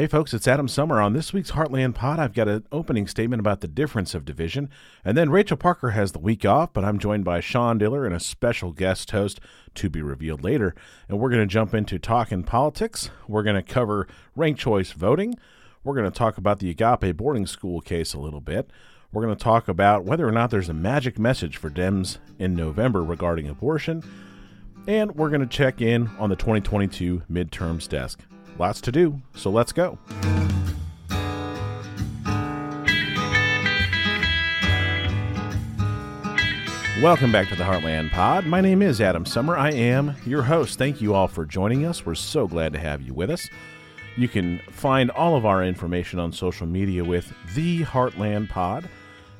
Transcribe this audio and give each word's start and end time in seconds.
Hey, 0.00 0.06
folks, 0.06 0.32
it's 0.32 0.48
Adam 0.48 0.66
Sommer. 0.66 0.98
On 0.98 1.12
this 1.12 1.34
week's 1.34 1.50
Heartland 1.50 1.94
Pod, 1.94 2.18
I've 2.18 2.32
got 2.32 2.48
an 2.48 2.66
opening 2.72 3.06
statement 3.06 3.38
about 3.38 3.60
the 3.60 3.68
difference 3.68 4.14
of 4.14 4.24
division. 4.24 4.70
And 5.04 5.14
then 5.14 5.28
Rachel 5.28 5.58
Parker 5.58 5.90
has 5.90 6.12
the 6.12 6.18
week 6.18 6.46
off, 6.46 6.72
but 6.72 6.86
I'm 6.86 6.98
joined 6.98 7.26
by 7.26 7.40
Sean 7.40 7.76
Diller 7.76 8.06
and 8.06 8.14
a 8.14 8.18
special 8.18 8.72
guest 8.72 9.10
host 9.10 9.40
to 9.74 9.90
be 9.90 10.00
revealed 10.00 10.42
later. 10.42 10.74
And 11.06 11.18
we're 11.18 11.28
going 11.28 11.46
to 11.46 11.52
jump 11.52 11.74
into 11.74 11.98
talking 11.98 12.44
politics. 12.44 13.10
We're 13.28 13.42
going 13.42 13.62
to 13.62 13.62
cover 13.62 14.08
ranked 14.34 14.60
choice 14.60 14.92
voting. 14.92 15.34
We're 15.84 15.96
going 15.96 16.10
to 16.10 16.18
talk 16.18 16.38
about 16.38 16.60
the 16.60 16.70
Agape 16.70 17.14
boarding 17.14 17.46
school 17.46 17.82
case 17.82 18.14
a 18.14 18.20
little 18.20 18.40
bit. 18.40 18.70
We're 19.12 19.26
going 19.26 19.36
to 19.36 19.44
talk 19.44 19.68
about 19.68 20.06
whether 20.06 20.26
or 20.26 20.32
not 20.32 20.50
there's 20.50 20.70
a 20.70 20.72
magic 20.72 21.18
message 21.18 21.58
for 21.58 21.68
Dems 21.68 22.16
in 22.38 22.54
November 22.54 23.04
regarding 23.04 23.50
abortion. 23.50 24.02
And 24.86 25.14
we're 25.14 25.28
going 25.28 25.42
to 25.42 25.46
check 25.46 25.82
in 25.82 26.08
on 26.18 26.30
the 26.30 26.36
2022 26.36 27.24
midterms 27.30 27.86
desk. 27.86 28.20
Lots 28.60 28.82
to 28.82 28.92
do, 28.92 29.22
so 29.34 29.50
let's 29.50 29.72
go. 29.72 29.96
Welcome 37.00 37.32
back 37.32 37.48
to 37.48 37.56
the 37.56 37.64
Heartland 37.64 38.10
Pod. 38.10 38.44
My 38.44 38.60
name 38.60 38.82
is 38.82 39.00
Adam 39.00 39.24
Sommer. 39.24 39.56
I 39.56 39.70
am 39.70 40.14
your 40.26 40.42
host. 40.42 40.76
Thank 40.76 41.00
you 41.00 41.14
all 41.14 41.26
for 41.26 41.46
joining 41.46 41.86
us. 41.86 42.04
We're 42.04 42.14
so 42.14 42.46
glad 42.46 42.74
to 42.74 42.78
have 42.78 43.00
you 43.00 43.14
with 43.14 43.30
us. 43.30 43.48
You 44.18 44.28
can 44.28 44.58
find 44.68 45.10
all 45.12 45.36
of 45.36 45.46
our 45.46 45.64
information 45.64 46.18
on 46.18 46.30
social 46.30 46.66
media 46.66 47.02
with 47.02 47.32
the 47.54 47.80
Heartland 47.84 48.50
Pod 48.50 48.90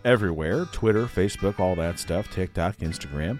everywhere 0.02 0.64
Twitter, 0.72 1.04
Facebook, 1.04 1.60
all 1.60 1.74
that 1.74 1.98
stuff, 1.98 2.32
TikTok, 2.32 2.78
Instagram. 2.78 3.38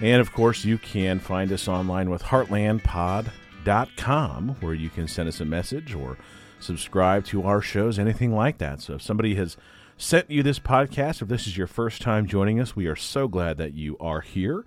And 0.00 0.22
of 0.22 0.32
course, 0.32 0.64
you 0.64 0.78
can 0.78 1.18
find 1.18 1.52
us 1.52 1.68
online 1.68 2.08
with 2.08 2.22
heartlandpod.com, 2.22 3.30
where 3.64 4.74
you 4.74 4.88
can 4.88 5.06
send 5.06 5.28
us 5.28 5.40
a 5.40 5.44
message 5.44 5.94
or 5.94 6.18
subscribe 6.58 7.24
to 7.26 7.42
our 7.44 7.60
shows, 7.60 7.98
anything 7.98 8.34
like 8.34 8.58
that. 8.58 8.80
So 8.80 8.94
if 8.94 9.02
somebody 9.02 9.34
has 9.36 9.56
sent 9.96 10.30
you 10.30 10.42
this 10.42 10.58
podcast, 10.58 11.22
if 11.22 11.28
this 11.28 11.46
is 11.46 11.56
your 11.56 11.66
first 11.66 12.02
time 12.02 12.26
joining 12.26 12.60
us, 12.60 12.74
we 12.74 12.86
are 12.86 12.96
so 12.96 13.28
glad 13.28 13.58
that 13.58 13.74
you 13.74 13.96
are 13.98 14.20
here. 14.20 14.64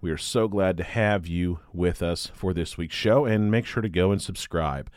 We 0.00 0.10
are 0.10 0.18
so 0.18 0.46
glad 0.46 0.76
to 0.76 0.84
have 0.84 1.26
you 1.26 1.60
with 1.72 2.02
us 2.02 2.30
for 2.34 2.52
this 2.52 2.76
week's 2.78 2.94
show, 2.94 3.24
and 3.24 3.50
make 3.50 3.66
sure 3.66 3.82
to 3.82 3.88
go 3.88 4.12
and 4.12 4.20
subscribe. 4.20 4.90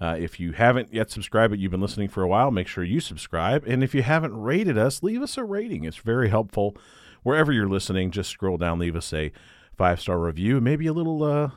Uh, 0.00 0.16
if 0.18 0.40
you 0.40 0.52
haven't 0.52 0.92
yet 0.92 1.10
subscribed, 1.10 1.52
but 1.52 1.58
you've 1.58 1.70
been 1.70 1.80
listening 1.80 2.08
for 2.08 2.22
a 2.22 2.28
while, 2.28 2.50
make 2.50 2.66
sure 2.66 2.82
you 2.82 3.00
subscribe. 3.00 3.64
And 3.66 3.84
if 3.84 3.94
you 3.94 4.02
haven't 4.02 4.34
rated 4.34 4.76
us, 4.78 5.02
leave 5.02 5.22
us 5.22 5.36
a 5.36 5.44
rating. 5.44 5.84
It's 5.84 5.98
very 5.98 6.30
helpful. 6.30 6.76
Wherever 7.22 7.52
you're 7.52 7.68
listening, 7.68 8.10
just 8.10 8.30
scroll 8.30 8.56
down, 8.56 8.78
leave 8.78 8.96
us 8.96 9.12
a 9.12 9.30
five 9.76 10.00
star 10.00 10.18
review, 10.18 10.60
maybe 10.60 10.86
a 10.86 10.92
little, 10.92 11.22
uh, 11.22 11.50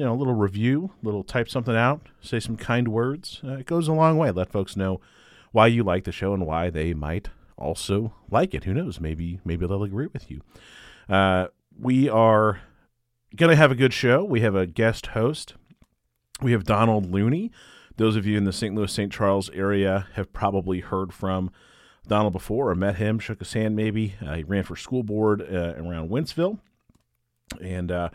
you 0.00 0.06
know, 0.06 0.14
a 0.14 0.16
little 0.16 0.32
review, 0.32 0.92
little 1.02 1.22
type 1.22 1.46
something 1.46 1.76
out, 1.76 2.08
say 2.22 2.40
some 2.40 2.56
kind 2.56 2.88
words. 2.88 3.42
Uh, 3.44 3.56
it 3.56 3.66
goes 3.66 3.86
a 3.86 3.92
long 3.92 4.16
way. 4.16 4.30
Let 4.30 4.50
folks 4.50 4.74
know 4.74 4.98
why 5.52 5.66
you 5.66 5.84
like 5.84 6.04
the 6.04 6.10
show 6.10 6.32
and 6.32 6.46
why 6.46 6.70
they 6.70 6.94
might 6.94 7.28
also 7.58 8.14
like 8.30 8.54
it. 8.54 8.64
Who 8.64 8.72
knows? 8.72 8.98
Maybe 8.98 9.40
maybe 9.44 9.66
they'll 9.66 9.82
agree 9.82 10.06
with 10.10 10.30
you. 10.30 10.40
Uh, 11.06 11.48
we 11.78 12.08
are 12.08 12.62
to 13.36 13.54
have 13.54 13.70
a 13.70 13.74
good 13.74 13.92
show. 13.92 14.24
We 14.24 14.40
have 14.40 14.54
a 14.54 14.66
guest 14.66 15.08
host. 15.08 15.52
We 16.40 16.52
have 16.52 16.64
Donald 16.64 17.12
Looney. 17.12 17.50
Those 17.98 18.16
of 18.16 18.24
you 18.24 18.38
in 18.38 18.44
the 18.44 18.54
St. 18.54 18.74
Louis, 18.74 18.90
St. 18.90 19.12
Charles 19.12 19.50
area 19.50 20.06
have 20.14 20.32
probably 20.32 20.80
heard 20.80 21.12
from 21.12 21.50
Donald 22.08 22.32
before 22.32 22.70
or 22.70 22.74
met 22.74 22.96
him, 22.96 23.18
shook 23.18 23.40
his 23.40 23.52
hand 23.52 23.76
maybe. 23.76 24.14
Uh, 24.26 24.36
he 24.36 24.44
ran 24.44 24.62
for 24.62 24.76
school 24.76 25.02
board 25.02 25.42
uh, 25.42 25.74
around 25.76 26.08
Wentzville 26.08 26.58
and 27.60 27.92
uh, 27.92 28.08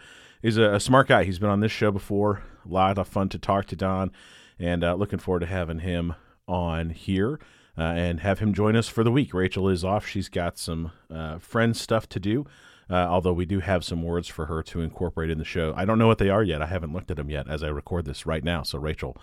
he's 0.46 0.58
a, 0.58 0.76
a, 0.76 0.80
smart 0.80 1.08
guy. 1.08 1.24
He's 1.24 1.40
been 1.40 1.50
on 1.50 1.60
this 1.60 1.72
show 1.72 1.92
before. 1.92 2.44
A 2.64 2.72
lot 2.72 2.98
of 2.98 3.08
fun 3.08 3.30
to 3.30 3.40
talk 3.40 3.66
to 3.68 3.76
Don 3.76 4.12
and 4.60 4.84
uh, 4.84 4.94
looking 4.94 5.20
forward 5.20 5.40
to 5.40 5.48
having 5.48 5.80
him 5.80 6.14
on 6.48 6.92
here. 6.92 7.40
Uh, 7.78 7.82
and 7.82 8.22
have 8.22 8.40
him 8.40 8.54
join 8.54 8.74
us 8.74 8.88
for 8.88 9.04
the 9.04 9.12
week. 9.12 9.34
Rachel 9.34 9.68
is 9.68 9.84
off. 9.84 10.08
She's 10.08 10.30
got 10.30 10.58
some 10.58 10.94
uh, 11.14 11.40
friend 11.40 11.76
stuff 11.76 12.08
to 12.08 12.22
do. 12.22 12.46
Uh, 12.90 12.94
although 12.94 13.34
we 13.34 13.46
do 13.46 13.60
have 13.60 13.84
some 13.84 14.02
words 14.02 14.30
for 14.30 14.46
her 14.46 14.64
to 14.64 14.80
incorporate 14.80 15.30
in 15.30 15.40
the 15.40 15.44
show. 15.44 15.74
I 15.76 15.84
don't 15.84 16.00
know 16.00 16.08
what 16.08 16.20
they 16.20 16.30
are 16.30 16.42
yet. 16.42 16.62
I 16.62 16.68
haven't 16.68 16.94
looked 16.94 17.12
at 17.12 17.18
them 17.18 17.30
yet 17.30 17.50
as 17.50 17.64
I 17.64 17.68
record 17.68 18.06
this 18.06 18.26
right 18.26 18.46
now. 18.46 18.64
So, 18.64 18.80
Rachel, 18.80 19.18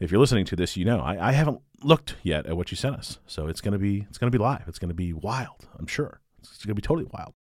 if 0.00 0.10
you're 0.10 0.20
listening 0.20 0.44
to 0.46 0.56
this, 0.56 0.76
you 0.76 0.84
know 0.84 1.00
I, 1.00 1.28
I 1.28 1.32
haven't 1.32 1.60
looked 1.82 2.16
yet 2.22 2.44
at 2.44 2.58
what 2.58 2.70
you 2.70 2.76
sent 2.76 2.96
us. 2.96 3.20
So 3.26 3.46
it's 3.46 3.62
gonna 3.62 3.78
be 3.78 4.04
it's 4.10 4.18
gonna 4.18 4.30
be 4.30 4.36
live. 4.36 4.64
It's 4.66 4.78
gonna 4.78 4.92
be 4.92 5.14
wild. 5.14 5.66
I'm 5.78 5.86
sure 5.86 6.20
it's 6.40 6.64
gonna 6.66 6.74
be 6.74 6.82
totally 6.82 7.08
wild. 7.10 7.32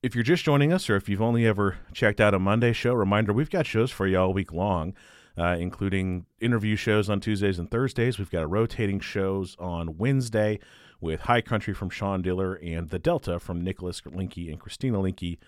If 0.00 0.14
you're 0.14 0.22
just 0.22 0.44
joining 0.44 0.72
us, 0.72 0.88
or 0.88 0.94
if 0.94 1.08
you've 1.08 1.20
only 1.20 1.44
ever 1.44 1.78
checked 1.92 2.20
out 2.20 2.32
a 2.32 2.38
Monday 2.38 2.72
show, 2.72 2.94
reminder 2.94 3.32
we've 3.32 3.50
got 3.50 3.66
shows 3.66 3.90
for 3.90 4.06
you 4.06 4.16
all 4.16 4.32
week 4.32 4.52
long, 4.52 4.94
uh, 5.36 5.56
including 5.58 6.24
interview 6.40 6.76
shows 6.76 7.10
on 7.10 7.18
Tuesdays 7.18 7.58
and 7.58 7.68
Thursdays. 7.68 8.16
We've 8.16 8.30
got 8.30 8.44
a 8.44 8.46
rotating 8.46 9.00
shows 9.00 9.56
on 9.58 9.98
Wednesday 9.98 10.60
with 11.00 11.22
High 11.22 11.40
Country 11.40 11.74
from 11.74 11.90
Sean 11.90 12.22
Diller 12.22 12.54
and 12.62 12.90
The 12.90 13.00
Delta 13.00 13.40
from 13.40 13.64
Nicholas 13.64 14.00
Linky 14.02 14.48
and 14.52 14.60
Christina 14.60 14.98
Linky. 14.98 15.38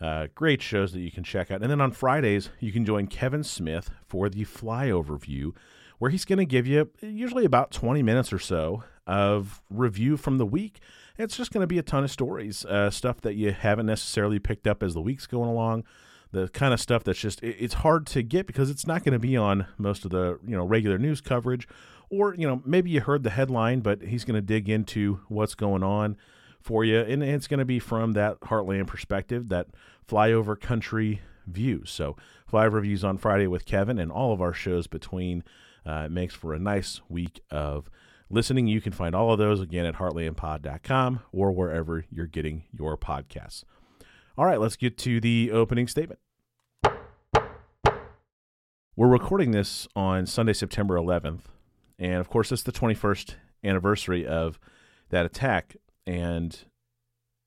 Uh, 0.00 0.26
great 0.34 0.62
shows 0.62 0.92
that 0.94 1.00
you 1.00 1.12
can 1.12 1.22
check 1.22 1.52
out. 1.52 1.62
And 1.62 1.70
then 1.70 1.80
on 1.80 1.92
Fridays, 1.92 2.50
you 2.58 2.72
can 2.72 2.84
join 2.84 3.06
Kevin 3.06 3.44
Smith 3.44 3.88
for 4.08 4.28
the 4.28 4.44
flyover 4.46 5.20
view, 5.20 5.54
where 6.00 6.10
he's 6.10 6.24
going 6.24 6.40
to 6.40 6.44
give 6.44 6.66
you 6.66 6.90
usually 7.02 7.44
about 7.44 7.70
20 7.70 8.02
minutes 8.02 8.32
or 8.32 8.40
so 8.40 8.82
of 9.06 9.62
review 9.70 10.16
from 10.16 10.38
the 10.38 10.46
week. 10.46 10.80
It's 11.18 11.36
just 11.36 11.52
going 11.52 11.62
to 11.62 11.66
be 11.66 11.78
a 11.78 11.82
ton 11.82 12.04
of 12.04 12.10
stories, 12.10 12.64
uh, 12.64 12.90
stuff 12.90 13.20
that 13.22 13.34
you 13.34 13.52
haven't 13.52 13.86
necessarily 13.86 14.38
picked 14.38 14.66
up 14.66 14.82
as 14.82 14.94
the 14.94 15.00
week's 15.00 15.26
going 15.26 15.48
along. 15.48 15.84
The 16.32 16.48
kind 16.48 16.72
of 16.72 16.80
stuff 16.80 17.04
that's 17.04 17.18
just 17.18 17.42
it's 17.42 17.74
hard 17.74 18.06
to 18.08 18.22
get 18.22 18.46
because 18.46 18.70
it's 18.70 18.86
not 18.86 19.04
going 19.04 19.12
to 19.12 19.18
be 19.18 19.36
on 19.36 19.66
most 19.76 20.06
of 20.06 20.10
the 20.10 20.38
you 20.46 20.56
know 20.56 20.64
regular 20.64 20.96
news 20.96 21.20
coverage, 21.20 21.68
or 22.08 22.34
you 22.34 22.48
know 22.48 22.62
maybe 22.64 22.90
you 22.90 23.02
heard 23.02 23.22
the 23.22 23.30
headline, 23.30 23.80
but 23.80 24.00
he's 24.02 24.24
going 24.24 24.36
to 24.36 24.40
dig 24.40 24.68
into 24.70 25.20
what's 25.28 25.54
going 25.54 25.82
on 25.82 26.16
for 26.62 26.84
you, 26.84 27.00
and 27.00 27.22
it's 27.22 27.46
going 27.46 27.58
to 27.58 27.66
be 27.66 27.78
from 27.78 28.12
that 28.12 28.40
Heartland 28.40 28.86
perspective, 28.86 29.50
that 29.50 29.68
flyover 30.08 30.58
country 30.58 31.20
view. 31.46 31.82
So 31.84 32.16
flyover 32.50 32.80
views 32.80 33.04
on 33.04 33.18
Friday 33.18 33.46
with 33.46 33.66
Kevin, 33.66 33.98
and 33.98 34.10
all 34.10 34.32
of 34.32 34.40
our 34.40 34.54
shows 34.54 34.86
between 34.86 35.44
uh, 35.84 36.08
makes 36.08 36.34
for 36.34 36.54
a 36.54 36.58
nice 36.58 37.00
week 37.08 37.40
of 37.50 37.90
listening. 38.32 38.66
You 38.66 38.80
can 38.80 38.92
find 38.92 39.14
all 39.14 39.32
of 39.32 39.38
those 39.38 39.60
again 39.60 39.86
at 39.86 39.96
heartlandpod.com 39.96 41.20
or 41.30 41.52
wherever 41.52 42.04
you're 42.10 42.26
getting 42.26 42.64
your 42.76 42.96
podcasts. 42.96 43.62
All 44.36 44.46
right, 44.46 44.58
let's 44.58 44.76
get 44.76 44.98
to 44.98 45.20
the 45.20 45.50
opening 45.52 45.86
statement. 45.86 46.18
We're 48.96 49.08
recording 49.08 49.52
this 49.52 49.86
on 49.94 50.26
Sunday, 50.26 50.52
September 50.52 50.96
11th, 50.96 51.42
and 51.98 52.14
of 52.14 52.28
course, 52.28 52.50
it's 52.50 52.62
the 52.62 52.72
21st 52.72 53.34
anniversary 53.64 54.26
of 54.26 54.58
that 55.10 55.24
attack 55.24 55.76
and 56.06 56.64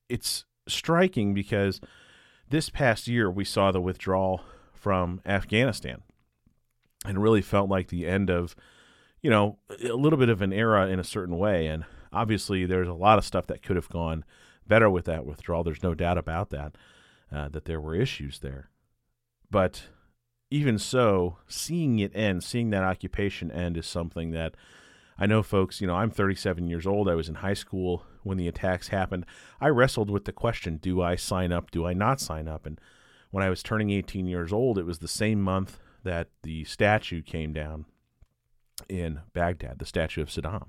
it's 0.08 0.46
striking 0.68 1.34
because 1.34 1.82
this 2.50 2.70
past 2.70 3.08
year 3.08 3.30
we 3.30 3.44
saw 3.44 3.72
the 3.72 3.82
withdrawal 3.82 4.42
from 4.74 5.22
Afghanistan 5.26 6.02
and 7.06 7.22
really 7.22 7.42
felt 7.42 7.70
like 7.70 7.88
the 7.88 8.08
end 8.08 8.30
of, 8.30 8.56
you 9.26 9.32
know, 9.32 9.58
a 9.84 9.96
little 9.96 10.20
bit 10.20 10.30
of 10.30 10.44
an 10.44 10.54
era 10.54 10.88
in 10.88 11.00
a 11.00 11.04
certain 11.04 11.40
way. 11.40 11.66
And 11.66 11.84
obviously, 12.14 12.68
there's 12.68 12.88
a 12.88 12.94
lot 12.94 13.18
of 13.18 13.26
stuff 13.26 13.48
that 13.48 13.64
could 13.64 13.76
have 13.76 13.90
gone 13.90 14.24
better 14.68 14.88
with 14.88 15.06
that 15.06 15.26
withdrawal. 15.26 15.64
There's 15.64 15.82
no 15.82 15.96
doubt 15.96 16.20
about 16.20 16.52
that, 16.52 16.76
uh, 17.32 17.50
that 17.50 17.66
there 17.66 17.82
were 17.82 17.96
issues 17.96 18.38
there. 18.38 18.70
But 19.50 19.86
even 20.52 20.78
so, 20.78 21.38
seeing 21.48 21.98
it 21.98 22.16
end, 22.16 22.44
seeing 22.44 22.70
that 22.70 22.84
occupation 22.84 23.50
end 23.50 23.78
is 23.78 23.88
something 23.88 24.30
that 24.34 24.54
I 25.18 25.26
know 25.26 25.42
folks, 25.42 25.82
you 25.82 25.88
know, 25.88 25.96
I'm 25.96 26.12
37 26.12 26.68
years 26.68 26.86
old. 26.86 27.10
I 27.10 27.16
was 27.16 27.28
in 27.28 27.36
high 27.36 27.56
school 27.56 28.06
when 28.22 28.38
the 28.38 28.48
attacks 28.48 28.90
happened. 28.90 29.26
I 29.60 29.70
wrestled 29.70 30.12
with 30.12 30.26
the 30.26 30.34
question 30.34 30.78
do 30.78 31.02
I 31.02 31.16
sign 31.16 31.52
up? 31.52 31.72
Do 31.72 31.88
I 31.88 31.94
not 31.94 32.20
sign 32.20 32.48
up? 32.48 32.68
And 32.68 32.80
when 33.32 33.44
I 33.44 33.50
was 33.50 33.64
turning 33.64 33.90
18 33.90 34.28
years 34.28 34.54
old, 34.54 34.78
it 34.78 34.86
was 34.86 35.00
the 35.00 35.08
same 35.08 35.42
month 35.42 35.80
that 36.04 36.28
the 36.44 36.64
statue 36.66 37.24
came 37.24 37.52
down 37.52 37.86
in 38.90 39.22
Baghdad, 39.34 39.80
the 39.80 39.86
statue 39.86 40.22
of 40.22 40.30
Saddam. 40.30 40.68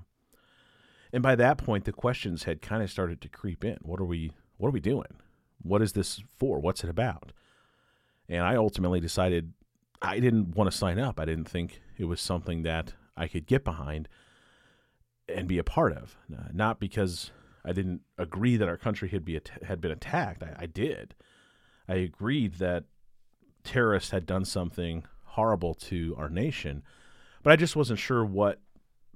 And 1.13 1.23
by 1.23 1.35
that 1.35 1.57
point, 1.57 1.85
the 1.85 1.91
questions 1.91 2.43
had 2.43 2.61
kind 2.61 2.83
of 2.83 2.91
started 2.91 3.21
to 3.21 3.29
creep 3.29 3.63
in. 3.63 3.77
What 3.81 3.99
are 3.99 4.05
we? 4.05 4.33
What 4.57 4.69
are 4.69 4.71
we 4.71 4.79
doing? 4.79 5.21
What 5.61 5.81
is 5.81 5.93
this 5.93 6.21
for? 6.35 6.59
What's 6.59 6.83
it 6.83 6.89
about? 6.89 7.31
And 8.29 8.43
I 8.43 8.55
ultimately 8.55 8.99
decided 8.99 9.53
I 10.01 10.19
didn't 10.19 10.55
want 10.55 10.69
to 10.69 10.77
sign 10.77 10.99
up. 10.99 11.19
I 11.19 11.25
didn't 11.25 11.49
think 11.49 11.81
it 11.97 12.05
was 12.05 12.21
something 12.21 12.63
that 12.63 12.93
I 13.15 13.27
could 13.27 13.47
get 13.47 13.63
behind 13.63 14.07
and 15.27 15.47
be 15.47 15.57
a 15.57 15.63
part 15.63 15.93
of. 15.93 16.17
Not 16.53 16.79
because 16.79 17.31
I 17.65 17.73
didn't 17.73 18.01
agree 18.17 18.57
that 18.57 18.69
our 18.69 18.77
country 18.77 19.09
had 19.09 19.25
be 19.25 19.39
had 19.63 19.81
been 19.81 19.91
attacked. 19.91 20.43
I, 20.43 20.55
I 20.59 20.65
did. 20.65 21.15
I 21.87 21.95
agreed 21.95 22.55
that 22.55 22.85
terrorists 23.63 24.11
had 24.11 24.25
done 24.25 24.45
something 24.45 25.05
horrible 25.23 25.73
to 25.73 26.15
our 26.17 26.29
nation, 26.29 26.83
but 27.43 27.53
I 27.53 27.55
just 27.55 27.75
wasn't 27.75 27.99
sure 27.99 28.25
what 28.25 28.59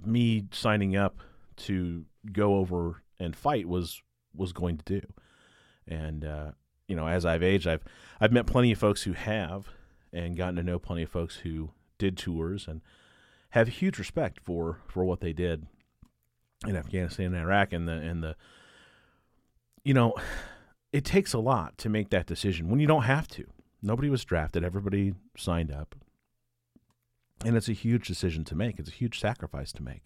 me 0.03 0.45
signing 0.51 0.95
up 0.95 1.19
to 1.57 2.05
go 2.31 2.55
over 2.55 3.03
and 3.19 3.35
fight 3.35 3.67
was 3.67 4.01
was 4.35 4.53
going 4.53 4.77
to 4.77 4.99
do. 4.99 5.13
And 5.87 6.25
uh, 6.25 6.51
you 6.87 6.95
know, 6.95 7.07
as 7.07 7.25
I've 7.25 7.43
aged, 7.43 7.67
I've 7.67 7.83
I've 8.19 8.31
met 8.31 8.45
plenty 8.45 8.71
of 8.71 8.77
folks 8.77 9.03
who 9.03 9.13
have, 9.13 9.67
and 10.11 10.37
gotten 10.37 10.55
to 10.55 10.63
know 10.63 10.79
plenty 10.79 11.03
of 11.03 11.09
folks 11.09 11.37
who 11.37 11.71
did 11.97 12.17
tours 12.17 12.67
and 12.67 12.81
have 13.51 13.67
huge 13.67 13.99
respect 13.99 14.39
for 14.43 14.79
for 14.87 15.03
what 15.05 15.21
they 15.21 15.33
did 15.33 15.67
in 16.67 16.75
Afghanistan 16.75 17.27
and 17.27 17.37
Iraq 17.37 17.73
and 17.73 17.87
the 17.87 17.93
and 17.93 18.23
the 18.23 18.35
you 19.83 19.93
know 19.93 20.13
it 20.91 21.05
takes 21.05 21.33
a 21.33 21.39
lot 21.39 21.77
to 21.77 21.89
make 21.89 22.09
that 22.09 22.25
decision 22.25 22.69
when 22.69 22.79
you 22.79 22.87
don't 22.87 23.03
have 23.03 23.27
to. 23.29 23.45
Nobody 23.81 24.09
was 24.09 24.23
drafted, 24.23 24.63
everybody 24.63 25.13
signed 25.37 25.71
up. 25.71 25.95
And 27.43 27.57
it's 27.57 27.69
a 27.69 27.73
huge 27.73 28.07
decision 28.07 28.43
to 28.45 28.55
make. 28.55 28.79
It's 28.79 28.89
a 28.89 28.93
huge 28.93 29.19
sacrifice 29.19 29.71
to 29.73 29.83
make. 29.83 30.03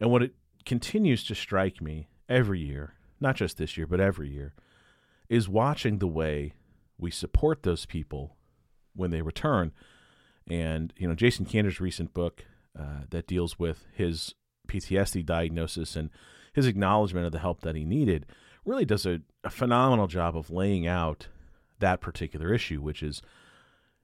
And 0.00 0.10
what 0.10 0.22
it 0.22 0.34
continues 0.64 1.24
to 1.24 1.34
strike 1.34 1.80
me 1.80 2.08
every 2.28 2.60
year, 2.60 2.94
not 3.20 3.36
just 3.36 3.58
this 3.58 3.76
year, 3.76 3.86
but 3.86 4.00
every 4.00 4.30
year, 4.30 4.54
is 5.28 5.48
watching 5.48 5.98
the 5.98 6.06
way 6.06 6.54
we 6.98 7.10
support 7.10 7.62
those 7.62 7.86
people 7.86 8.36
when 8.94 9.10
they 9.10 9.22
return. 9.22 9.72
And, 10.48 10.92
you 10.96 11.06
know, 11.08 11.14
Jason 11.14 11.44
Kander's 11.44 11.80
recent 11.80 12.14
book 12.14 12.44
uh, 12.78 13.04
that 13.10 13.26
deals 13.26 13.58
with 13.58 13.86
his 13.92 14.34
PTSD 14.68 15.24
diagnosis 15.24 15.96
and 15.96 16.10
his 16.52 16.66
acknowledgement 16.66 17.26
of 17.26 17.32
the 17.32 17.38
help 17.38 17.60
that 17.60 17.76
he 17.76 17.84
needed 17.84 18.26
really 18.64 18.84
does 18.84 19.06
a, 19.06 19.20
a 19.44 19.50
phenomenal 19.50 20.06
job 20.06 20.36
of 20.36 20.50
laying 20.50 20.86
out 20.86 21.28
that 21.78 22.00
particular 22.00 22.52
issue, 22.54 22.80
which 22.80 23.02
is, 23.02 23.20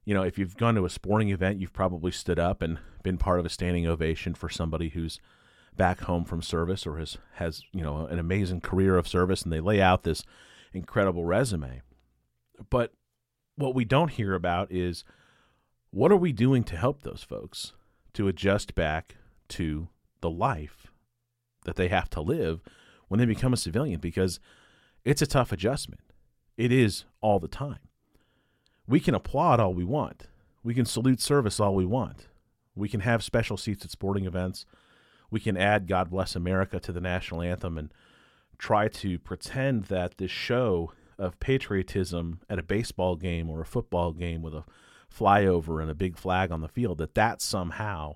you 0.04 0.14
know, 0.14 0.22
if 0.22 0.38
you've 0.38 0.56
gone 0.56 0.75
to 0.75 0.84
a 0.84 0.90
sporting 0.90 1.31
event, 1.31 1.60
you've 1.60 1.72
probably 1.72 2.10
stood 2.10 2.38
up 2.38 2.62
and 2.62 2.78
been 3.02 3.19
part 3.19 3.40
of 3.40 3.46
a 3.46 3.50
standing 3.50 3.87
ovation 3.87 4.34
for 4.34 4.49
somebody 4.49 4.90
who's 4.90 5.20
back 5.76 6.02
home 6.02 6.25
from 6.25 6.43
service 6.43 6.87
or 6.87 6.99
has 6.99 7.16
has 7.34 7.62
you 7.72 7.81
know 7.81 8.06
an 8.06 8.19
amazing 8.19 8.60
career 8.60 8.96
of 8.96 9.08
service, 9.08 9.43
and 9.43 9.52
they 9.52 9.60
lay 9.60 9.81
out 9.81 10.02
this 10.02 10.25
incredible 10.72 11.25
resume. 11.25 11.82
But 12.70 12.93
what 13.56 13.75
we 13.75 13.84
don't 13.84 14.10
hear 14.10 14.34
about 14.34 14.72
is 14.72 15.04
what 15.90 16.10
are 16.10 16.16
we 16.16 16.32
doing 16.32 16.64
to 16.64 16.76
help 16.76 17.02
those 17.02 17.22
folks 17.22 17.72
to 18.14 18.28
adjust 18.28 18.75
back 18.75 19.16
to 19.48 19.88
the 20.20 20.31
life 20.31 20.87
that 21.64 21.76
they 21.76 21.88
have 21.88 22.10
to 22.10 22.20
live 22.20 22.60
when 23.08 23.19
they 23.19 23.26
become 23.26 23.52
a 23.52 23.58
civilian 23.58 24.00
because 24.00 24.40
it's 25.05 25.22
a 25.22 25.26
tough 25.26 25.52
adjustment. 25.52 26.00
It 26.56 26.72
is 26.72 27.05
all 27.20 27.38
the 27.38 27.48
time. 27.48 27.78
We 28.87 29.00
can 29.00 29.14
applaud 29.14 29.61
all 29.61 29.75
we 29.75 29.84
want. 29.84 30.29
We 30.62 30.75
can 30.75 30.84
salute 30.84 31.20
service 31.20 31.61
all 31.61 31.75
we 31.75 31.87
want. 31.87 32.29
We 32.75 32.88
can 32.88 33.00
have 33.00 33.23
special 33.23 33.56
seats 33.56 33.84
at 33.84 33.90
sporting 33.90 34.26
events. 34.26 34.64
We 35.31 35.40
can 35.40 35.56
add 35.56 35.87
God 35.87 36.11
Bless 36.11 36.37
America 36.37 36.79
to 36.81 36.93
the 36.93 37.00
national 37.00 37.43
anthem 37.43 37.79
and 37.79 37.93
try 38.58 38.88
to 38.88 39.19
pretend 39.19 39.84
that 39.84 40.19
this 40.19 40.31
show 40.31 40.93
of 41.19 41.40
patriotism 41.40 42.40
at 42.49 42.58
a 42.58 42.62
baseball 42.62 43.17
game 43.17 43.50
or 43.50 43.61
a 43.61 43.67
football 43.67 44.12
game 44.12 44.43
with 44.43 44.55
a 44.55 44.64
flyover 45.12 45.81
and 45.81 45.90
a 45.90 45.94
big 45.94 46.17
flag 46.17 46.50
on 46.50 46.61
the 46.61 46.69
field 46.69 46.99
that 46.99 47.14
that 47.14 47.43
somehow 47.43 48.14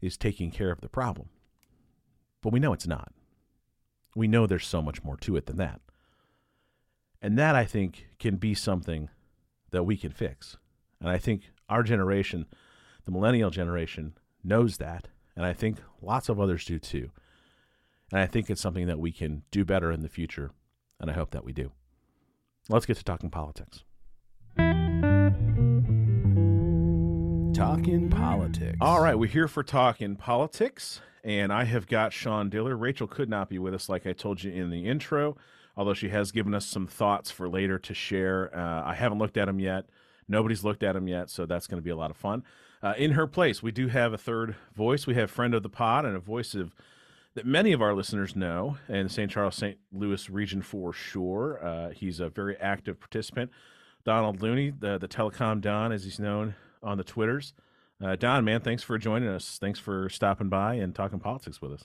is 0.00 0.16
taking 0.16 0.50
care 0.50 0.70
of 0.70 0.80
the 0.80 0.88
problem. 0.88 1.28
But 2.42 2.52
we 2.52 2.60
know 2.60 2.72
it's 2.72 2.86
not. 2.86 3.12
We 4.14 4.28
know 4.28 4.46
there's 4.46 4.66
so 4.66 4.80
much 4.80 5.02
more 5.02 5.16
to 5.18 5.36
it 5.36 5.46
than 5.46 5.56
that. 5.56 5.80
And 7.20 7.38
that, 7.38 7.54
I 7.54 7.64
think, 7.64 8.06
can 8.18 8.36
be 8.36 8.54
something 8.54 9.08
that 9.76 9.82
we 9.82 9.98
can 9.98 10.10
fix. 10.10 10.56
And 11.00 11.10
I 11.10 11.18
think 11.18 11.52
our 11.68 11.82
generation, 11.82 12.46
the 13.04 13.10
millennial 13.12 13.50
generation, 13.50 14.14
knows 14.42 14.78
that. 14.78 15.08
And 15.36 15.44
I 15.44 15.52
think 15.52 15.76
lots 16.00 16.30
of 16.30 16.40
others 16.40 16.64
do 16.64 16.78
too. 16.78 17.10
And 18.10 18.18
I 18.18 18.26
think 18.26 18.48
it's 18.48 18.62
something 18.62 18.86
that 18.86 18.98
we 18.98 19.12
can 19.12 19.42
do 19.50 19.66
better 19.66 19.92
in 19.92 20.00
the 20.00 20.08
future. 20.08 20.52
And 20.98 21.10
I 21.10 21.12
hope 21.12 21.32
that 21.32 21.44
we 21.44 21.52
do. 21.52 21.72
Let's 22.70 22.86
get 22.86 22.96
to 22.96 23.04
talking 23.04 23.28
politics. 23.28 23.84
Talking 27.52 28.08
politics. 28.10 28.78
All 28.80 29.02
right, 29.02 29.18
we're 29.18 29.28
here 29.28 29.46
for 29.48 29.62
talking 29.62 30.16
politics, 30.16 31.02
and 31.22 31.52
I 31.52 31.64
have 31.64 31.86
got 31.86 32.14
Sean 32.14 32.48
Diller. 32.48 32.76
Rachel 32.76 33.06
could 33.06 33.28
not 33.28 33.50
be 33.50 33.58
with 33.58 33.74
us, 33.74 33.90
like 33.90 34.06
I 34.06 34.14
told 34.14 34.42
you 34.42 34.50
in 34.52 34.70
the 34.70 34.86
intro, 34.86 35.36
although 35.76 35.94
she 35.94 36.08
has 36.08 36.32
given 36.32 36.54
us 36.54 36.66
some 36.66 36.86
thoughts 36.86 37.30
for 37.30 37.48
later 37.48 37.78
to 37.78 37.94
share. 37.94 38.56
Uh, 38.56 38.82
I 38.84 38.94
haven't 38.94 39.18
looked 39.18 39.36
at 39.36 39.46
them 39.46 39.60
yet. 39.60 39.86
Nobody's 40.28 40.64
looked 40.64 40.82
at 40.82 40.94
them 40.94 41.06
yet, 41.06 41.30
so 41.30 41.46
that's 41.46 41.66
going 41.66 41.78
to 41.78 41.84
be 41.84 41.90
a 41.90 41.96
lot 41.96 42.10
of 42.10 42.16
fun. 42.16 42.42
Uh, 42.82 42.94
in 42.96 43.12
her 43.12 43.26
place, 43.26 43.62
we 43.62 43.72
do 43.72 43.88
have 43.88 44.12
a 44.12 44.18
third 44.18 44.56
voice. 44.74 45.06
We 45.06 45.14
have 45.14 45.30
friend 45.30 45.54
of 45.54 45.62
the 45.62 45.68
pod 45.68 46.04
and 46.04 46.16
a 46.16 46.20
voice 46.20 46.54
of 46.54 46.74
that 47.34 47.46
many 47.46 47.72
of 47.72 47.82
our 47.82 47.94
listeners 47.94 48.34
know 48.34 48.78
in 48.88 49.08
St. 49.08 49.30
Charles, 49.30 49.56
St. 49.56 49.76
Louis 49.92 50.28
region 50.30 50.62
for 50.62 50.92
sure. 50.92 51.64
Uh, 51.64 51.90
he's 51.90 52.18
a 52.18 52.30
very 52.30 52.56
active 52.56 52.98
participant. 52.98 53.50
Donald 54.04 54.40
Looney, 54.40 54.70
the, 54.70 54.98
the 54.98 55.08
telecom 55.08 55.60
Don, 55.60 55.92
as 55.92 56.04
he's 56.04 56.18
known 56.18 56.54
on 56.82 56.96
the 56.96 57.04
Twitters. 57.04 57.52
Uh, 58.02 58.16
Don, 58.16 58.44
man, 58.44 58.60
thanks 58.60 58.82
for 58.82 58.96
joining 58.98 59.28
us. 59.28 59.58
Thanks 59.60 59.78
for 59.78 60.08
stopping 60.08 60.48
by 60.48 60.74
and 60.74 60.94
talking 60.94 61.18
politics 61.18 61.60
with 61.60 61.72
us. 61.72 61.84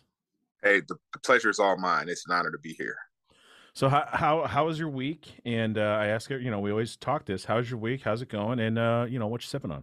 Hey, 0.64 0.82
the, 0.82 0.96
the 1.14 1.20
pleasure 1.20 1.50
is 1.50 1.60
all 1.60 1.78
mine. 1.78 2.08
It's 2.08 2.26
an 2.28 2.34
honor 2.34 2.52
to 2.52 2.60
be 2.60 2.74
here. 2.74 2.98
So 3.74 3.90
how 3.90 4.08
how 4.12 4.46
how 4.46 4.66
was 4.66 4.78
your 4.78 4.90
week? 4.90 5.40
And 5.46 5.78
uh, 5.78 5.82
I 5.82 6.08
ask 6.08 6.30
you 6.30 6.52
know, 6.52 6.60
we 6.60 6.72
always 6.72 6.98
talk 6.98 7.26
this. 7.26 7.46
How's 7.46 7.70
your 7.70 7.80
week? 7.80 8.02
How's 8.04 8.22
it 8.22 8.30
going? 8.30 8.60
And 8.60 8.78
uh, 8.78 9.06
you 9.10 9.20
know, 9.20 9.28
what 9.28 9.42
you 9.42 9.48
sipping 9.48 9.72
on? 9.72 9.82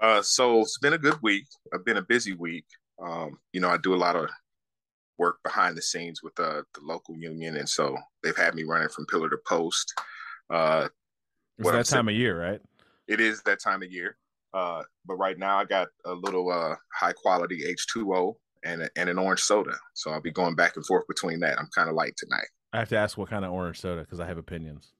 Uh, 0.00 0.22
so 0.22 0.60
it's 0.60 0.78
been 0.78 0.92
a 0.92 0.98
good 0.98 1.20
week. 1.22 1.46
I've 1.72 1.84
been 1.84 1.96
a 1.96 2.02
busy 2.02 2.34
week. 2.34 2.66
Um, 3.00 3.38
you 3.52 3.60
know, 3.60 3.68
I 3.68 3.76
do 3.78 3.94
a 3.94 3.96
lot 3.96 4.16
of 4.16 4.28
work 5.18 5.38
behind 5.44 5.76
the 5.76 5.82
scenes 5.82 6.22
with 6.22 6.38
uh, 6.38 6.62
the 6.74 6.80
local 6.82 7.16
union, 7.16 7.56
and 7.56 7.68
so 7.68 7.96
they've 8.22 8.36
had 8.36 8.54
me 8.54 8.64
running 8.64 8.88
from 8.88 9.06
pillar 9.06 9.30
to 9.30 9.38
post. 9.46 9.94
Uh, 10.50 10.88
it's 11.58 11.70
that 11.70 11.76
I'm 11.76 11.84
time 11.84 12.08
of 12.08 12.14
year, 12.14 12.40
right? 12.40 12.60
it 13.08 13.20
is 13.20 13.42
that 13.42 13.60
time 13.60 13.82
of 13.82 13.92
year. 13.92 14.16
Uh, 14.54 14.82
but 15.06 15.14
right 15.14 15.38
now 15.38 15.58
I 15.58 15.64
got 15.64 15.88
a 16.04 16.12
little 16.12 16.50
uh, 16.50 16.74
high 16.92 17.12
quality 17.12 17.62
H2O 17.62 18.34
and, 18.64 18.82
a, 18.82 18.90
and 18.96 19.08
an 19.08 19.18
orange 19.18 19.40
soda. 19.40 19.76
So 19.94 20.10
I'll 20.10 20.20
be 20.20 20.30
going 20.30 20.54
back 20.54 20.76
and 20.76 20.86
forth 20.86 21.06
between 21.06 21.40
that. 21.40 21.58
I'm 21.58 21.68
kind 21.74 21.88
of 21.88 21.94
light 21.94 22.16
tonight. 22.16 22.48
I 22.72 22.78
have 22.78 22.88
to 22.90 22.96
ask 22.96 23.18
what 23.18 23.28
kind 23.28 23.44
of 23.44 23.52
orange 23.52 23.80
soda 23.80 24.02
because 24.02 24.20
I 24.20 24.26
have 24.26 24.38
opinions. 24.38 24.92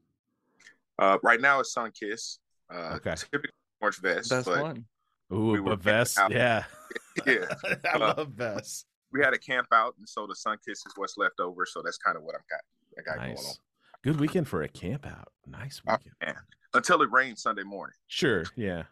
Uh, 0.98 1.18
right 1.22 1.40
now 1.40 1.60
it's 1.60 1.74
Sunkist. 1.74 2.38
Uh, 2.72 2.94
okay. 2.96 3.14
Typically 3.16 3.50
orange 3.80 3.96
Vess. 4.00 4.28
That's 4.28 4.46
one. 4.46 4.84
Ooh, 5.32 5.62
we 5.62 5.72
a 5.72 5.76
Vess. 5.76 6.18
Yeah. 6.30 6.64
yeah. 7.26 7.46
I 7.92 7.96
uh, 7.96 8.14
love 8.16 8.28
vests. 8.28 8.86
We 9.12 9.20
had 9.20 9.34
a 9.34 9.38
camp 9.38 9.68
out, 9.72 9.94
and 9.98 10.08
so 10.08 10.26
the 10.26 10.34
Sunkist 10.34 10.86
is 10.86 10.92
what's 10.96 11.16
left 11.16 11.40
over. 11.40 11.66
So 11.66 11.82
that's 11.82 11.98
kind 11.98 12.16
of 12.16 12.22
what 12.22 12.34
I've 12.34 12.48
got. 12.48 12.60
I 12.98 13.02
got 13.02 13.26
nice. 13.26 13.36
going 13.36 13.48
on. 13.48 13.54
Good 14.02 14.20
weekend 14.20 14.48
for 14.48 14.62
a 14.62 14.68
camp 14.68 15.06
out. 15.06 15.28
Nice 15.46 15.80
oh, 15.86 15.92
weekend. 15.92 16.36
Oh, 16.38 16.78
Until 16.78 17.02
it 17.02 17.10
rains 17.10 17.42
Sunday 17.42 17.62
morning. 17.62 17.94
Sure. 18.08 18.44
Yeah. 18.56 18.84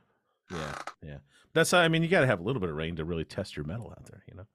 Yeah. 0.51 0.75
Yeah. 1.03 1.17
That's 1.53 1.73
I 1.75 1.89
mean, 1.89 2.03
you 2.03 2.09
got 2.09 2.21
to 2.21 2.27
have 2.27 2.41
a 2.41 2.43
little 2.43 2.61
bit 2.61 2.71
of 2.71 2.77
rain 2.77 2.97
to 2.97 3.05
really 3.05 3.25
test 3.25 3.57
your 3.57 3.65
metal 3.65 3.91
out 3.91 4.07
there. 4.07 4.23
You 4.29 4.37
know. 4.37 4.47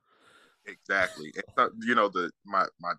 Exactly. 0.68 1.32
you 1.82 1.96
know 1.96 2.10
the 2.10 2.32
my 2.46 2.66
my 2.80 2.94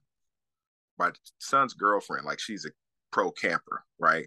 my 0.98 1.10
son's 1.38 1.74
girlfriend, 1.74 2.24
like 2.24 2.40
she's 2.40 2.64
a 2.64 2.70
pro 3.12 3.30
camper, 3.30 3.84
right? 3.98 4.26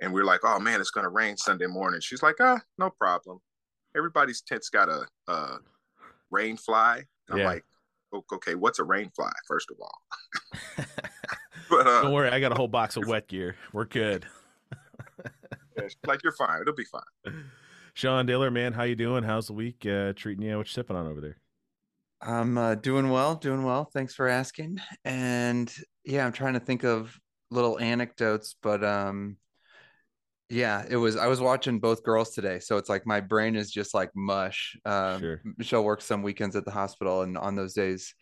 And 0.00 0.12
we're 0.12 0.24
like, 0.24 0.40
oh 0.44 0.58
man, 0.58 0.80
it's 0.80 0.90
gonna 0.90 1.08
rain 1.08 1.36
Sunday 1.36 1.66
morning. 1.66 2.00
She's 2.00 2.22
like, 2.22 2.36
ah, 2.40 2.60
no 2.78 2.90
problem. 2.90 3.38
Everybody's 3.96 4.42
tent's 4.42 4.68
got 4.68 4.88
a, 4.88 5.06
a 5.28 5.58
rain 6.30 6.56
fly. 6.56 7.04
I'm 7.30 7.38
like, 7.42 7.64
okay, 8.32 8.54
what's 8.54 8.78
a 8.78 8.84
rain 8.84 9.10
fly? 9.16 9.32
First 9.48 9.70
of 9.70 9.78
all. 9.80 9.98
but 11.70 11.86
uh, 11.86 12.02
don't 12.02 12.12
worry, 12.12 12.28
I 12.28 12.40
got 12.40 12.52
a 12.52 12.54
whole 12.54 12.68
box 12.68 12.96
of 12.96 13.06
wet 13.06 13.26
gear. 13.28 13.56
We're 13.72 13.86
good. 13.86 14.26
like 16.06 16.22
you're 16.22 16.32
fine. 16.32 16.60
It'll 16.60 16.74
be 16.74 16.84
fine. 16.84 17.44
Sean 17.94 18.26
Diller, 18.26 18.50
man, 18.50 18.74
how 18.74 18.82
you 18.82 18.94
doing? 18.94 19.24
How's 19.24 19.46
the 19.46 19.54
week 19.54 19.86
uh, 19.86 20.12
treating 20.14 20.44
you? 20.44 20.58
What 20.58 20.66
you 20.66 20.72
sipping 20.72 20.96
on 20.96 21.06
over 21.06 21.20
there? 21.20 21.38
I'm 22.26 22.58
uh, 22.58 22.74
doing 22.74 23.10
well, 23.10 23.36
doing 23.36 23.62
well. 23.62 23.84
Thanks 23.84 24.12
for 24.14 24.26
asking. 24.26 24.80
And 25.04 25.72
yeah, 26.04 26.26
I'm 26.26 26.32
trying 26.32 26.54
to 26.54 26.60
think 26.60 26.84
of 26.84 27.16
little 27.52 27.78
anecdotes, 27.78 28.56
but 28.60 28.82
um, 28.82 29.36
yeah, 30.48 30.84
it 30.88 30.96
was. 30.96 31.16
I 31.16 31.28
was 31.28 31.40
watching 31.40 31.78
both 31.78 32.02
girls 32.02 32.30
today, 32.30 32.58
so 32.58 32.78
it's 32.78 32.88
like 32.88 33.06
my 33.06 33.20
brain 33.20 33.54
is 33.54 33.70
just 33.70 33.94
like 33.94 34.10
mush. 34.14 34.76
Um, 34.84 35.20
sure. 35.20 35.42
Michelle 35.56 35.84
works 35.84 36.04
some 36.04 36.22
weekends 36.22 36.56
at 36.56 36.64
the 36.64 36.72
hospital, 36.72 37.22
and 37.22 37.38
on 37.38 37.54
those 37.54 37.74
days, 37.74 38.12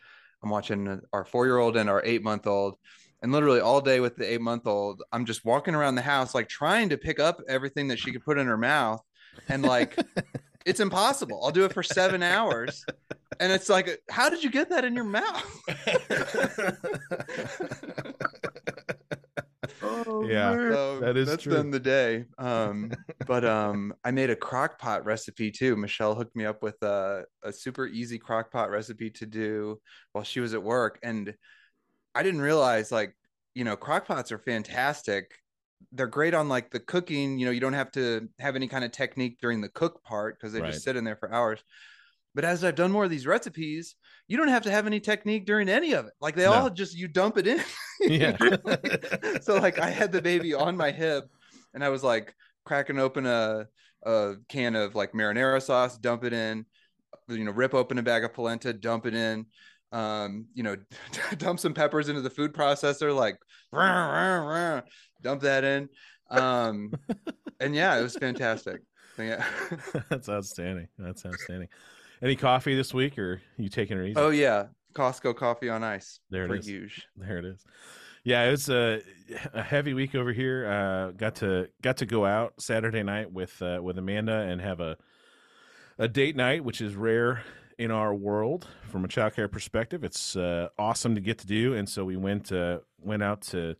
I'm 0.42 0.50
watching 0.50 1.00
our 1.14 1.24
four 1.24 1.46
year 1.46 1.56
old 1.56 1.76
and 1.76 1.88
our 1.88 2.02
eight 2.04 2.22
month 2.22 2.46
old 2.46 2.76
and 3.22 3.32
literally 3.32 3.60
all 3.60 3.80
day 3.80 4.00
with 4.00 4.16
the 4.16 4.30
eight 4.30 4.40
month 4.42 4.66
old 4.66 5.02
i'm 5.10 5.24
just 5.24 5.46
walking 5.46 5.74
around 5.74 5.94
the 5.94 6.02
house 6.02 6.34
like 6.34 6.46
trying 6.46 6.90
to 6.90 6.98
pick 6.98 7.18
up 7.18 7.40
everything 7.48 7.88
that 7.88 7.98
she 7.98 8.12
could 8.12 8.22
put 8.22 8.36
in 8.38 8.46
her 8.46 8.58
mouth 8.58 9.00
and 9.48 9.62
like 9.62 9.96
it's 10.64 10.80
impossible. 10.80 11.40
I'll 11.44 11.50
do 11.50 11.64
it 11.64 11.72
for 11.72 11.82
seven 11.82 12.22
hours. 12.22 12.84
And 13.40 13.50
it's 13.50 13.68
like 13.68 14.00
how 14.08 14.30
did 14.30 14.44
you 14.44 14.50
get 14.50 14.70
that 14.70 14.84
in 14.84 14.94
your 14.94 15.02
mouth? 15.02 15.44
Oh, 19.82 20.26
yeah 20.28 20.52
so 20.52 21.00
that 21.00 21.16
is 21.16 21.28
that's 21.28 21.42
true. 21.42 21.54
done 21.54 21.70
the 21.70 21.80
day. 21.80 22.24
Um 22.38 22.92
but 23.26 23.44
um 23.44 23.94
i 24.04 24.10
made 24.10 24.30
a 24.30 24.36
crock 24.36 24.78
pot 24.78 25.04
recipe 25.04 25.50
too. 25.50 25.76
Michelle 25.76 26.14
hooked 26.14 26.36
me 26.36 26.44
up 26.44 26.62
with 26.62 26.80
a, 26.82 27.24
a 27.42 27.52
super 27.52 27.86
easy 27.86 28.18
crock 28.18 28.52
pot 28.52 28.70
recipe 28.70 29.10
to 29.10 29.26
do 29.26 29.80
while 30.12 30.24
she 30.24 30.40
was 30.40 30.54
at 30.54 30.62
work. 30.62 30.98
And 31.02 31.34
I 32.14 32.22
didn't 32.22 32.42
realize 32.42 32.92
like 32.92 33.16
you 33.54 33.64
know 33.64 33.76
crockpots 33.76 34.32
are 34.32 34.38
fantastic. 34.38 35.32
They're 35.92 36.06
great 36.06 36.34
on 36.34 36.48
like 36.48 36.70
the 36.70 36.80
cooking. 36.80 37.38
You 37.38 37.46
know, 37.46 37.52
you 37.52 37.60
don't 37.60 37.72
have 37.74 37.90
to 37.92 38.28
have 38.38 38.56
any 38.56 38.68
kind 38.68 38.84
of 38.84 38.92
technique 38.92 39.38
during 39.40 39.60
the 39.60 39.68
cook 39.68 40.02
part 40.04 40.38
because 40.38 40.52
they 40.52 40.60
Right. 40.60 40.70
just 40.72 40.82
sit 40.82 40.96
in 40.96 41.04
there 41.04 41.16
for 41.16 41.32
hours. 41.32 41.62
But 42.34 42.44
as 42.44 42.64
I've 42.64 42.74
done 42.74 42.90
more 42.90 43.04
of 43.04 43.10
these 43.10 43.26
recipes, 43.26 43.94
you 44.26 44.36
don't 44.36 44.48
have 44.48 44.64
to 44.64 44.70
have 44.70 44.86
any 44.86 45.00
technique 45.00 45.46
during 45.46 45.68
any 45.68 45.92
of 45.92 46.06
it. 46.06 46.14
Like 46.20 46.34
they 46.34 46.46
No. 46.46 46.46
all 46.46 46.70
just 46.70 46.96
you 46.96 47.08
dump 47.08 47.38
it 47.38 47.46
in. 47.46 47.60
Yeah. 48.00 48.36
so 49.40 49.58
like 49.58 49.78
I 49.78 49.88
had 49.90 50.12
the 50.12 50.20
baby 50.22 50.52
on 50.54 50.76
my 50.76 50.90
hip 50.90 51.24
and 51.74 51.84
I 51.84 51.88
was 51.90 52.02
like 52.02 52.34
cracking 52.64 52.98
open 52.98 53.26
a 53.26 53.68
a 54.04 54.34
can 54.48 54.76
of 54.76 54.94
like 54.94 55.12
marinara 55.12 55.62
sauce, 55.62 55.96
dump 55.96 56.24
it 56.24 56.32
in, 56.34 56.66
you 57.28 57.44
know, 57.44 57.52
rip 57.52 57.74
open 57.74 57.98
a 57.98 58.02
bag 58.02 58.24
of 58.24 58.34
polenta, 58.34 58.72
dump 58.72 59.06
it 59.06 59.14
in, 59.14 59.46
um, 59.92 60.46
you 60.54 60.62
know, 60.62 60.76
dump 61.38 61.60
some 61.60 61.74
peppers 61.74 62.08
into 62.08 62.20
the 62.20 62.30
food 62.30 62.52
processor, 62.52 63.14
like 63.14 63.36
"Rah, 63.72 63.82
rah, 63.82 64.36
rah," 64.46 64.82
dump 65.24 65.40
that 65.40 65.64
in. 65.64 65.88
Um, 66.30 66.92
and 67.58 67.74
yeah, 67.74 67.98
it 67.98 68.02
was 68.02 68.16
fantastic. 68.16 68.82
Yeah. 69.18 69.44
That's 70.08 70.28
outstanding. 70.28 70.88
That's 70.98 71.24
outstanding. 71.26 71.68
Any 72.22 72.36
coffee 72.36 72.76
this 72.76 72.94
week, 72.94 73.18
or 73.18 73.42
you 73.56 73.68
taking 73.68 73.98
it 73.98 74.04
easy? 74.04 74.16
oh 74.16 74.30
yeah, 74.30 74.66
Costco 74.94 75.36
coffee 75.36 75.68
on 75.68 75.82
ice. 75.82 76.20
There 76.30 76.44
it 76.46 76.58
is. 76.58 76.66
huge. 76.66 77.06
There 77.16 77.38
it 77.38 77.44
is. 77.44 77.64
Yeah, 78.22 78.44
it 78.44 78.52
was 78.52 78.70
a, 78.70 79.02
a 79.52 79.62
heavy 79.62 79.92
week 79.92 80.14
over 80.14 80.32
here. 80.32 80.66
Uh, 80.66 81.10
got 81.12 81.34
to 81.36 81.68
got 81.82 81.98
to 81.98 82.06
go 82.06 82.24
out 82.24 82.54
Saturday 82.58 83.02
night 83.02 83.30
with 83.30 83.60
uh, 83.60 83.80
with 83.82 83.98
Amanda 83.98 84.38
and 84.38 84.60
have 84.60 84.80
a 84.80 84.96
a 85.98 86.08
date 86.08 86.34
night, 86.34 86.64
which 86.64 86.80
is 86.80 86.94
rare 86.94 87.42
in 87.78 87.90
our 87.90 88.14
world 88.14 88.66
from 88.90 89.04
a 89.04 89.08
childcare 89.08 89.50
perspective. 89.50 90.04
It's 90.04 90.36
uh, 90.36 90.68
awesome 90.78 91.14
to 91.14 91.20
get 91.20 91.38
to 91.38 91.46
do, 91.46 91.74
and 91.74 91.88
so 91.88 92.04
we 92.04 92.16
went 92.16 92.50
uh, 92.50 92.78
went 93.00 93.22
out 93.22 93.42
to 93.42 93.76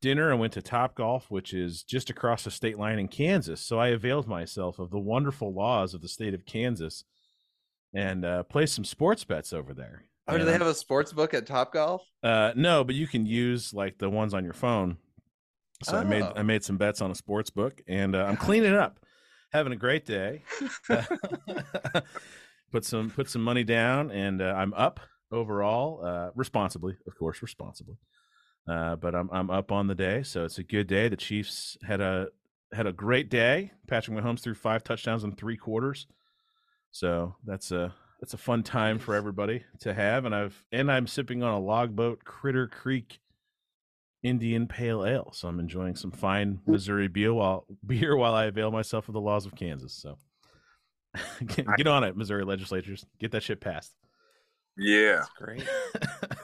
dinner 0.00 0.30
and 0.30 0.40
went 0.40 0.52
to 0.54 0.62
Top 0.62 0.94
Golf, 0.94 1.30
which 1.30 1.52
is 1.52 1.82
just 1.82 2.10
across 2.10 2.44
the 2.44 2.50
state 2.50 2.78
line 2.78 2.98
in 2.98 3.08
Kansas. 3.08 3.60
So 3.60 3.78
I 3.78 3.88
availed 3.88 4.26
myself 4.28 4.78
of 4.78 4.90
the 4.90 4.98
wonderful 4.98 5.52
laws 5.52 5.94
of 5.94 6.00
the 6.02 6.08
state 6.08 6.34
of 6.34 6.46
Kansas 6.46 7.04
and 7.94 8.24
uh, 8.24 8.42
placed 8.44 8.74
some 8.74 8.84
sports 8.84 9.24
bets 9.24 9.52
over 9.52 9.74
there. 9.74 10.04
Oh, 10.28 10.36
do 10.36 10.44
they 10.44 10.52
have 10.52 10.62
a 10.62 10.74
sports 10.74 11.12
book 11.12 11.32
at 11.32 11.46
Top 11.46 11.72
Golf? 11.72 12.02
uh, 12.22 12.52
no, 12.54 12.84
but 12.84 12.94
you 12.94 13.06
can 13.06 13.24
use 13.24 13.72
like 13.72 13.96
the 13.98 14.10
ones 14.10 14.34
on 14.34 14.44
your 14.44 14.52
phone. 14.52 14.98
So 15.84 15.96
I 15.96 16.04
made 16.04 16.22
Oh. 16.22 16.32
I 16.36 16.42
made 16.42 16.64
some 16.64 16.76
bets 16.76 17.00
on 17.00 17.10
a 17.10 17.14
sports 17.14 17.50
book, 17.50 17.80
and 17.86 18.14
uh, 18.16 18.24
I'm 18.24 18.36
cleaning 18.36 18.74
up, 18.74 18.98
having 19.52 19.72
a 19.72 19.76
great 19.76 20.04
day. 20.04 20.42
put 22.72 22.84
some 22.84 23.10
put 23.10 23.30
some 23.30 23.42
money 23.42 23.64
down, 23.64 24.10
and 24.10 24.42
uh, 24.42 24.54
I'm 24.56 24.74
up 24.74 25.00
overall, 25.30 26.04
uh, 26.04 26.30
responsibly, 26.34 26.96
of 27.06 27.16
course, 27.18 27.42
responsibly. 27.42 27.96
Uh, 28.68 28.96
but 28.96 29.14
I'm 29.14 29.30
I'm 29.32 29.50
up 29.50 29.72
on 29.72 29.86
the 29.86 29.94
day, 29.94 30.22
so 30.22 30.44
it's 30.44 30.58
a 30.58 30.62
good 30.62 30.86
day. 30.86 31.08
The 31.08 31.16
Chiefs 31.16 31.78
had 31.86 32.00
a 32.00 32.28
had 32.72 32.86
a 32.86 32.92
great 32.92 33.30
day. 33.30 33.72
Patrick 33.86 34.16
Mahomes 34.16 34.40
threw 34.40 34.54
five 34.54 34.84
touchdowns 34.84 35.24
in 35.24 35.32
three 35.32 35.56
quarters, 35.56 36.06
so 36.90 37.34
that's 37.44 37.70
a 37.72 37.94
that's 38.20 38.34
a 38.34 38.38
fun 38.38 38.62
time 38.62 38.98
for 38.98 39.14
everybody 39.14 39.64
to 39.80 39.94
have. 39.94 40.24
And 40.24 40.34
I've 40.34 40.64
and 40.70 40.92
I'm 40.92 41.06
sipping 41.06 41.42
on 41.42 41.54
a 41.54 41.60
logboat 41.60 42.24
Critter 42.24 42.66
Creek 42.66 43.20
Indian 44.22 44.66
Pale 44.66 45.06
Ale, 45.06 45.30
so 45.32 45.48
I'm 45.48 45.60
enjoying 45.60 45.96
some 45.96 46.10
fine 46.10 46.60
Missouri 46.66 47.08
beer 47.08 47.32
while 47.32 47.64
beer 47.86 48.16
while 48.16 48.34
I 48.34 48.46
avail 48.46 48.70
myself 48.70 49.08
of 49.08 49.14
the 49.14 49.20
laws 49.20 49.46
of 49.46 49.54
Kansas. 49.54 49.94
So 49.94 50.18
get, 51.46 51.66
get 51.76 51.86
on 51.86 52.04
it, 52.04 52.16
Missouri 52.16 52.44
legislatures, 52.44 53.06
get 53.18 53.30
that 53.32 53.42
shit 53.42 53.60
passed. 53.60 53.94
Yeah. 54.76 55.16
That's 55.16 55.30
great. 55.30 55.68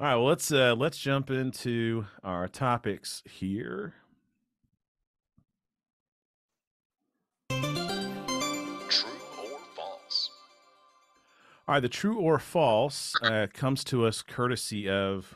All 0.00 0.06
right, 0.06 0.14
well 0.14 0.26
let's 0.26 0.52
uh 0.52 0.76
let's 0.78 0.96
jump 0.96 1.28
into 1.28 2.06
our 2.22 2.46
topics 2.46 3.20
here. 3.28 3.94
True 7.50 7.58
or 9.42 9.58
false? 9.74 10.30
All 11.66 11.74
right, 11.74 11.80
the 11.80 11.88
true 11.88 12.16
or 12.16 12.38
false 12.38 13.12
uh, 13.24 13.48
comes 13.52 13.82
to 13.84 14.06
us 14.06 14.22
courtesy 14.22 14.88
of 14.88 15.34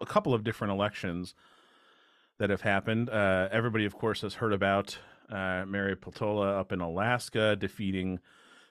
a 0.00 0.06
couple 0.06 0.32
of 0.32 0.44
different 0.44 0.72
elections 0.72 1.34
that 2.38 2.48
have 2.48 2.62
happened. 2.62 3.10
Uh, 3.10 3.50
everybody, 3.52 3.84
of 3.84 3.94
course, 3.94 4.22
has 4.22 4.32
heard 4.32 4.54
about 4.54 4.96
uh, 5.28 5.66
Mary 5.66 5.94
Peltola 5.94 6.58
up 6.58 6.72
in 6.72 6.80
Alaska 6.80 7.54
defeating 7.54 8.18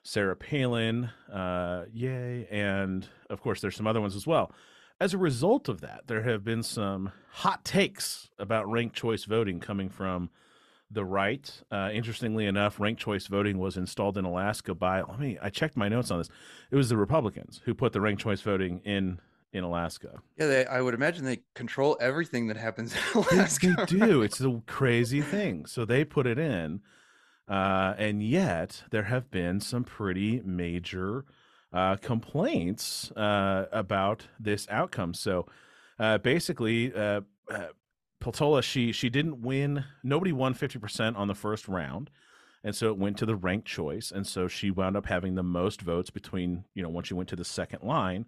Sarah 0.02 0.36
Palin. 0.36 1.12
Uh, 1.32 1.84
yay. 1.94 2.48
And, 2.50 3.08
of 3.30 3.42
course, 3.42 3.62
there's 3.62 3.76
some 3.76 3.86
other 3.86 4.02
ones 4.02 4.16
as 4.16 4.26
well. 4.26 4.52
As 5.00 5.14
a 5.14 5.18
result 5.18 5.68
of 5.68 5.82
that, 5.82 6.04
there 6.08 6.24
have 6.24 6.44
been 6.44 6.64
some 6.64 7.12
hot 7.30 7.66
takes 7.66 8.30
about 8.40 8.70
ranked 8.72 8.96
choice 8.96 9.26
voting 9.26 9.60
coming 9.60 9.90
from 9.90 10.30
the 10.90 11.04
right. 11.04 11.52
Uh, 11.72 11.90
interestingly 11.92 12.46
enough, 12.46 12.80
ranked 12.80 13.02
choice 13.02 13.28
voting 13.28 13.58
was 13.58 13.76
installed 13.76 14.18
in 14.18 14.26
Alaska 14.26 14.74
by. 14.76 15.02
Let 15.02 15.20
me. 15.20 15.38
I 15.42 15.50
checked 15.50 15.76
my 15.76 15.90
notes 15.90 16.12
on 16.12 16.20
this. 16.20 16.30
It 16.72 16.76
was 16.76 16.90
the 16.90 16.98
Republicans 16.98 17.62
who 17.66 17.74
put 17.74 17.94
the 17.94 18.02
ranked 18.02 18.22
choice 18.22 18.42
voting 18.42 18.82
in 18.86 19.20
in 19.52 19.64
Alaska. 19.64 20.20
Yeah, 20.38 20.48
they, 20.48 20.66
I 20.66 20.82
would 20.82 20.94
imagine 20.94 21.26
they 21.26 21.42
control 21.54 21.98
everything 22.02 22.48
that 22.48 22.58
happens 22.58 22.94
in 22.94 23.22
Alaska. 23.22 23.76
They 23.78 23.86
do. 24.00 24.22
It's 24.22 24.42
a 24.42 24.62
crazy 24.66 25.22
thing. 25.22 25.66
So 25.66 25.86
they 25.86 26.04
put 26.04 26.26
it 26.26 26.40
in, 26.40 26.82
uh, 27.48 27.94
and 27.98 28.24
yet 28.24 28.84
there 28.90 29.04
have 29.04 29.30
been 29.30 29.60
some 29.60 29.84
pretty 29.84 30.42
major 30.44 31.26
uh, 31.74 31.96
complaints 31.98 33.12
uh, 33.12 33.66
about 33.72 34.28
this 34.40 34.68
outcome. 34.70 35.14
So 35.14 35.48
uh, 36.00 36.20
basically, 36.20 36.94
uh, 36.94 37.22
uh, 37.52 38.62
she 38.62 38.92
she 38.92 39.10
didn't 39.10 39.42
win. 39.42 39.84
Nobody 40.04 40.32
won 40.32 40.54
fifty 40.54 40.80
percent 40.80 41.18
on 41.18 41.28
the 41.28 41.36
first 41.36 41.68
round. 41.68 42.10
And 42.66 42.74
so 42.74 42.88
it 42.88 42.98
went 42.98 43.18
to 43.18 43.26
the 43.26 43.36
ranked 43.36 43.68
choice, 43.68 44.10
and 44.10 44.26
so 44.26 44.48
she 44.48 44.72
wound 44.72 44.96
up 44.96 45.08
having 45.08 45.36
the 45.36 45.44
most 45.44 45.82
votes 45.82 46.10
between 46.10 46.64
you 46.74 46.82
know 46.82 46.88
once 46.88 47.08
she 47.08 47.14
went 47.14 47.28
to 47.30 47.36
the 47.36 47.44
second 47.44 47.84
line, 47.84 48.26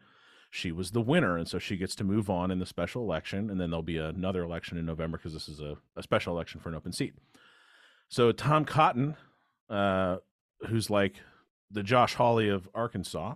she 0.49 0.73
was 0.73 0.91
the 0.91 1.01
winner, 1.01 1.37
and 1.37 1.47
so 1.47 1.57
she 1.57 1.77
gets 1.77 1.95
to 1.95 2.03
move 2.03 2.29
on 2.29 2.51
in 2.51 2.59
the 2.59 2.65
special 2.65 3.01
election, 3.01 3.49
and 3.49 3.61
then 3.61 3.69
there'll 3.69 3.81
be 3.81 3.97
another 3.97 4.43
election 4.43 4.77
in 4.77 4.85
November 4.85 5.17
because 5.17 5.33
this 5.33 5.47
is 5.47 5.61
a, 5.61 5.77
a 5.95 6.03
special 6.03 6.33
election 6.33 6.59
for 6.59 6.67
an 6.67 6.75
open 6.75 6.91
seat. 6.91 7.13
So 8.09 8.33
Tom 8.33 8.65
Cotton, 8.65 9.15
uh, 9.69 10.17
who's 10.67 10.89
like 10.89 11.21
the 11.75 11.83
Josh 11.83 12.15
Hawley 12.15 12.49
of 12.49 12.67
Arkansas, 12.73 13.35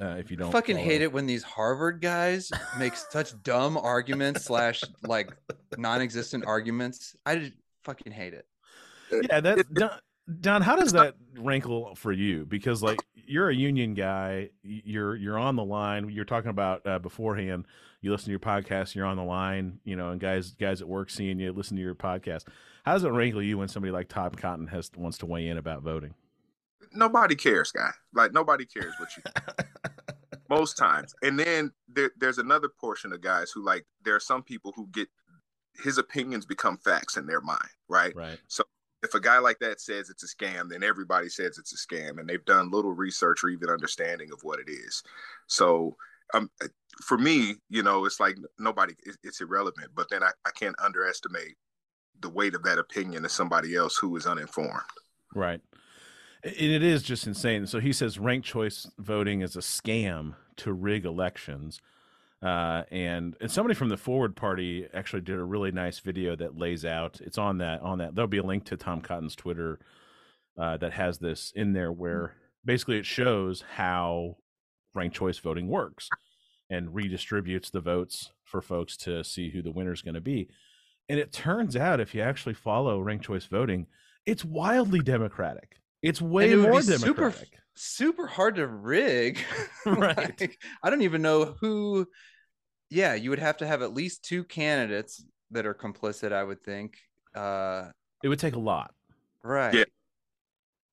uh, 0.00 0.06
if 0.18 0.30
you 0.30 0.36
don't 0.36 0.48
I 0.48 0.52
fucking 0.52 0.76
follow- 0.76 0.88
hate 0.88 1.02
it 1.02 1.12
when 1.12 1.26
these 1.26 1.42
Harvard 1.42 2.00
guys 2.00 2.50
make 2.78 2.94
such 3.10 3.40
dumb 3.42 3.76
arguments 3.76 4.44
slash 4.44 4.82
like 5.02 5.30
non-existent 5.76 6.44
arguments. 6.46 7.14
I 7.26 7.36
just 7.36 7.52
fucking 7.82 8.12
hate 8.12 8.34
it. 8.34 8.46
Yeah, 9.30 9.40
that 9.40 9.74
Don, 9.74 9.90
Don, 10.40 10.62
how 10.62 10.76
does 10.76 10.92
that 10.92 11.14
rankle 11.38 11.94
for 11.96 12.12
you? 12.12 12.46
Because 12.46 12.82
like 12.82 12.98
you're 13.14 13.50
a 13.50 13.54
union 13.54 13.94
guy, 13.94 14.50
you're 14.62 15.14
you're 15.16 15.38
on 15.38 15.56
the 15.56 15.64
line. 15.64 16.08
You're 16.08 16.24
talking 16.24 16.50
about 16.50 16.86
uh, 16.86 16.98
beforehand. 16.98 17.66
You 18.00 18.10
listen 18.10 18.26
to 18.26 18.30
your 18.30 18.40
podcast, 18.40 18.94
you're 18.94 19.06
on 19.06 19.16
the 19.16 19.24
line. 19.24 19.80
You 19.84 19.96
know, 19.96 20.10
and 20.10 20.20
guys 20.20 20.52
guys 20.52 20.80
at 20.80 20.88
work 20.88 21.10
seeing 21.10 21.38
you 21.38 21.52
listen 21.52 21.76
to 21.76 21.82
your 21.82 21.94
podcast. 21.94 22.44
How 22.84 22.94
does 22.94 23.04
it 23.04 23.10
rankle 23.10 23.42
you 23.42 23.58
when 23.58 23.68
somebody 23.68 23.92
like 23.92 24.08
Tom 24.08 24.30
Cotton 24.30 24.66
has 24.68 24.90
wants 24.96 25.18
to 25.18 25.26
weigh 25.26 25.48
in 25.48 25.58
about 25.58 25.82
voting? 25.82 26.14
Nobody 26.94 27.34
cares, 27.34 27.72
guy. 27.72 27.90
Like 28.12 28.32
nobody 28.32 28.64
cares 28.64 28.94
what 28.98 29.10
you 29.16 29.22
most 30.48 30.76
times. 30.76 31.14
And 31.22 31.38
then 31.38 31.72
there, 31.88 32.10
there's 32.18 32.38
another 32.38 32.68
portion 32.68 33.12
of 33.12 33.20
guys 33.20 33.50
who 33.50 33.64
like 33.64 33.84
there 34.04 34.14
are 34.14 34.20
some 34.20 34.42
people 34.42 34.72
who 34.74 34.88
get 34.92 35.08
his 35.82 35.98
opinions 35.98 36.46
become 36.46 36.78
facts 36.78 37.16
in 37.16 37.26
their 37.26 37.40
mind, 37.40 37.68
right? 37.88 38.14
Right. 38.14 38.38
So 38.48 38.64
if 39.02 39.14
a 39.14 39.20
guy 39.20 39.38
like 39.38 39.58
that 39.58 39.80
says 39.80 40.08
it's 40.08 40.22
a 40.24 40.36
scam, 40.36 40.70
then 40.70 40.82
everybody 40.82 41.28
says 41.28 41.58
it's 41.58 41.72
a 41.72 41.94
scam, 41.94 42.18
and 42.18 42.28
they've 42.28 42.44
done 42.44 42.70
little 42.70 42.92
research 42.92 43.44
or 43.44 43.50
even 43.50 43.68
understanding 43.68 44.30
of 44.32 44.40
what 44.42 44.58
it 44.58 44.70
is. 44.70 45.02
So, 45.46 45.96
um, 46.32 46.50
for 47.02 47.18
me, 47.18 47.56
you 47.68 47.82
know, 47.82 48.06
it's 48.06 48.18
like 48.18 48.36
nobody, 48.58 48.94
it's 49.22 49.40
irrelevant. 49.40 49.88
But 49.94 50.08
then 50.10 50.22
I, 50.22 50.30
I 50.46 50.50
can't 50.54 50.74
underestimate 50.82 51.56
the 52.20 52.30
weight 52.30 52.54
of 52.54 52.62
that 52.62 52.78
opinion 52.78 53.24
of 53.24 53.30
somebody 53.30 53.76
else 53.76 53.96
who 53.98 54.16
is 54.16 54.26
uninformed. 54.26 54.80
Right. 55.34 55.60
And 56.44 56.54
it 56.54 56.82
is 56.82 57.02
just 57.02 57.26
insane. 57.26 57.66
So 57.66 57.80
he 57.80 57.92
says 57.92 58.18
ranked 58.18 58.46
choice 58.46 58.86
voting 58.98 59.40
is 59.40 59.56
a 59.56 59.60
scam 59.60 60.34
to 60.56 60.72
rig 60.72 61.06
elections. 61.06 61.80
Uh, 62.42 62.82
and 62.90 63.34
and 63.40 63.50
somebody 63.50 63.74
from 63.74 63.88
the 63.88 63.96
Forward 63.96 64.36
Party 64.36 64.86
actually 64.92 65.22
did 65.22 65.38
a 65.38 65.44
really 65.44 65.72
nice 65.72 66.00
video 66.00 66.36
that 66.36 66.58
lays 66.58 66.84
out. 66.84 67.18
It's 67.22 67.38
on 67.38 67.58
that 67.58 67.80
on 67.80 67.98
that. 67.98 68.14
There'll 68.14 68.28
be 68.28 68.38
a 68.38 68.42
link 68.42 68.66
to 68.66 68.76
Tom 68.76 69.00
Cotton's 69.00 69.34
Twitter 69.34 69.78
uh, 70.58 70.76
that 70.76 70.92
has 70.92 71.18
this 71.18 71.52
in 71.56 71.72
there, 71.72 71.90
where 71.90 72.34
basically 72.62 72.98
it 72.98 73.06
shows 73.06 73.64
how 73.76 74.36
ranked 74.94 75.16
choice 75.16 75.38
voting 75.38 75.68
works 75.68 76.10
and 76.68 76.90
redistributes 76.90 77.70
the 77.70 77.80
votes 77.80 78.32
for 78.44 78.60
folks 78.60 78.98
to 78.98 79.24
see 79.24 79.50
who 79.50 79.62
the 79.62 79.72
winner 79.72 79.92
is 79.92 80.02
going 80.02 80.14
to 80.14 80.20
be. 80.20 80.48
And 81.08 81.18
it 81.18 81.32
turns 81.32 81.76
out, 81.76 82.00
if 82.00 82.14
you 82.14 82.20
actually 82.20 82.54
follow 82.54 83.00
ranked 83.00 83.24
choice 83.24 83.46
voting, 83.46 83.86
it's 84.26 84.44
wildly 84.44 85.00
democratic. 85.00 85.78
It's 86.04 86.20
way 86.20 86.52
it 86.52 86.58
more 86.58 86.80
be 86.80 86.82
super- 86.82 87.34
Super 87.76 88.26
hard 88.26 88.56
to 88.56 88.66
rig. 88.68 89.38
Right. 89.86 90.40
Like, 90.40 90.58
I 90.82 90.90
don't 90.90 91.02
even 91.02 91.22
know 91.22 91.56
who. 91.60 92.06
Yeah, 92.90 93.14
you 93.14 93.30
would 93.30 93.38
have 93.40 93.56
to 93.58 93.66
have 93.66 93.82
at 93.82 93.92
least 93.92 94.24
two 94.24 94.44
candidates 94.44 95.24
that 95.50 95.66
are 95.66 95.74
complicit. 95.74 96.32
I 96.32 96.44
would 96.44 96.62
think. 96.62 96.98
Uh, 97.34 97.86
It 98.22 98.28
would 98.28 98.38
take 98.38 98.54
a 98.54 98.60
lot. 98.60 98.94
right. 99.42 99.74
Yeah. 99.74 99.84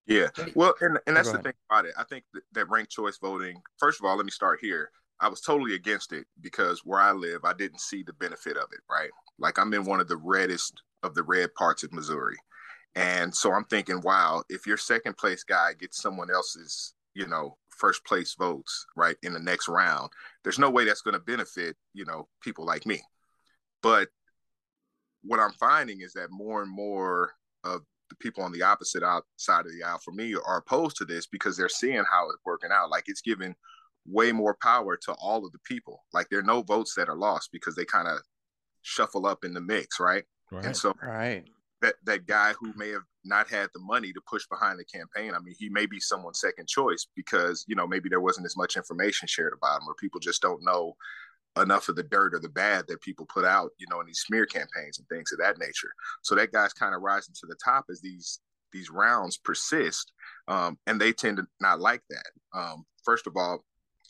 Yeah. 0.08 0.28
Well, 0.56 0.74
and 0.82 0.98
and 1.06 1.16
that's 1.16 1.32
the 1.32 1.38
thing 1.38 1.54
about 1.70 1.86
it. 1.86 1.94
I 1.98 2.04
think 2.04 2.24
that, 2.34 2.42
that 2.54 2.70
ranked 2.70 2.92
choice 2.92 3.18
voting. 3.22 3.62
First 3.78 4.00
of 4.00 4.06
all, 4.06 4.16
let 4.18 4.26
me 4.26 4.32
start 4.32 4.60
here. 4.62 4.90
I 5.20 5.28
was 5.28 5.40
totally 5.42 5.76
against 5.76 6.12
it 6.14 6.26
because 6.42 6.82
where 6.84 7.00
I 7.00 7.12
live, 7.12 7.46
I 7.46 7.54
didn't 7.54 7.80
see 7.80 8.02
the 8.04 8.14
benefit 8.14 8.58
of 8.58 8.66
it. 8.74 8.80
Right. 8.90 9.12
Like 9.38 9.60
I'm 9.60 9.74
in 9.74 9.86
one 9.86 10.00
of 10.02 10.08
the 10.08 10.18
reddest 10.18 10.82
of 11.04 11.14
the 11.14 11.24
red 11.24 11.54
parts 11.54 11.84
of 11.84 11.94
Missouri, 11.94 12.36
and 12.96 13.34
so 13.34 13.54
I'm 13.54 13.66
thinking, 13.66 14.02
wow, 14.02 14.44
if 14.50 14.68
your 14.68 14.78
second 14.78 15.18
place 15.18 15.44
guy 15.44 15.74
gets 15.80 16.02
someone 16.02 16.30
else's, 16.30 16.94
you 17.14 17.28
know, 17.28 17.58
first 17.70 18.06
place 18.06 18.36
votes, 18.38 18.86
right, 18.96 19.16
in 19.24 19.34
the 19.34 19.40
next 19.40 19.70
round, 19.70 20.10
there's 20.44 20.60
no 20.60 20.70
way 20.70 20.86
that's 20.86 21.02
going 21.02 21.14
to 21.14 21.20
benefit, 21.20 21.76
you 21.94 22.06
know, 22.06 22.28
people 22.42 22.66
like 22.66 22.86
me. 22.86 23.02
But 23.82 24.10
what 25.24 25.40
I'm 25.40 25.54
finding 25.54 26.02
is 26.02 26.14
that 26.14 26.32
more 26.32 26.62
and 26.62 26.72
more 26.72 27.32
of 27.64 27.82
the 28.10 28.16
people 28.18 28.44
on 28.44 28.52
the 28.52 28.62
opposite 28.62 29.04
side 29.38 29.66
of 29.66 29.72
the 29.72 29.84
aisle 29.84 30.00
for 30.04 30.12
me 30.12 30.36
are 30.36 30.58
opposed 30.58 30.98
to 30.98 31.06
this 31.06 31.28
because 31.28 31.56
they're 31.56 31.70
seeing 31.70 32.04
how 32.12 32.30
it's 32.30 32.42
working 32.46 32.72
out. 32.74 32.90
Like 32.90 33.06
it's 33.08 33.22
giving 33.22 33.56
way 34.06 34.32
more 34.32 34.58
power 34.62 34.98
to 34.98 35.14
all 35.14 35.46
of 35.46 35.52
the 35.54 35.60
people. 35.60 36.04
Like 36.14 36.28
there 36.30 36.40
are 36.40 36.44
no 36.44 36.62
votes 36.62 36.94
that 36.96 37.08
are 37.08 37.16
lost 37.16 37.50
because 37.54 37.76
they 37.76 37.86
kind 37.86 38.08
of 38.08 38.20
shuffle 38.82 39.26
up 39.26 39.46
in 39.46 39.54
the 39.54 39.62
mix, 39.62 40.00
right? 40.00 40.24
Right. 40.52 40.66
And 40.66 40.76
so 40.76 40.94
Right. 41.02 41.46
That 41.82 41.96
that 42.06 42.28
guy 42.28 42.54
who 42.60 42.74
may 42.76 42.90
have 42.90 43.04
not 43.24 43.50
had 43.50 43.70
the 43.74 43.80
money 43.80 44.14
to 44.14 44.22
push 44.30 44.46
behind 44.48 44.80
the 44.80 44.86
campaign, 44.86 45.34
I 45.36 45.40
mean, 45.40 45.56
he 45.58 45.70
may 45.70 45.86
be 45.86 46.00
someone's 46.00 46.40
second 46.40 46.68
choice 46.68 47.08
because 47.16 47.66
you 47.68 47.76
know 47.76 47.88
maybe 47.88 48.10
there 48.10 48.22
wasn't 48.22 48.46
as 48.46 48.58
much 48.58 48.78
information 48.78 49.28
shared 49.28 49.54
about 49.54 49.82
him, 49.82 49.88
or 49.88 49.96
people 49.96 50.20
just 50.20 50.42
don't 50.42 50.64
know 50.64 50.96
enough 51.58 51.90
of 51.90 51.96
the 51.96 52.04
dirt 52.04 52.34
or 52.34 52.40
the 52.40 52.50
bad 52.50 52.86
that 52.88 53.02
people 53.02 53.26
put 53.26 53.44
out, 53.44 53.72
you 53.78 53.88
know, 53.90 54.00
in 54.00 54.08
these 54.08 54.24
smear 54.26 54.46
campaigns 54.46 55.00
and 55.00 55.08
things 55.10 55.32
of 55.32 55.40
that 55.40 55.60
nature. 55.60 55.92
So 56.22 56.36
that 56.36 56.52
guy's 56.52 56.74
kind 56.74 56.96
of 56.96 57.02
rising 57.02 57.36
to 57.42 57.48
the 57.48 57.58
top 57.64 57.86
as 57.90 58.02
these 58.02 58.40
these 58.72 58.90
rounds 58.90 59.38
persist, 59.38 60.14
um, 60.48 60.78
and 60.88 61.00
they 61.00 61.12
tend 61.12 61.38
to 61.38 61.46
not 61.60 61.82
like 61.82 62.02
that. 62.10 62.32
Um, 62.58 62.86
first 63.04 63.28
of 63.28 63.36
all, 63.36 63.66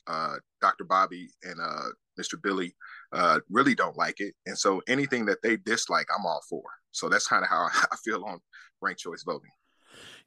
uh, 0.08 0.36
Dr. 0.62 0.84
Bobby 0.84 1.30
and 1.44 1.60
uh, 1.60 1.90
Mr. 2.20 2.40
Billy 2.42 2.76
uh, 3.12 3.40
really 3.50 3.74
don't 3.74 3.98
like 3.98 4.20
it, 4.20 4.36
and 4.46 4.58
so 4.58 4.82
anything 4.88 5.26
that 5.26 5.42
they 5.42 5.58
dislike, 5.58 6.08
I'm 6.16 6.26
all 6.26 6.42
for. 6.48 6.62
So 6.92 7.10
that's 7.10 7.28
kind 7.28 7.44
of 7.44 7.50
how 7.50 7.68
I 7.92 7.96
feel 8.04 8.24
on 8.26 8.40
ranked 8.82 9.02
choice 9.02 9.24
voting. 9.24 9.52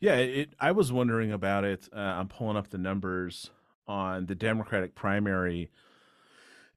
Yeah, 0.01 0.17
it, 0.17 0.55
I 0.61 0.73
was 0.73 0.93
wondering 0.93 1.33
about 1.33 1.65
it. 1.65 1.89
Uh, 1.95 2.01
I'm 2.01 2.29
pulling 2.29 2.57
up 2.57 2.69
the 2.69 2.79
numbers 2.79 3.51
on 3.87 4.27
the 4.27 4.35
Democratic 4.35 4.95
primary 4.95 5.71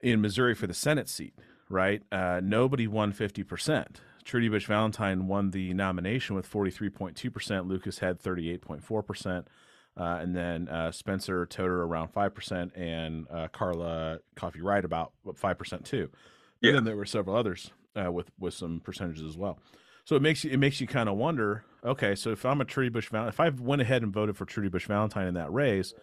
in 0.01 0.21
Missouri 0.21 0.55
for 0.55 0.67
the 0.67 0.73
Senate 0.73 1.09
seat, 1.09 1.33
right? 1.69 2.01
Uh, 2.11 2.39
nobody 2.43 2.87
won 2.87 3.11
50%. 3.11 3.85
Trudy 4.23 4.49
Bush 4.49 4.65
Valentine 4.67 5.27
won 5.27 5.51
the 5.51 5.73
nomination 5.73 6.35
with 6.35 6.49
43.2%. 6.49 7.67
Lucas 7.67 7.99
had 7.99 8.21
38.4%. 8.21 9.45
Uh, 9.99 10.19
and 10.21 10.35
then 10.35 10.67
uh, 10.67 10.91
Spencer 10.91 11.45
Toder 11.47 11.81
around 11.81 12.13
5%, 12.13 12.77
and 12.77 13.25
uh, 13.31 13.47
Carla 13.47 14.19
Coffee 14.35 14.61
Wright 14.61 14.85
about 14.85 15.11
5% 15.25 15.83
too. 15.85 16.11
Yeah. 16.61 16.69
And 16.69 16.77
then 16.77 16.83
there 16.83 16.95
were 16.95 17.05
several 17.05 17.35
others 17.35 17.71
uh, 17.97 18.11
with, 18.11 18.29
with 18.39 18.53
some 18.53 18.79
percentages 18.79 19.23
as 19.23 19.37
well. 19.37 19.59
So 20.05 20.15
it 20.15 20.21
makes 20.21 20.43
you 20.43 20.51
it 20.51 20.57
makes 20.57 20.79
you 20.79 20.87
kind 20.87 21.09
of 21.09 21.17
wonder. 21.17 21.63
Okay, 21.83 22.15
so 22.15 22.31
if 22.31 22.45
I'm 22.45 22.61
a 22.61 22.65
Trudy 22.65 22.89
Bush 22.89 23.09
Valentine, 23.09 23.29
if 23.29 23.39
I 23.39 23.49
went 23.49 23.81
ahead 23.81 24.03
and 24.03 24.13
voted 24.13 24.37
for 24.37 24.45
Trudy 24.45 24.69
Bush 24.69 24.87
Valentine 24.87 25.27
in 25.27 25.33
that 25.33 25.51
race, 25.51 25.93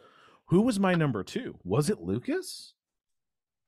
who 0.47 0.61
was 0.61 0.79
my 0.79 0.95
number 0.95 1.23
two? 1.23 1.59
Was 1.65 1.89
it 1.89 2.01
Lucas, 2.01 2.75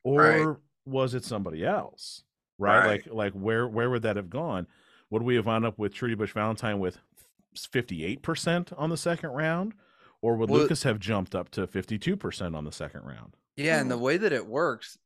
or 0.05 0.21
Right. 0.23 0.57
was 0.85 1.15
it 1.15 1.25
somebody 1.25 1.65
else? 1.65 2.23
Right? 2.59 2.79
Right. 2.79 2.87
Like 3.07 3.15
like 3.15 3.33
where 3.33 3.67
where 3.67 3.89
would 3.91 4.03
that 4.03 4.17
have 4.17 4.29
gone? 4.31 4.67
Would 5.11 5.23
we 5.23 5.37
have 5.37 5.47
wound 5.47 5.65
up 5.65 5.79
with 5.79 5.95
Trudy 5.95 6.15
Bush 6.15 6.33
Valentine 6.33 6.79
with 6.81 6.99
fifty 7.73 8.05
eight 8.05 8.23
percent 8.23 8.73
on 8.77 8.91
the 8.91 8.97
second 8.99 9.31
round, 9.31 9.73
or 10.21 10.37
would 10.37 10.51
Well- 10.51 10.63
Lucas 10.63 10.83
have 10.83 10.99
jumped 10.99 11.35
up 11.35 11.51
to 11.53 11.67
fifty 11.67 11.99
two 11.99 12.17
percent 12.17 12.55
on 12.55 12.65
the 12.65 12.73
second 12.73 13.03
round? 13.05 13.37
Yeah, 13.57 13.81
and 13.81 13.91
the 13.91 13.97
way 13.99 14.19
that 14.19 14.33
it 14.35 14.47
works 14.47 14.99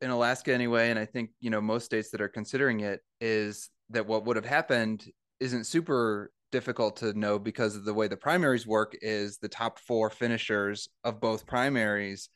in 0.00 0.10
Alaska 0.10 0.52
anyway, 0.52 0.90
and 0.90 0.98
I 0.98 1.04
think 1.04 1.30
you 1.40 1.50
know 1.50 1.60
most 1.60 1.84
states 1.84 2.10
that 2.10 2.20
are 2.20 2.28
considering 2.28 2.80
it 2.80 3.00
is 3.20 3.70
that 3.90 4.06
what 4.06 4.24
would 4.24 4.36
have 4.36 4.44
happened 4.44 5.04
isn't 5.40 5.64
super 5.64 6.30
difficult 6.50 6.96
to 6.96 7.18
know 7.18 7.38
because 7.38 7.76
of 7.76 7.84
the 7.84 7.94
way 7.94 8.08
the 8.08 8.16
primaries 8.16 8.66
work 8.66 8.96
is 9.02 9.38
the 9.38 9.48
top 9.48 9.78
four 9.78 10.08
finishers 10.10 10.88
of 11.04 11.20
both 11.20 11.46
primaries 11.46 12.30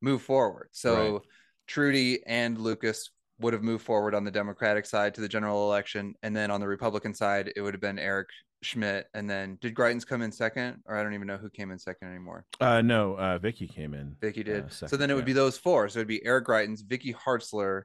move 0.00 0.22
forward. 0.22 0.68
So 0.72 1.12
Right. 1.12 1.22
Trudy 1.66 2.24
and 2.26 2.58
Lucas 2.58 3.10
would 3.40 3.52
have 3.52 3.62
moved 3.62 3.84
forward 3.84 4.14
on 4.14 4.24
the 4.24 4.30
Democratic 4.30 4.86
side 4.86 5.14
to 5.14 5.20
the 5.20 5.28
general 5.28 5.64
election, 5.64 6.14
and 6.22 6.34
then 6.34 6.50
on 6.50 6.60
the 6.60 6.68
Republican 6.68 7.12
side, 7.12 7.52
it 7.54 7.60
would 7.60 7.74
have 7.74 7.80
been 7.80 7.98
Eric 7.98 8.28
Schmitt, 8.62 9.06
and 9.14 9.28
then 9.28 9.58
did 9.60 9.74
Greitens 9.74 10.06
come 10.06 10.22
in 10.22 10.32
second, 10.32 10.82
or 10.86 10.96
I 10.96 11.02
don't 11.02 11.14
even 11.14 11.26
know 11.26 11.36
who 11.36 11.50
came 11.50 11.70
in 11.70 11.78
second 11.78 12.08
anymore. 12.08 12.44
Uh, 12.60 12.82
no, 12.82 13.14
uh, 13.18 13.38
Vicky 13.38 13.68
came 13.68 13.94
in. 13.94 14.16
Vicky 14.20 14.42
did. 14.42 14.64
uh, 14.64 14.86
so 14.86 14.96
then 14.96 15.10
it 15.10 15.14
would 15.14 15.20
yeah. 15.20 15.26
be 15.26 15.32
those 15.32 15.58
four. 15.58 15.88
So 15.88 15.98
it'd 16.00 16.08
be 16.08 16.24
Eric 16.24 16.46
Greitens, 16.46 16.80
Vicky 16.86 17.14
Hartzler. 17.14 17.82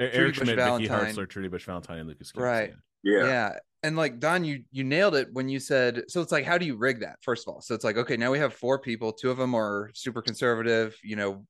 E- 0.00 0.04
Trudy 0.04 0.16
Eric 0.16 0.34
Bush 0.34 0.48
Schmitt, 0.48 0.58
Vicky 0.58 0.88
Hartzler, 0.88 1.28
Trudy 1.28 1.48
Bush 1.48 1.64
Valentine, 1.64 1.98
and 1.98 2.08
Lucas. 2.08 2.32
Gibbs, 2.32 2.42
Right. 2.42 2.72
yeah. 3.02 3.24
Yeah. 3.26 3.52
And 3.82 3.96
like 3.96 4.18
Don, 4.18 4.44
you 4.44 4.64
you 4.72 4.82
nailed 4.82 5.14
it 5.14 5.28
when 5.32 5.48
you 5.48 5.60
said 5.60 6.02
so 6.08 6.20
it's 6.20 6.32
like 6.32 6.44
how 6.44 6.58
do 6.58 6.66
you 6.66 6.76
rig 6.76 7.00
that, 7.00 7.16
first 7.22 7.46
of 7.46 7.54
all? 7.54 7.60
So 7.60 7.74
it's 7.74 7.84
like, 7.84 7.96
okay, 7.96 8.16
now 8.16 8.32
we 8.32 8.38
have 8.38 8.54
four 8.54 8.78
people, 8.80 9.12
two 9.12 9.30
of 9.30 9.36
them 9.36 9.54
are 9.54 9.90
super 9.94 10.20
conservative, 10.20 10.96
you 11.04 11.14
know, 11.14 11.44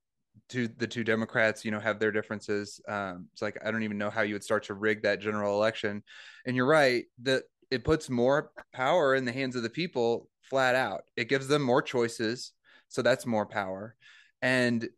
two 0.51 0.68
the 0.68 0.87
two 0.87 1.05
Democrats, 1.05 1.64
you 1.64 1.71
know, 1.71 1.81
have 1.81 1.99
their 1.99 2.12
differences. 2.12 2.81
Um, 2.87 3.29
it's 3.33 3.40
like 3.40 3.57
I 3.64 3.71
don't 3.71 3.83
even 3.83 3.97
know 3.99 4.11
how 4.11 4.23
you 4.23 4.35
would 4.35 4.44
start 4.44 4.64
to 4.64 4.75
rig 4.75 5.03
that 5.03 5.21
general 5.21 5.55
election. 5.55 6.03
And 6.47 6.55
you're 6.55 6.66
right 6.66 7.05
that 7.23 7.44
it 7.70 7.85
puts 7.85 8.09
more 8.09 8.50
power 8.72 9.14
in 9.14 9.24
the 9.24 9.33
hands 9.33 9.57
of 9.57 9.62
the 9.62 9.70
people 9.70 10.28
flat 10.42 10.74
out. 10.74 11.02
It 11.16 11.28
gives 11.28 11.48
them 11.48 11.62
more 11.62 11.83
choices, 11.83 12.52
so 12.88 13.02
that's 13.02 13.26
more 13.26 13.46
power. 13.46 13.94
And 14.40 14.88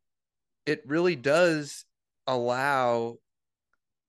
it 0.66 0.82
really 0.86 1.16
does 1.16 1.84
allow 2.26 3.16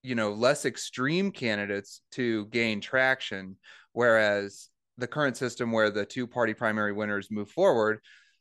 you 0.04 0.16
know 0.16 0.32
less 0.32 0.66
extreme 0.66 1.32
candidates 1.32 2.02
to 2.12 2.46
gain 2.48 2.82
traction 2.82 3.56
whereas 3.94 4.70
the 4.98 5.08
current 5.08 5.38
system 5.38 5.72
where 5.72 5.90
the 5.90 6.06
two 6.06 6.28
party 6.28 6.54
primary 6.54 6.92
winners 6.92 7.30
move 7.32 7.50
forward 7.50 8.00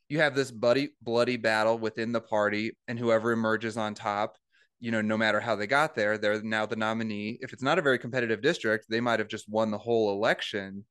you 0.08 0.18
have 0.18 0.34
this 0.34 0.50
bloody 0.50 0.90
bloody 1.02 1.36
battle 1.36 1.78
within 1.78 2.12
the 2.12 2.20
party 2.20 2.72
and 2.88 2.98
whoever 2.98 3.32
emerges 3.32 3.76
on 3.76 3.94
top 3.94 4.36
you 4.80 4.90
know 4.90 5.00
no 5.00 5.16
matter 5.16 5.40
how 5.40 5.54
they 5.54 5.66
got 5.66 5.94
there 5.94 6.18
they're 6.18 6.42
now 6.42 6.66
the 6.66 6.76
nominee 6.76 7.38
if 7.40 7.52
it's 7.52 7.62
not 7.62 7.78
a 7.78 7.82
very 7.82 7.98
competitive 7.98 8.40
district 8.40 8.86
they 8.88 9.00
might 9.00 9.18
have 9.18 9.28
just 9.28 9.48
won 9.48 9.70
the 9.70 9.78
whole 9.78 10.12
election 10.12 10.84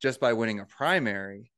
just 0.00 0.20
by 0.20 0.32
winning 0.32 0.60
a 0.60 0.66
primary 0.66 1.50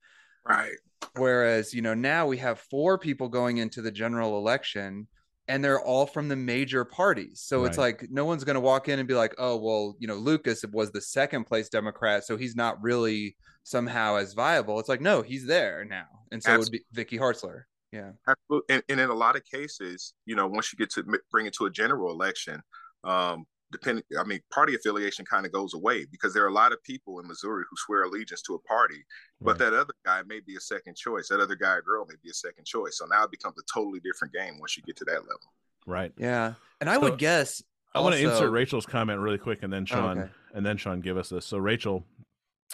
Right. 0.48 0.76
Whereas, 1.16 1.74
you 1.74 1.82
know, 1.82 1.94
now 1.94 2.26
we 2.26 2.38
have 2.38 2.58
four 2.58 2.98
people 2.98 3.28
going 3.28 3.58
into 3.58 3.82
the 3.82 3.90
general 3.90 4.38
election 4.38 5.06
and 5.46 5.64
they're 5.64 5.80
all 5.80 6.06
from 6.06 6.28
the 6.28 6.36
major 6.36 6.84
parties. 6.84 7.40
So 7.44 7.64
it's 7.64 7.78
like 7.78 8.06
no 8.10 8.24
one's 8.26 8.44
going 8.44 8.54
to 8.54 8.60
walk 8.60 8.88
in 8.88 8.98
and 8.98 9.08
be 9.08 9.14
like, 9.14 9.34
oh, 9.38 9.56
well, 9.56 9.96
you 9.98 10.06
know, 10.06 10.16
Lucas 10.16 10.62
was 10.72 10.90
the 10.90 11.00
second 11.00 11.44
place 11.44 11.70
Democrat. 11.70 12.24
So 12.24 12.36
he's 12.36 12.54
not 12.54 12.82
really 12.82 13.36
somehow 13.62 14.16
as 14.16 14.34
viable. 14.34 14.78
It's 14.78 14.90
like, 14.90 15.00
no, 15.00 15.22
he's 15.22 15.46
there 15.46 15.86
now. 15.86 16.06
And 16.32 16.42
so 16.42 16.52
it 16.52 16.58
would 16.58 16.70
be 16.70 16.84
Vicky 16.92 17.18
Hartzler. 17.18 17.62
Yeah. 17.92 18.12
Absolutely. 18.26 18.74
And, 18.74 18.82
and 18.88 19.00
in 19.00 19.08
a 19.10 19.14
lot 19.14 19.36
of 19.36 19.44
cases, 19.44 20.14
you 20.26 20.36
know, 20.36 20.46
once 20.46 20.72
you 20.72 20.76
get 20.78 20.90
to 20.90 21.04
bring 21.30 21.46
it 21.46 21.54
to 21.54 21.66
a 21.66 21.70
general 21.70 22.12
election, 22.12 22.62
um, 23.04 23.46
depending, 23.72 24.04
I 24.18 24.24
mean, 24.24 24.40
party 24.52 24.74
affiliation 24.74 25.24
kind 25.24 25.46
of 25.46 25.52
goes 25.52 25.74
away 25.74 26.06
because 26.10 26.34
there 26.34 26.44
are 26.44 26.48
a 26.48 26.52
lot 26.52 26.72
of 26.72 26.82
people 26.84 27.18
in 27.20 27.26
Missouri 27.26 27.64
who 27.68 27.76
swear 27.76 28.02
allegiance 28.04 28.42
to 28.42 28.54
a 28.54 28.58
party, 28.60 29.04
but 29.40 29.52
Right. 29.52 29.70
that 29.70 29.72
other 29.74 29.94
guy 30.04 30.22
may 30.26 30.40
be 30.40 30.56
a 30.56 30.60
second 30.60 30.96
choice. 30.96 31.28
That 31.28 31.40
other 31.40 31.54
guy 31.56 31.74
or 31.74 31.82
girl 31.82 32.04
may 32.06 32.14
be 32.22 32.30
a 32.30 32.34
second 32.34 32.66
choice. 32.66 32.98
So 32.98 33.06
now 33.06 33.24
it 33.24 33.30
becomes 33.30 33.56
a 33.58 33.62
totally 33.72 34.00
different 34.00 34.34
game 34.34 34.58
once 34.58 34.76
you 34.76 34.82
get 34.82 34.96
to 34.96 35.04
that 35.06 35.22
level. 35.22 35.52
right. 35.86 36.12
Yeah. 36.18 36.54
And 36.80 36.90
I 36.90 36.94
So, 36.94 37.00
would 37.00 37.18
guess. 37.18 37.62
I 37.94 38.00
want 38.00 38.14
to 38.16 38.22
insert 38.22 38.50
Rachel's 38.50 38.84
comment 38.86 39.18
really 39.20 39.38
quick, 39.38 39.62
and 39.62 39.72
then 39.72 39.82
Oh, 39.84 39.86
Sean, 39.94 40.18
okay. 40.18 40.30
and 40.54 40.64
then 40.64 40.76
Sean 40.76 41.00
give 41.00 41.16
us 41.16 41.30
this. 41.30 41.46
So 41.46 41.56
Rachel 41.56 42.04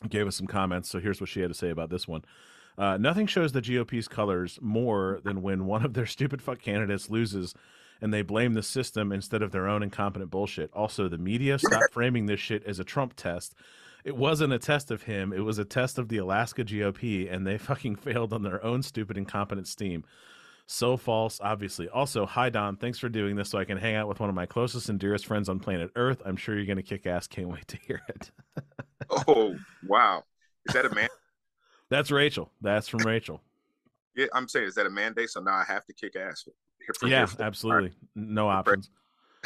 gave 0.08 0.26
us 0.26 0.34
some 0.36 0.48
comments. 0.48 0.90
So 0.90 0.98
here's 0.98 1.20
what 1.20 1.30
she 1.30 1.40
had 1.40 1.50
to 1.50 1.54
say 1.54 1.70
about 1.70 1.88
this 1.90 2.08
one. 2.08 2.24
Uh, 2.76 2.96
nothing 2.96 3.26
shows 3.26 3.52
the 3.52 3.62
GOP's 3.62 4.08
colors 4.08 4.58
more 4.60 5.20
than 5.22 5.42
when 5.42 5.66
one 5.66 5.84
of 5.84 5.94
their 5.94 6.06
stupid 6.14 6.42
fuck 6.42 6.60
candidates 6.60 7.10
loses, 7.10 7.54
and 8.00 8.12
they 8.12 8.22
blame 8.22 8.54
the 8.54 8.62
system 8.62 9.12
instead 9.12 9.42
of 9.42 9.52
their 9.52 9.68
own 9.68 9.82
incompetent 9.82 10.30
bullshit. 10.30 10.70
Also, 10.72 11.08
the 11.08 11.18
media 11.18 11.58
stopped 11.58 11.88
framing 11.92 12.26
this 12.26 12.40
shit 12.40 12.64
as 12.64 12.78
a 12.78 12.84
Trump 12.84 13.14
test. 13.16 13.54
It 14.04 14.16
wasn't 14.16 14.52
a 14.52 14.58
test 14.58 14.90
of 14.90 15.04
him. 15.04 15.32
It 15.32 15.40
was 15.40 15.58
a 15.58 15.64
test 15.64 15.98
of 15.98 16.08
the 16.08 16.18
Alaska 16.18 16.64
GOP, 16.64 17.32
and 17.32 17.46
they 17.46 17.58
fucking 17.58 17.96
failed 17.96 18.32
on 18.32 18.42
their 18.42 18.62
own 18.64 18.82
stupid, 18.82 19.16
incompetent 19.16 19.68
steam. 19.68 20.04
So 20.66 20.96
false, 20.96 21.40
obviously. 21.42 21.90
Also, 21.90 22.24
hi 22.24 22.48
Don, 22.48 22.76
thanks 22.76 22.98
for 22.98 23.10
doing 23.10 23.36
this 23.36 23.50
so 23.50 23.58
I 23.58 23.66
can 23.66 23.76
hang 23.76 23.96
out 23.96 24.08
with 24.08 24.18
one 24.18 24.30
of 24.30 24.34
my 24.34 24.46
closest 24.46 24.88
and 24.88 24.98
dearest 24.98 25.26
friends 25.26 25.50
on 25.50 25.60
planet 25.60 25.90
Earth. 25.94 26.22
I'm 26.24 26.36
sure 26.36 26.56
you're 26.56 26.64
going 26.64 26.78
to 26.78 26.82
kick 26.82 27.06
ass. 27.06 27.26
Can't 27.26 27.48
wait 27.48 27.68
to 27.68 27.76
hear 27.76 28.00
it. 28.08 28.30
Oh, 29.28 29.56
wow. 29.86 30.24
Is 30.66 30.72
that 30.72 30.86
a 30.86 30.94
man? 30.94 31.08
That's 31.94 32.10
Rachel. 32.10 32.50
That's 32.60 32.88
from 32.88 33.06
Rachel. 33.06 33.40
yeah, 34.16 34.26
I'm 34.34 34.48
saying, 34.48 34.66
is 34.66 34.74
that 34.74 34.84
a 34.84 34.90
mandate? 34.90 35.30
So 35.30 35.40
now 35.40 35.54
I 35.54 35.62
have 35.68 35.84
to 35.84 35.92
kick 35.92 36.16
ass. 36.16 36.42
For, 36.42 36.94
for 36.94 37.06
yeah, 37.06 37.24
for- 37.24 37.40
absolutely. 37.40 37.92
No 38.16 38.48
options. 38.48 38.90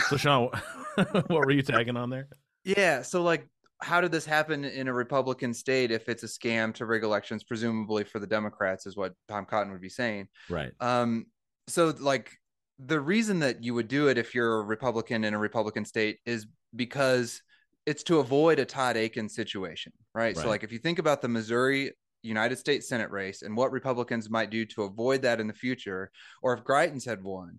So, 0.09 0.17
Sean, 0.17 0.49
what 0.97 1.29
were 1.29 1.51
you 1.51 1.61
tagging 1.61 1.99
on 1.99 2.09
there? 2.09 2.29
Yeah. 2.65 3.03
So, 3.03 3.23
like, 3.23 3.47
how 3.83 4.01
did 4.01 4.13
this 4.13 4.25
happen 4.25 4.65
in 4.65 4.89
a 4.89 4.93
Republican 4.95 5.53
state 5.53 5.91
if 5.91 6.09
it's 6.09 6.23
a 6.23 6.27
scam 6.27 6.73
to 6.77 6.87
rig 6.87 7.05
elections, 7.05 7.45
presumably 7.45 8.05
for 8.05 8.19
the 8.19 8.27
Democrats, 8.27 8.87
is 8.87 8.97
what 8.97 9.13
Tom 9.29 9.45
Cotton 9.45 9.71
would 9.73 9.83
be 9.83 9.91
saying. 9.91 10.29
Right. 10.49 10.73
Um, 10.81 11.27
so, 11.67 11.93
like, 12.01 12.33
the 12.79 12.99
reason 12.99 13.41
that 13.41 13.63
you 13.63 13.75
would 13.75 13.89
do 13.89 14.09
it 14.09 14.17
if 14.17 14.35
you're 14.35 14.61
a 14.61 14.63
Republican 14.63 15.25
in 15.25 15.35
a 15.35 15.39
Republican 15.39 15.85
state 15.85 16.21
is 16.25 16.47
because 16.75 17.43
it's 17.85 18.05
to 18.05 18.21
avoid 18.21 18.59
a 18.59 18.65
Todd 18.65 18.97
Akin 18.97 19.29
situation, 19.29 19.93
right? 20.15 20.35
Right. 20.35 20.37
So, 20.39 20.49
like, 20.49 20.65
if 20.65 20.73
you 20.73 20.79
think 20.79 20.99
about 20.99 21.21
the 21.21 21.29
Missouri 21.29 21.93
United 22.23 22.57
States 22.59 22.89
Senate 22.89 23.11
race 23.11 23.43
and 23.43 23.57
what 23.57 23.73
Republicans 23.73 24.29
might 24.29 24.51
do 24.51 24.65
to 24.67 24.83
avoid 24.83 25.23
that 25.23 25.41
in 25.41 25.47
the 25.47 25.55
future, 25.55 26.11
or 26.43 26.53
if 26.55 26.65
Greitens 26.65 27.05
had 27.07 27.23
won, 27.23 27.59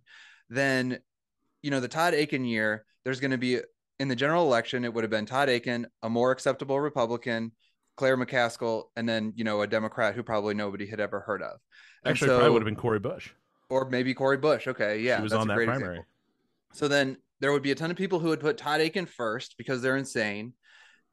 then 0.50 1.00
you 1.62 1.72
know 1.72 1.80
the 1.80 1.88
Todd 1.88 2.13
Akin 2.13 2.45
year, 2.45 2.86
there's 3.04 3.19
going 3.19 3.32
to 3.32 3.38
be 3.38 3.60
in 4.00 4.08
the 4.08 4.15
general 4.15 4.45
election, 4.45 4.86
it 4.86 4.93
would 4.93 5.04
have 5.04 5.12
been 5.12 5.26
Todd 5.26 5.50
Akin, 5.50 5.88
a 6.04 6.10
more 6.10 6.32
acceptable 6.32 6.80
Republican, 6.80 7.52
Claire 7.98 8.17
McCaskill, 8.17 8.84
and 8.95 9.08
then 9.08 9.34
you 9.36 9.43
know 9.43 9.62
a 9.62 9.67
Democrat 9.67 10.15
who 10.15 10.24
probably 10.24 10.54
nobody 10.54 10.88
had 10.88 11.00
ever 11.00 11.19
heard 11.19 11.41
of. 11.41 11.60
Actually, 12.06 12.32
it 12.32 12.36
probably 12.36 12.50
would 12.52 12.62
have 12.62 12.65
been 12.65 12.76
Cori 12.76 13.00
Bush. 13.00 13.30
or 13.69 13.89
maybe 13.89 14.13
Cori 14.13 14.38
Bush. 14.38 14.67
Okay, 14.67 15.00
yeah, 15.02 15.17
she 15.17 15.24
was 15.24 15.32
that's 15.32 15.41
on 15.41 15.50
a 15.50 15.52
that 15.52 15.56
great 15.56 15.65
primary. 15.67 15.95
example. 15.95 16.06
So 16.74 16.88
then 16.88 17.17
there 17.41 17.52
would 17.52 17.63
be 17.63 17.72
a 17.72 17.76
ton 17.76 17.91
of 17.91 17.98
people 17.98 18.19
who 18.19 18.30
would 18.30 18.39
put 18.39 18.58
Todd 18.58 18.80
Akin 18.82 19.06
first 19.06 19.56
because 19.58 19.82
they're 19.82 19.98
insane, 19.98 20.54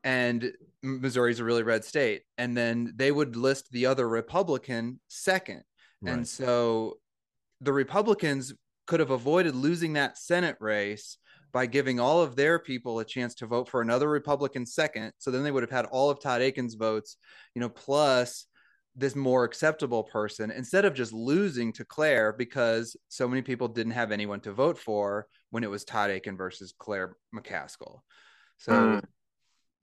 and 0.04 0.52
Missouri's 0.82 1.40
a 1.40 1.44
really 1.44 1.62
red 1.62 1.84
state, 1.84 2.22
and 2.38 2.56
then 2.56 2.92
they 2.96 3.10
would 3.10 3.36
list 3.36 3.70
the 3.70 3.86
other 3.86 4.08
Republican 4.08 5.00
second. 5.08 5.62
And 6.04 6.28
so 6.28 6.98
the 7.60 7.72
Republicans 7.72 8.52
could 8.86 9.00
have 9.00 9.10
avoided 9.10 9.54
losing 9.56 9.94
that 9.94 10.18
Senate 10.18 10.56
race 10.60 11.18
by 11.52 11.66
giving 11.66 11.98
all 11.98 12.20
of 12.22 12.36
their 12.36 12.58
people 12.58 12.98
a 12.98 13.04
chance 13.04 13.34
to 13.36 13.46
vote 13.46 13.68
for 13.68 13.80
another 13.80 14.08
Republican 14.08 14.66
second. 14.66 15.12
So 15.18 15.30
then 15.30 15.42
they 15.42 15.50
would 15.50 15.62
have 15.62 15.70
had 15.70 15.86
all 15.86 16.10
of 16.10 16.20
Todd 16.20 16.42
Akin's 16.42 16.74
votes, 16.74 17.16
you 17.54 17.60
know, 17.60 17.70
plus 17.70 18.46
this 18.94 19.16
more 19.16 19.44
acceptable 19.44 20.04
person 20.04 20.50
instead 20.50 20.84
of 20.84 20.94
just 20.94 21.12
losing 21.12 21.72
to 21.72 21.84
Claire 21.84 22.32
because 22.32 22.96
so 23.08 23.26
many 23.26 23.42
people 23.42 23.68
didn't 23.68 23.92
have 23.92 24.12
anyone 24.12 24.40
to 24.40 24.52
vote 24.52 24.78
for 24.78 25.26
when 25.50 25.64
it 25.64 25.70
was 25.70 25.84
Todd 25.84 26.10
Akin 26.10 26.36
versus 26.36 26.74
Claire 26.78 27.16
McCaskill. 27.34 28.00
So, 28.58 28.72
Mm. 28.72 29.04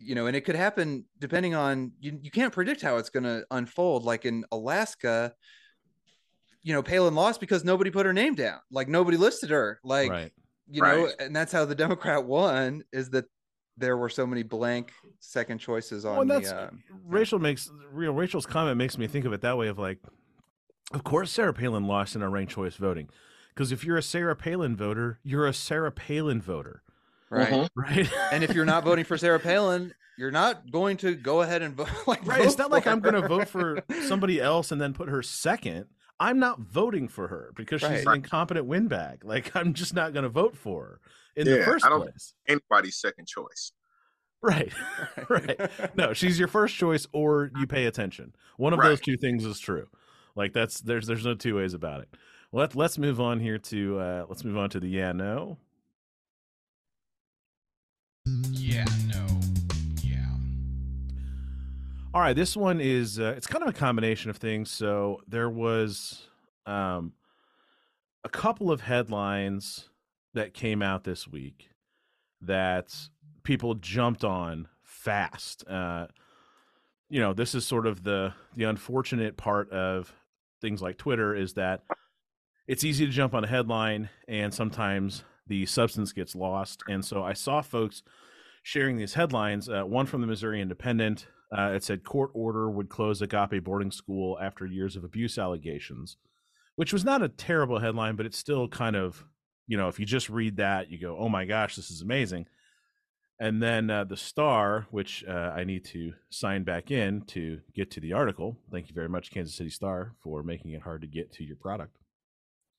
You 0.04 0.16
know, 0.16 0.28
and 0.28 0.36
it 0.36 0.42
could 0.42 0.56
happen 0.56 1.06
depending 1.20 1.56
on 1.56 1.92
you, 2.00 2.20
you 2.22 2.32
can't 2.32 2.54
predict 2.54 2.82
how 2.82 2.98
it's 2.98 3.10
going 3.10 3.24
to 3.24 3.46
unfold. 3.52 4.04
Like 4.04 4.26
in 4.26 4.46
Alaska, 4.52 5.34
you 6.62 6.74
know, 6.74 6.84
Palin 6.84 7.16
lost 7.16 7.40
because 7.40 7.64
nobody 7.64 7.92
put 7.92 8.06
her 8.06 8.14
name 8.14 8.36
down. 8.36 8.60
Like 8.72 8.88
nobody 8.88 9.18
listed 9.18 9.50
her. 9.50 9.80
Like, 9.84 10.10
right. 10.10 10.32
you 10.70 10.82
know, 10.82 11.10
and 11.20 11.36
that's 11.36 11.52
how 11.52 11.66
the 11.66 11.76
Democrat 11.84 12.24
won 12.26 12.84
is 12.92 13.10
that 13.12 13.26
there 13.78 13.98
were 13.98 14.10
so 14.10 14.26
many 14.26 14.44
blank 14.44 14.92
second 15.20 15.60
choices 15.60 16.06
on 16.06 16.18
Well, 16.18 16.26
that's 16.26 16.52
the. 16.52 16.68
Um, 16.70 16.84
Rachel 17.06 17.40
makes 17.40 17.70
real 17.92 18.14
Rachel's 18.14 18.46
comment 18.46 18.78
makes 18.78 18.98
me 18.98 19.08
think 19.08 19.26
of 19.26 19.34
it 19.34 19.42
that 19.42 19.58
way 19.58 19.68
of 19.68 19.80
like, 19.80 20.00
of 20.94 21.04
course 21.04 21.32
Sarah 21.32 21.54
Palin 21.54 21.86
lost 21.86 22.16
in 22.16 22.22
our 22.22 22.30
ranked 22.30 22.54
choice 22.54 22.76
voting, 22.76 23.10
because 23.50 23.72
if 23.72 23.84
you're 23.84 23.98
a 23.98 24.04
Sarah 24.04 24.36
Palin 24.36 24.76
voter, 24.76 25.20
you're 25.24 25.48
a 25.48 25.54
Sarah 25.54 25.92
Palin 25.92 26.42
voter, 26.42 26.83
right. 27.38 27.50
Mhm. 27.50 27.70
right? 27.76 28.12
and 28.32 28.44
if 28.44 28.54
you're 28.54 28.66
not 28.66 28.84
voting 28.84 29.06
for 29.06 29.18
Sarah 29.18 29.40
Palin, 29.40 29.94
you're 30.18 30.32
not 30.32 30.72
going 30.72 30.98
to 30.98 31.16
go 31.16 31.42
ahead 31.42 31.62
and 31.62 31.76
vote. 31.76 31.88
Like, 32.08 32.26
right, 32.26 32.42
it's 32.42 32.58
not 32.58 32.72
like 32.72 32.84
for 32.84 32.90
I'm 32.92 33.00
going 33.00 33.16
to 33.22 33.28
vote 33.28 33.48
for 33.48 33.82
somebody 34.08 34.40
else 34.42 34.72
and 34.72 34.80
then 34.80 34.94
put 34.94 35.10
her 35.10 35.22
second. 35.24 35.86
I'm 36.20 36.40
not 36.40 36.60
voting 36.60 37.08
for 37.08 37.28
her 37.28 37.52
because 37.56 37.82
she's 37.82 37.90
Right. 37.90 38.08
an 38.08 38.14
incompetent 38.16 38.66
windbag. 38.68 39.26
Like 39.26 39.56
I'm 39.56 39.74
just 39.74 39.94
not 39.94 40.14
going 40.14 40.24
to 40.24 40.30
vote 40.30 40.56
for 40.56 40.84
her 40.86 41.00
in 41.36 41.46
the 41.48 41.64
first 41.64 41.86
I 41.86 41.90
don't- 41.90 42.02
place. 42.04 42.34
Anybody's 42.48 42.96
second 42.98 43.28
choice. 43.28 43.72
Right. 44.42 44.72
right. 45.30 45.58
No, 45.98 46.14
she's 46.14 46.38
your 46.38 46.48
first 46.50 46.76
choice 46.76 47.08
or 47.14 47.50
you 47.58 47.66
pay 47.66 47.86
attention. 47.86 48.36
One 48.58 48.74
of 48.74 48.80
Right. 48.80 48.90
those 48.90 49.02
two 49.02 49.18
things 49.18 49.46
is 49.46 49.58
true. 49.60 49.88
Like 50.36 50.52
that's 50.54 50.82
there's 50.82 51.08
there's 51.08 51.26
no 51.26 51.34
two 51.34 51.56
ways 51.56 51.74
about 51.74 52.02
it. 52.02 52.10
Let 52.52 52.76
let's 52.76 52.98
move 52.98 53.20
on 53.22 53.40
here 53.40 53.58
to 53.58 54.00
uh 54.00 54.26
let's 54.30 54.44
move 54.44 54.58
on 54.58 54.70
to 54.72 54.80
the 54.80 54.88
yeah 54.88 55.12
no. 55.14 55.58
Yeah, 58.26 58.86
no. 59.08 59.26
Yeah. 60.02 60.26
All 62.14 62.22
right, 62.22 62.36
this 62.36 62.56
one 62.56 62.80
is 62.80 63.20
uh, 63.20 63.34
it's 63.36 63.48
kind 63.48 63.64
of 63.64 63.70
a 63.70 63.78
combination 63.78 64.30
of 64.30 64.38
things. 64.38 64.72
So 64.72 65.22
there 65.28 65.50
was 65.50 66.28
um 66.66 67.14
a 68.24 68.30
couple 68.30 68.72
of 68.72 68.80
headlines 68.82 69.90
that 70.34 70.54
came 70.54 70.82
out 70.82 71.04
this 71.04 71.28
week 71.28 71.70
that 72.42 72.96
people 73.44 73.76
jumped 73.76 74.24
on 74.24 74.70
fast. 74.84 75.68
Uh 75.68 76.08
you 77.10 77.20
know, 77.20 77.34
this 77.34 77.54
is 77.54 77.66
sort 77.66 77.86
of 77.86 78.04
the 78.04 78.34
the 78.56 78.64
unfortunate 78.64 79.36
part 79.36 79.70
of 79.72 80.14
things 80.62 80.82
like 80.82 80.98
Twitter 80.98 81.36
is 81.36 81.54
that 81.56 81.82
it's 82.68 82.86
easy 82.86 83.06
to 83.06 83.12
jump 83.12 83.34
on 83.34 83.44
a 83.44 83.48
headline 83.48 84.10
and 84.30 84.54
sometimes 84.54 85.26
the 85.48 85.66
substance 85.66 86.14
gets 86.14 86.36
lost. 86.36 86.84
And 86.88 87.04
so 87.04 87.24
I 87.24 87.34
saw 87.34 87.62
folks 87.62 88.04
sharing 88.64 88.98
these 88.98 89.14
headlines. 89.14 89.70
Uh, 89.70 89.84
one 89.84 90.06
from 90.06 90.22
the 90.22 90.28
Missouri 90.28 90.62
Independent. 90.62 91.28
Uh, 91.56 91.72
it 91.76 91.84
said 91.84 92.04
court 92.04 92.32
order 92.34 92.70
would 92.70 92.90
close 92.90 93.22
Agape 93.22 93.64
boarding 93.64 93.92
school 93.92 94.40
after 94.42 94.66
years 94.66 94.96
of 94.96 95.04
abuse 95.04 95.38
allegations, 95.38 96.18
which 96.76 96.92
was 96.92 97.06
not 97.06 97.22
a 97.22 97.30
terrible 97.30 97.80
headline, 97.80 98.16
but 98.16 98.26
it's 98.26 98.38
still 98.38 98.68
kind 98.68 98.96
of, 98.96 99.26
you 99.68 99.78
know, 99.78 99.88
if 99.88 100.00
you 100.00 100.06
just 100.06 100.30
read 100.30 100.58
that, 100.58 100.90
you 100.90 100.98
go, 100.98 101.16
oh 101.20 101.30
my 101.30 101.46
gosh, 101.46 101.76
this 101.76 101.92
is 101.92 102.02
amazing. 102.02 102.48
And 103.40 103.62
then 103.62 103.90
uh, 103.90 104.06
the 104.06 104.18
Star, 104.18 104.88
which 104.90 105.24
uh, 105.28 105.52
I 105.56 105.64
need 105.64 105.86
to 105.86 106.14
sign 106.30 106.64
back 106.64 106.92
in 106.92 107.22
to 107.28 107.60
get 107.76 107.92
to 107.92 108.00
the 108.00 108.14
article. 108.14 108.58
Thank 108.72 108.88
you 108.88 108.96
very 108.96 109.10
much, 109.10 109.32
Kansas 109.32 109.56
City 109.56 109.70
Star, 109.70 110.14
for 110.24 110.44
making 110.44 110.72
it 110.72 110.82
hard 110.82 111.02
to 111.02 111.08
get 111.08 111.34
to 111.34 111.44
your 111.44 111.58
product. 111.58 111.98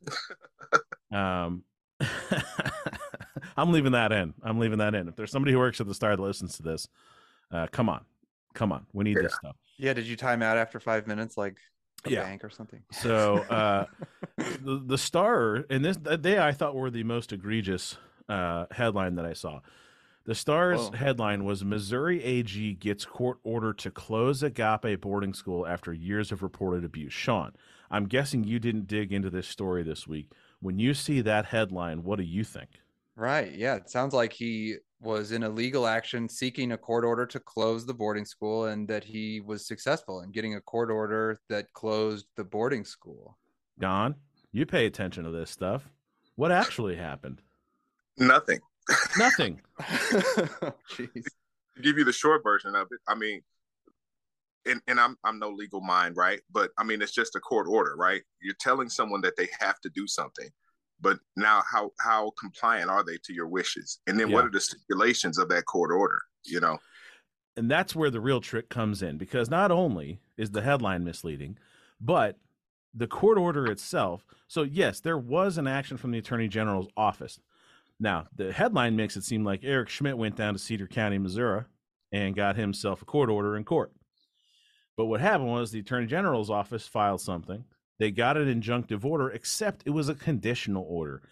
um, 1.12 1.64
I'm 3.56 3.72
leaving 3.72 3.92
that 3.92 4.12
in. 4.12 4.34
I'm 4.42 4.58
leaving 4.58 4.78
that 4.78 4.94
in. 4.94 5.08
If 5.08 5.16
there's 5.16 5.30
somebody 5.30 5.52
who 5.52 5.58
works 5.58 5.80
at 5.80 5.86
the 5.86 5.94
Star 5.94 6.16
that 6.16 6.22
listens 6.22 6.56
to 6.56 6.62
this, 6.62 6.88
uh, 7.50 7.66
come 7.70 7.88
on, 7.88 8.04
come 8.54 8.72
on, 8.72 8.86
we 8.92 9.04
need 9.04 9.16
this 9.16 9.34
stuff. 9.34 9.56
Yeah, 9.78 9.92
did 9.92 10.06
you 10.06 10.16
time 10.16 10.42
out 10.42 10.56
after 10.56 10.80
five 10.80 11.06
minutes, 11.06 11.36
like 11.36 11.58
a 12.04 12.10
Yeah. 12.10 12.22
bank 12.24 12.44
or 12.44 12.50
something? 12.50 12.82
So 12.92 13.36
uh, 13.50 13.86
the 14.36 14.82
the 14.84 14.98
Star 14.98 15.64
and 15.70 15.84
this 15.84 15.96
they 16.02 16.38
I 16.38 16.52
thought 16.52 16.74
were 16.74 16.90
the 16.90 17.04
most 17.04 17.32
egregious 17.32 17.96
uh, 18.28 18.66
headline 18.70 19.16
that 19.16 19.24
I 19.26 19.32
saw. 19.34 19.60
The 20.26 20.34
Star's 20.34 20.88
Whoa. 20.88 20.96
headline 20.96 21.44
was 21.44 21.62
Missouri 21.64 22.24
AG 22.24 22.74
gets 22.74 23.04
court 23.04 23.38
order 23.44 23.74
to 23.74 23.90
close 23.90 24.42
Agape 24.42 24.98
boarding 25.02 25.34
school 25.34 25.66
after 25.66 25.92
years 25.92 26.32
of 26.32 26.42
reported 26.42 26.82
abuse. 26.82 27.12
Sean, 27.12 27.52
I'm 27.90 28.06
guessing 28.06 28.42
you 28.42 28.58
didn't 28.58 28.86
dig 28.86 29.12
into 29.12 29.28
this 29.28 29.46
story 29.46 29.82
this 29.82 30.08
week. 30.08 30.30
When 30.64 30.78
you 30.78 30.94
see 30.94 31.20
that 31.20 31.44
headline, 31.44 32.04
what 32.04 32.16
do 32.16 32.24
you 32.24 32.42
think? 32.42 32.70
Right. 33.16 33.52
Yeah. 33.54 33.74
It 33.74 33.90
sounds 33.90 34.14
like 34.14 34.32
he 34.32 34.76
was 34.98 35.30
in 35.30 35.42
a 35.42 35.48
legal 35.50 35.86
action 35.86 36.26
seeking 36.26 36.72
a 36.72 36.78
court 36.78 37.04
order 37.04 37.26
to 37.26 37.38
close 37.38 37.84
the 37.84 37.92
boarding 37.92 38.24
school 38.24 38.64
and 38.64 38.88
that 38.88 39.04
he 39.04 39.42
was 39.42 39.66
successful 39.66 40.22
in 40.22 40.32
getting 40.32 40.54
a 40.54 40.62
court 40.62 40.90
order 40.90 41.38
that 41.50 41.70
closed 41.74 42.24
the 42.38 42.44
boarding 42.44 42.82
school. 42.82 43.36
Don, 43.78 44.14
you 44.52 44.64
pay 44.64 44.86
attention 44.86 45.24
to 45.24 45.30
this 45.30 45.50
stuff. 45.50 45.90
What 46.36 46.50
actually 46.50 46.96
happened? 46.96 47.42
Nothing. 48.16 48.60
Nothing. 49.18 49.60
Jeez. 49.82 51.24
To 51.76 51.82
give 51.82 51.98
you 51.98 52.04
the 52.04 52.12
short 52.12 52.42
version 52.42 52.74
of 52.74 52.88
it, 52.90 53.00
I 53.06 53.14
mean, 53.14 53.42
and, 54.66 54.80
and 54.88 55.00
I'm 55.00 55.16
I'm 55.24 55.38
no 55.38 55.50
legal 55.50 55.80
mind, 55.80 56.16
right? 56.16 56.40
But 56.50 56.70
I 56.78 56.84
mean, 56.84 57.02
it's 57.02 57.12
just 57.12 57.36
a 57.36 57.40
court 57.40 57.66
order, 57.68 57.94
right? 57.96 58.22
You're 58.42 58.54
telling 58.60 58.88
someone 58.88 59.20
that 59.22 59.36
they 59.36 59.48
have 59.60 59.80
to 59.82 59.90
do 59.90 60.06
something, 60.06 60.48
but 61.00 61.18
now 61.36 61.62
how 61.70 61.92
how 62.00 62.32
compliant 62.38 62.90
are 62.90 63.04
they 63.04 63.18
to 63.24 63.32
your 63.34 63.48
wishes? 63.48 64.00
And 64.06 64.18
then 64.18 64.30
what 64.30 64.44
are 64.46 64.50
the 64.50 64.60
stipulations 64.60 65.38
of 65.38 65.48
that 65.50 65.66
court 65.66 65.92
order? 65.92 66.20
You 66.44 66.60
know, 66.60 66.78
And 67.56 67.70
that's 67.70 67.94
where 67.94 68.10
the 68.10 68.20
real 68.20 68.40
trick 68.40 68.68
comes 68.68 69.02
in 69.02 69.18
because 69.18 69.50
not 69.50 69.70
only 69.70 70.20
is 70.36 70.50
the 70.50 70.62
headline 70.62 71.04
misleading, 71.04 71.58
but 72.00 72.38
the 72.94 73.06
court 73.06 73.38
order 73.38 73.70
itself. 73.70 74.24
So, 74.48 74.62
yes, 74.62 75.00
there 75.00 75.18
was 75.18 75.58
an 75.58 75.66
action 75.66 75.96
from 75.96 76.10
the 76.12 76.18
Attorney 76.18 76.48
General's 76.48 76.88
office. 76.96 77.40
Now, 78.00 78.26
the 78.34 78.52
headline 78.52 78.96
makes 78.96 79.16
it 79.16 79.24
seem 79.24 79.44
like 79.44 79.60
Eric 79.62 79.88
Schmitt 79.88 80.18
went 80.18 80.36
down 80.36 80.54
to 80.54 80.58
Cedar 80.58 80.86
County, 80.86 81.18
Missouri, 81.18 81.64
and 82.12 82.36
got 82.36 82.56
himself 82.56 83.02
a 83.02 83.04
court 83.04 83.30
order 83.30 83.56
in 83.56 83.64
court. 83.64 83.92
But 84.96 85.06
what 85.06 85.20
happened 85.20 85.50
was 85.50 85.70
the 85.70 85.80
Attorney 85.80 86.06
General's 86.06 86.50
office 86.50 86.86
filed 86.86 87.20
something. 87.20 87.64
They 87.98 88.10
got 88.10 88.36
an 88.36 88.48
injunctive 88.48 89.04
order, 89.04 89.30
except 89.30 89.82
it 89.86 89.90
was 89.90 90.08
a 90.08 90.14
conditional 90.14 90.84
order 90.88 91.22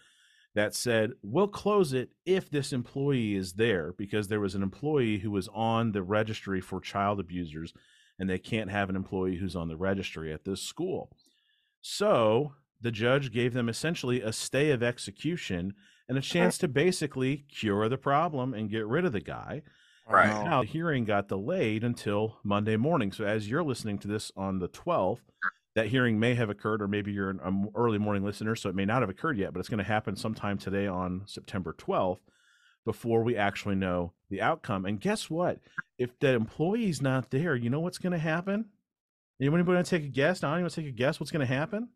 that 0.55 0.75
said, 0.75 1.13
we'll 1.23 1.47
close 1.47 1.93
it 1.93 2.11
if 2.25 2.49
this 2.49 2.73
employee 2.73 3.35
is 3.35 3.53
there 3.53 3.93
because 3.93 4.27
there 4.27 4.39
was 4.39 4.55
an 4.55 4.63
employee 4.63 5.17
who 5.17 5.31
was 5.31 5.49
on 5.53 5.91
the 5.91 6.03
registry 6.03 6.61
for 6.61 6.79
child 6.79 7.19
abusers 7.19 7.73
and 8.19 8.29
they 8.29 8.37
can't 8.37 8.69
have 8.69 8.89
an 8.89 8.95
employee 8.95 9.37
who's 9.37 9.55
on 9.55 9.67
the 9.67 9.75
registry 9.75 10.31
at 10.31 10.45
this 10.45 10.61
school. 10.61 11.09
So 11.81 12.53
the 12.81 12.91
judge 12.91 13.31
gave 13.31 13.53
them 13.53 13.67
essentially 13.67 14.21
a 14.21 14.31
stay 14.31 14.71
of 14.71 14.83
execution 14.83 15.73
and 16.07 16.17
a 16.17 16.19
uh-huh. 16.19 16.33
chance 16.33 16.57
to 16.59 16.67
basically 16.67 17.45
cure 17.49 17.89
the 17.89 17.97
problem 17.97 18.53
and 18.53 18.69
get 18.69 18.85
rid 18.85 19.05
of 19.05 19.13
the 19.13 19.21
guy. 19.21 19.63
Right. 20.09 20.27
Now 20.43 20.61
the 20.61 20.67
hearing 20.67 21.05
got 21.05 21.27
delayed 21.29 21.83
until 21.83 22.39
Monday 22.43 22.75
morning. 22.77 23.11
So 23.11 23.23
as 23.25 23.49
you're 23.49 23.63
listening 23.63 23.97
to 23.99 24.07
this 24.07 24.31
on 24.35 24.59
the 24.59 24.69
12th, 24.69 25.21
that 25.75 25.87
hearing 25.87 26.19
may 26.19 26.35
have 26.35 26.49
occurred, 26.49 26.81
or 26.81 26.87
maybe 26.87 27.11
you're 27.11 27.29
an 27.31 27.39
um, 27.43 27.69
early 27.73 27.97
morning 27.97 28.23
listener, 28.23 28.55
so 28.55 28.69
it 28.69 28.75
may 28.75 28.85
not 28.85 29.01
have 29.01 29.09
occurred 29.09 29.37
yet, 29.37 29.53
but 29.53 29.59
it's 29.59 29.69
going 29.69 29.79
to 29.79 29.83
happen 29.83 30.15
sometime 30.15 30.57
today 30.57 30.85
on 30.87 31.23
September 31.25 31.73
12th 31.79 32.19
before 32.85 33.23
we 33.23 33.35
actually 33.37 33.75
know 33.75 34.11
the 34.29 34.41
outcome. 34.41 34.85
And 34.85 34.99
guess 34.99 35.29
what? 35.29 35.59
If 35.97 36.19
the 36.19 36.33
employee's 36.33 37.01
not 37.01 37.31
there, 37.31 37.55
you 37.55 37.69
know 37.69 37.79
what's 37.79 37.97
going 37.97 38.11
to 38.13 38.19
happen? 38.19 38.65
Anybody 39.41 39.63
want 39.63 39.83
to 39.85 39.89
take 39.99 40.05
a 40.05 40.11
guess? 40.11 40.41
Don, 40.41 40.57
you 40.59 40.63
want 40.63 40.73
to 40.73 40.81
take 40.81 40.89
a 40.89 40.95
guess 40.95 41.19
what's 41.19 41.31
going 41.31 41.39
to 41.47 41.51
happen? 41.53 41.89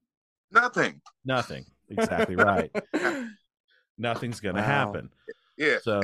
Nothing. 0.52 1.02
Nothing. 1.24 1.65
Exactly 1.89 2.36
right. 2.36 2.72
Nothing's 3.98 4.39
going 4.39 4.56
to 4.56 4.62
Wow. 4.62 4.67
happen. 4.67 5.10
Yeah. 5.58 5.78
So- 5.84 6.02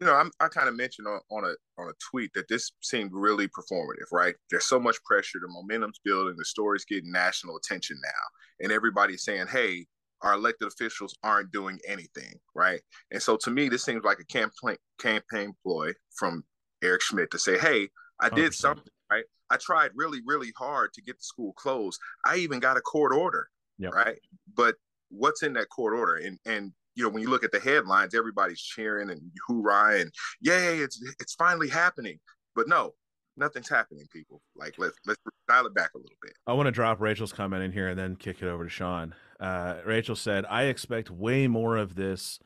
you 0.00 0.06
know, 0.06 0.14
I'm, 0.14 0.30
I 0.40 0.48
kind 0.48 0.68
of 0.68 0.76
mentioned 0.76 1.06
on, 1.06 1.20
on 1.30 1.44
a 1.44 1.54
on 1.80 1.88
a 1.88 1.92
tweet 2.10 2.32
that 2.34 2.48
this 2.48 2.72
seemed 2.82 3.10
really 3.12 3.48
performative, 3.48 4.06
right? 4.12 4.34
There's 4.50 4.66
so 4.66 4.80
much 4.80 4.96
pressure, 5.04 5.38
the 5.40 5.48
momentum's 5.48 6.00
building, 6.04 6.36
the 6.38 6.44
story's 6.44 6.84
getting 6.86 7.12
national 7.12 7.56
attention 7.56 7.98
now, 8.02 8.64
and 8.64 8.72
everybody's 8.72 9.24
saying, 9.24 9.46
"Hey, 9.48 9.86
our 10.22 10.34
elected 10.34 10.68
officials 10.68 11.14
aren't 11.22 11.52
doing 11.52 11.78
anything," 11.86 12.34
right? 12.54 12.80
And 13.10 13.22
so, 13.22 13.36
to 13.38 13.50
me, 13.50 13.68
this 13.68 13.84
seems 13.84 14.04
like 14.04 14.18
a 14.20 14.24
campaign 14.26 14.76
campaign 14.98 15.52
ploy 15.62 15.92
from 16.16 16.44
Eric 16.82 17.02
Schmitt 17.02 17.30
to 17.32 17.38
say, 17.38 17.58
"Hey, 17.58 17.90
I 18.20 18.30
did 18.30 18.52
100%. 18.52 18.54
something, 18.54 18.92
right? 19.10 19.24
I 19.50 19.56
tried 19.56 19.90
really, 19.94 20.20
really 20.24 20.52
hard 20.56 20.92
to 20.94 21.02
get 21.02 21.18
the 21.18 21.24
school 21.24 21.52
closed. 21.54 22.00
I 22.24 22.36
even 22.36 22.60
got 22.60 22.76
a 22.76 22.80
court 22.80 23.12
order, 23.12 23.48
Yep. 23.78 23.92
right? 23.94 24.18
But 24.54 24.76
what's 25.10 25.42
in 25.42 25.54
that 25.54 25.68
court 25.68 25.94
order? 25.94 26.16
And 26.16 26.38
and 26.46 26.72
you 26.94 27.04
know, 27.04 27.10
when 27.10 27.22
you 27.22 27.30
look 27.30 27.44
at 27.44 27.52
the 27.52 27.60
headlines, 27.60 28.14
everybody's 28.14 28.60
cheering 28.60 29.10
and 29.10 29.20
hoorah 29.46 30.00
and 30.00 30.12
yay, 30.40 30.78
it's 30.78 31.02
it's 31.20 31.34
finally 31.34 31.68
happening. 31.68 32.18
But 32.54 32.68
no, 32.68 32.94
nothing's 33.36 33.68
happening, 33.68 34.06
people. 34.12 34.42
Like 34.56 34.74
let's 34.78 34.96
let's 35.06 35.20
dial 35.48 35.66
it 35.66 35.74
back 35.74 35.90
a 35.94 35.98
little 35.98 36.16
bit. 36.22 36.32
I 36.46 36.52
want 36.52 36.66
to 36.66 36.72
drop 36.72 37.00
Rachel's 37.00 37.32
comment 37.32 37.62
in 37.62 37.72
here 37.72 37.88
and 37.88 37.98
then 37.98 38.16
kick 38.16 38.42
it 38.42 38.48
over 38.48 38.64
to 38.64 38.70
Sean. 38.70 39.14
Uh, 39.38 39.76
Rachel 39.86 40.16
said, 40.16 40.44
I 40.48 40.64
expect 40.64 41.10
way 41.10 41.48
more 41.48 41.76
of 41.76 41.94
this 41.94 42.38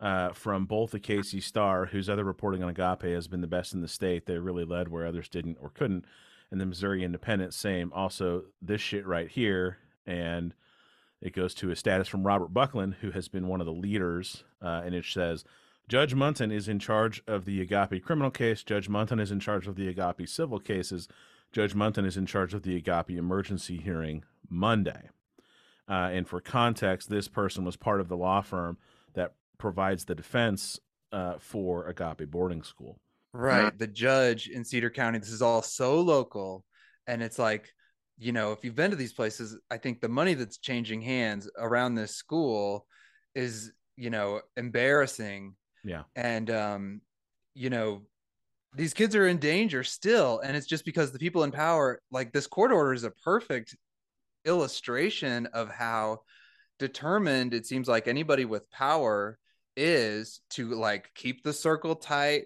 uh, 0.00 0.32
from 0.32 0.66
both 0.66 0.90
the 0.90 1.00
KC 1.00 1.42
Star, 1.42 1.86
whose 1.86 2.10
other 2.10 2.24
reporting 2.24 2.62
on 2.62 2.68
Agape 2.68 3.14
has 3.14 3.28
been 3.28 3.40
the 3.40 3.46
best 3.46 3.72
in 3.72 3.80
the 3.80 3.88
state. 3.88 4.26
They 4.26 4.36
really 4.36 4.64
led 4.64 4.88
where 4.88 5.06
others 5.06 5.28
didn't 5.28 5.58
or 5.60 5.70
couldn't. 5.70 6.04
And 6.50 6.60
the 6.60 6.66
Missouri 6.66 7.02
Independent, 7.02 7.54
same. 7.54 7.90
Also, 7.94 8.44
this 8.60 8.80
shit 8.80 9.06
right 9.06 9.30
here. 9.30 9.78
And 10.04 10.52
it 11.22 11.34
goes 11.34 11.54
to 11.54 11.70
a 11.70 11.76
status 11.76 12.08
from 12.08 12.26
Robert 12.26 12.52
Buckland, 12.52 12.96
who 13.00 13.12
has 13.12 13.28
been 13.28 13.46
one 13.46 13.60
of 13.60 13.66
the 13.66 13.72
leaders. 13.72 14.42
Uh, 14.60 14.82
and 14.84 14.94
it 14.94 15.04
says, 15.04 15.44
Judge 15.88 16.14
Munton 16.14 16.52
is 16.52 16.68
in 16.68 16.78
charge 16.78 17.22
of 17.26 17.44
the 17.44 17.60
Agape 17.60 18.04
criminal 18.04 18.30
case. 18.30 18.62
Judge 18.62 18.88
Munton 18.88 19.20
is 19.20 19.30
in 19.30 19.38
charge 19.38 19.68
of 19.68 19.76
the 19.76 19.88
Agape 19.88 20.28
civil 20.28 20.58
cases. 20.58 21.08
Judge 21.52 21.74
Munton 21.74 22.04
is 22.04 22.16
in 22.16 22.26
charge 22.26 22.54
of 22.54 22.62
the 22.62 22.76
Agape 22.76 23.10
emergency 23.10 23.76
hearing 23.76 24.24
Monday. 24.48 25.10
Uh, 25.88 26.10
and 26.12 26.26
for 26.26 26.40
context, 26.40 27.08
this 27.08 27.28
person 27.28 27.64
was 27.64 27.76
part 27.76 28.00
of 28.00 28.08
the 28.08 28.16
law 28.16 28.40
firm 28.40 28.78
that 29.14 29.34
provides 29.58 30.04
the 30.04 30.14
defense 30.14 30.80
uh, 31.12 31.34
for 31.38 31.86
Agape 31.86 32.30
boarding 32.30 32.62
school. 32.62 32.98
Right. 33.32 33.76
The 33.78 33.86
judge 33.86 34.48
in 34.48 34.64
Cedar 34.64 34.90
County, 34.90 35.18
this 35.18 35.30
is 35.30 35.42
all 35.42 35.62
so 35.62 36.00
local. 36.00 36.64
And 37.06 37.22
it's 37.22 37.38
like, 37.38 37.72
you 38.22 38.30
know, 38.30 38.52
if 38.52 38.64
you've 38.64 38.76
been 38.76 38.92
to 38.92 38.96
these 38.96 39.12
places, 39.12 39.58
I 39.68 39.78
think 39.78 40.00
the 40.00 40.08
money 40.08 40.34
that's 40.34 40.58
changing 40.58 41.02
hands 41.02 41.50
around 41.58 41.96
this 41.96 42.14
school 42.14 42.86
is, 43.34 43.72
you 43.96 44.10
know, 44.10 44.40
embarrassing. 44.56 45.56
Yeah. 45.82 46.04
And, 46.14 46.48
um, 46.48 47.00
you 47.54 47.68
know, 47.68 48.02
these 48.76 48.94
kids 48.94 49.16
are 49.16 49.26
in 49.26 49.38
danger 49.38 49.82
still. 49.82 50.38
And 50.38 50.56
it's 50.56 50.68
just 50.68 50.84
because 50.84 51.10
the 51.10 51.18
people 51.18 51.42
in 51.42 51.50
power, 51.50 52.00
like 52.12 52.32
this 52.32 52.46
court 52.46 52.70
order 52.70 52.92
is 52.92 53.02
a 53.02 53.10
perfect 53.10 53.76
illustration 54.44 55.46
of 55.46 55.68
how 55.68 56.20
determined 56.78 57.54
it 57.54 57.66
seems 57.66 57.88
like 57.88 58.06
anybody 58.06 58.44
with 58.44 58.70
power 58.70 59.36
is 59.76 60.40
to 60.50 60.74
like 60.74 61.10
keep 61.16 61.42
the 61.42 61.52
circle 61.52 61.96
tight 61.96 62.44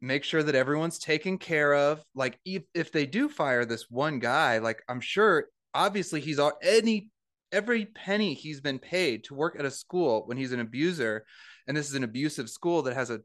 make 0.00 0.24
sure 0.24 0.42
that 0.42 0.54
everyone's 0.54 0.98
taken 0.98 1.38
care 1.38 1.74
of 1.74 2.02
like 2.14 2.38
if, 2.44 2.62
if 2.74 2.92
they 2.92 3.06
do 3.06 3.28
fire 3.28 3.64
this 3.64 3.86
one 3.90 4.18
guy 4.18 4.58
like 4.58 4.82
i'm 4.88 5.00
sure 5.00 5.46
obviously 5.74 6.20
he's 6.20 6.38
all 6.38 6.52
any 6.62 7.08
every 7.52 7.86
penny 7.86 8.34
he's 8.34 8.60
been 8.60 8.78
paid 8.78 9.24
to 9.24 9.34
work 9.34 9.56
at 9.58 9.64
a 9.64 9.70
school 9.70 10.22
when 10.26 10.36
he's 10.36 10.52
an 10.52 10.60
abuser 10.60 11.24
and 11.66 11.76
this 11.76 11.88
is 11.88 11.94
an 11.94 12.04
abusive 12.04 12.50
school 12.50 12.82
that 12.82 12.94
has 12.94 13.10
a 13.10 13.20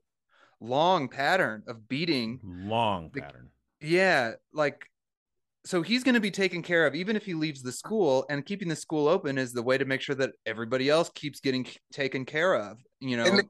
long 0.62 1.08
pattern 1.10 1.64
of 1.68 1.88
beating 1.90 2.40
Long 2.44 3.10
The- 3.14 3.22
pattern. 3.22 3.50
yeah 3.82 4.32
like 4.54 4.86
so 5.66 5.82
he's 5.84 6.04
going 6.04 6.16
to 6.16 6.22
be 6.22 6.32
taken 6.32 6.64
care 6.64 6.88
of 6.88 6.96
even 6.96 7.16
if 7.16 7.26
he 7.26 7.34
leaves 7.34 7.62
the 7.62 7.72
school 7.72 8.26
and 8.30 8.46
keeping 8.46 8.68
the 8.70 8.76
school 8.76 9.08
open 9.08 9.38
is 9.38 9.54
the 9.54 9.62
way 9.62 9.78
to 9.78 9.86
make 9.86 10.02
sure 10.02 10.16
that 10.16 10.32
everybody 10.46 10.90
else 10.90 11.10
keeps 11.14 11.40
getting 11.40 11.68
taken 11.92 12.26
care 12.26 12.56
of 12.56 12.78
you 13.00 13.18
know 13.18 13.26
And 13.26 13.40
the- 13.40 13.50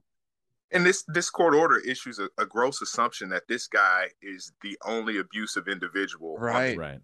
And 0.71 0.85
this 0.85 1.03
this 1.07 1.29
court 1.29 1.53
order 1.53 1.79
issues 1.79 2.19
a, 2.19 2.29
a 2.37 2.45
gross 2.45 2.81
assumption 2.81 3.29
that 3.29 3.47
this 3.47 3.67
guy 3.67 4.07
is 4.21 4.53
the 4.61 4.77
only 4.85 5.17
abusive 5.17 5.67
individual 5.67 6.35
on 6.35 6.41
Right. 6.41 6.77
Right. 6.77 6.99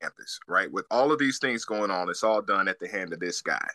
campus, 0.00 0.38
right? 0.46 0.70
With 0.70 0.86
all 0.92 1.10
of 1.10 1.18
these 1.18 1.38
things 1.38 1.64
going 1.64 1.90
on, 1.90 2.08
it's 2.08 2.22
all 2.22 2.40
done 2.40 2.68
at 2.68 2.78
the 2.78 2.86
hand 2.86 3.12
of 3.12 3.18
this 3.18 3.40
guy. 3.42 3.66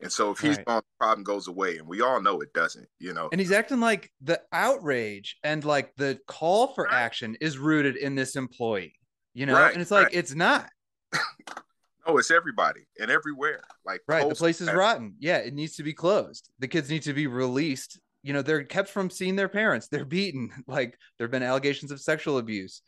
And 0.00 0.10
so 0.12 0.32
if 0.32 0.40
he's 0.40 0.56
Right. 0.56 0.66
gone, 0.66 0.82
the 0.82 1.04
problem 1.04 1.24
goes 1.24 1.46
away, 1.46 1.76
and 1.78 1.86
we 1.86 2.00
all 2.00 2.20
know 2.20 2.40
it 2.40 2.52
doesn't. 2.52 2.88
You 2.98 3.12
know, 3.14 3.28
and 3.30 3.40
he's 3.40 3.52
acting 3.52 3.80
like 3.80 4.10
the 4.20 4.40
outrage 4.52 5.36
and 5.44 5.64
like 5.64 5.94
the 5.96 6.18
call 6.26 6.74
for 6.74 6.92
action 6.92 7.36
is 7.40 7.58
rooted 7.58 7.96
in 7.96 8.14
this 8.16 8.34
employee 8.36 8.98
you 9.34 9.46
know 9.46 9.54
Right, 9.54 9.72
and 9.72 9.80
it's 9.80 9.90
like 9.90 10.06
right. 10.06 10.14
it's 10.14 10.34
not 10.34 10.68
no, 12.06 12.18
it's 12.18 12.30
everybody 12.30 12.86
and 12.98 13.10
everywhere. 13.10 13.62
Like 13.84 14.02
right 14.08 14.28
the 14.28 14.34
place 14.34 14.60
is 14.60 14.70
rotten 14.70 15.14
yeah 15.18 15.38
it 15.38 15.54
needs 15.54 15.76
to 15.76 15.82
be 15.82 15.92
closed 15.92 16.50
the 16.58 16.68
kids 16.68 16.90
need 16.90 17.02
to 17.02 17.12
be 17.12 17.26
released 17.26 18.00
you 18.28 18.34
know 18.34 18.42
they're 18.42 18.62
kept 18.62 18.90
from 18.90 19.08
seeing 19.08 19.36
their 19.36 19.48
parents 19.48 19.88
they're 19.88 20.04
beaten 20.04 20.50
like 20.66 20.98
there 21.16 21.24
have 21.24 21.32
been 21.32 21.42
allegations 21.42 21.90
of 21.90 22.00
sexual 22.00 22.38
abuse 22.38 22.82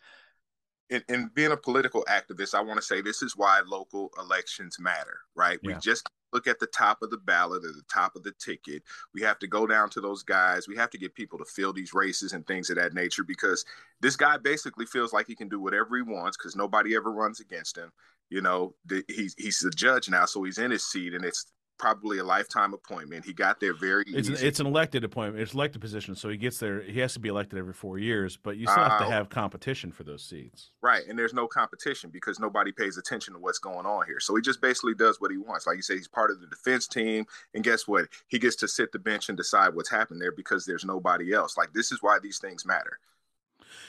in, 0.91 1.03
in 1.09 1.31
being 1.35 1.53
a 1.53 1.57
political 1.57 2.05
activist, 2.11 2.53
I 2.53 2.61
want 2.61 2.79
to 2.79 2.85
say 2.85 3.01
this 3.01 3.23
is 3.23 3.37
why 3.37 3.63
local 3.65 4.11
elections 4.19 4.77
matter, 4.81 5.21
right? 5.37 5.61
We 5.63 5.75
just 5.75 6.09
look 6.33 6.49
at 6.49 6.59
the 6.59 6.67
top 6.67 6.99
of 7.03 7.11
the 7.11 7.17
ballot 7.17 7.65
or 7.65 7.69
the 7.69 7.83
top 7.93 8.17
of 8.17 8.25
the 8.25 8.33
ticket. 8.41 8.83
We 9.15 9.23
have 9.23 9.39
to 9.39 9.47
go 9.47 9.67
down 9.67 9.89
to 9.91 10.01
those 10.01 10.25
guys. 10.25 10.67
We 10.67 10.77
have 10.77 10.91
to 10.91 10.99
get 10.99 11.15
people 11.15 11.39
to 11.39 11.45
fill 11.45 11.73
these 11.73 11.95
races 11.95 12.33
and 12.33 12.45
things 12.47 12.71
of 12.71 12.77
that 12.77 12.93
nature 12.93 13.23
because 13.23 13.65
this 14.01 14.17
guy 14.17 14.37
basically 14.37 14.85
feels 14.85 15.13
like 15.13 15.29
he 15.29 15.37
can 15.37 15.49
do 15.49 15.61
whatever 15.61 15.97
he 15.97 16.03
wants 16.03 16.37
because 16.37 16.57
nobody 16.57 16.97
ever 16.97 17.13
runs 17.13 17.39
against 17.39 17.79
him. 17.79 17.93
You 18.29 18.43
know, 18.43 18.75
the, 18.85 19.05
he's 19.09 19.35
he's 19.39 19.63
a 19.65 19.71
judge 19.71 20.09
now, 20.09 20.25
so 20.25 20.43
he's 20.43 20.59
in 20.59 20.71
his 20.71 20.87
seat, 20.87 21.15
and 21.15 21.25
it's 21.25 21.47
probably 21.81 22.19
a 22.19 22.25
lifetime 22.25 22.75
appointment. 22.75 23.25
He 23.25 23.33
got 23.33 23.59
there 23.59 23.73
very 23.73 24.05
It's 24.07 24.29
an, 24.29 24.35
easy. 24.35 24.47
it's 24.47 24.61
an 24.61 24.67
elected 24.67 25.03
appointment. 25.03 25.43
It's 25.43 25.55
elected 25.55 25.81
position, 25.81 26.15
so 26.15 26.29
he 26.29 26.37
gets 26.37 26.59
there. 26.59 26.83
He 26.83 27.01
has 27.01 27.15
to 27.15 27.21
be 27.21 27.31
elected 27.31 27.59
every 27.59 27.73
four 27.73 27.99
years, 27.99 28.37
but 28.37 28.59
you 28.59 28.67
still 28.67 28.85
have 28.85 29.01
to 29.01 29.11
have 29.11 29.31
competition 29.31 29.91
for 29.91 30.05
those 30.05 30.23
seats. 30.23 30.73
Right. 30.83 31.03
And 31.09 31.19
there's 31.19 31.33
no 31.33 31.47
competition 31.49 32.11
because 32.11 32.39
nobody 32.39 32.71
pays 32.71 32.99
attention 32.99 33.33
to 33.33 33.41
what's 33.41 33.59
going 33.59 33.87
on 33.87 34.05
here. 34.07 34.21
So 34.21 34.37
he 34.37 34.43
just 34.43 34.61
basically 34.61 34.95
does 34.95 35.23
what 35.23 35.31
he 35.31 35.39
wants. 35.39 35.67
Like 35.67 35.77
you 35.77 35.83
say, 35.83 35.97
he's 35.97 36.07
part 36.07 36.31
of 36.31 36.41
the 36.41 36.47
defense 36.47 36.87
team. 36.87 37.25
And 37.55 37.65
guess 37.65 37.89
what? 37.89 38.09
He 38.29 38.39
gets 38.39 38.57
to 38.57 38.69
sit 38.69 38.93
the 38.93 38.99
bench 38.99 39.31
and 39.31 39.39
decide 39.39 39.75
what's 39.75 39.91
happened 39.91 40.21
there 40.21 40.33
because 40.33 40.67
there's 40.67 40.85
nobody 40.85 41.33
else. 41.33 41.57
Like 41.57 41.73
this 41.73 41.93
is 41.93 42.03
why 42.03 42.19
these 42.23 42.39
things 42.39 42.67
matter. 42.67 42.99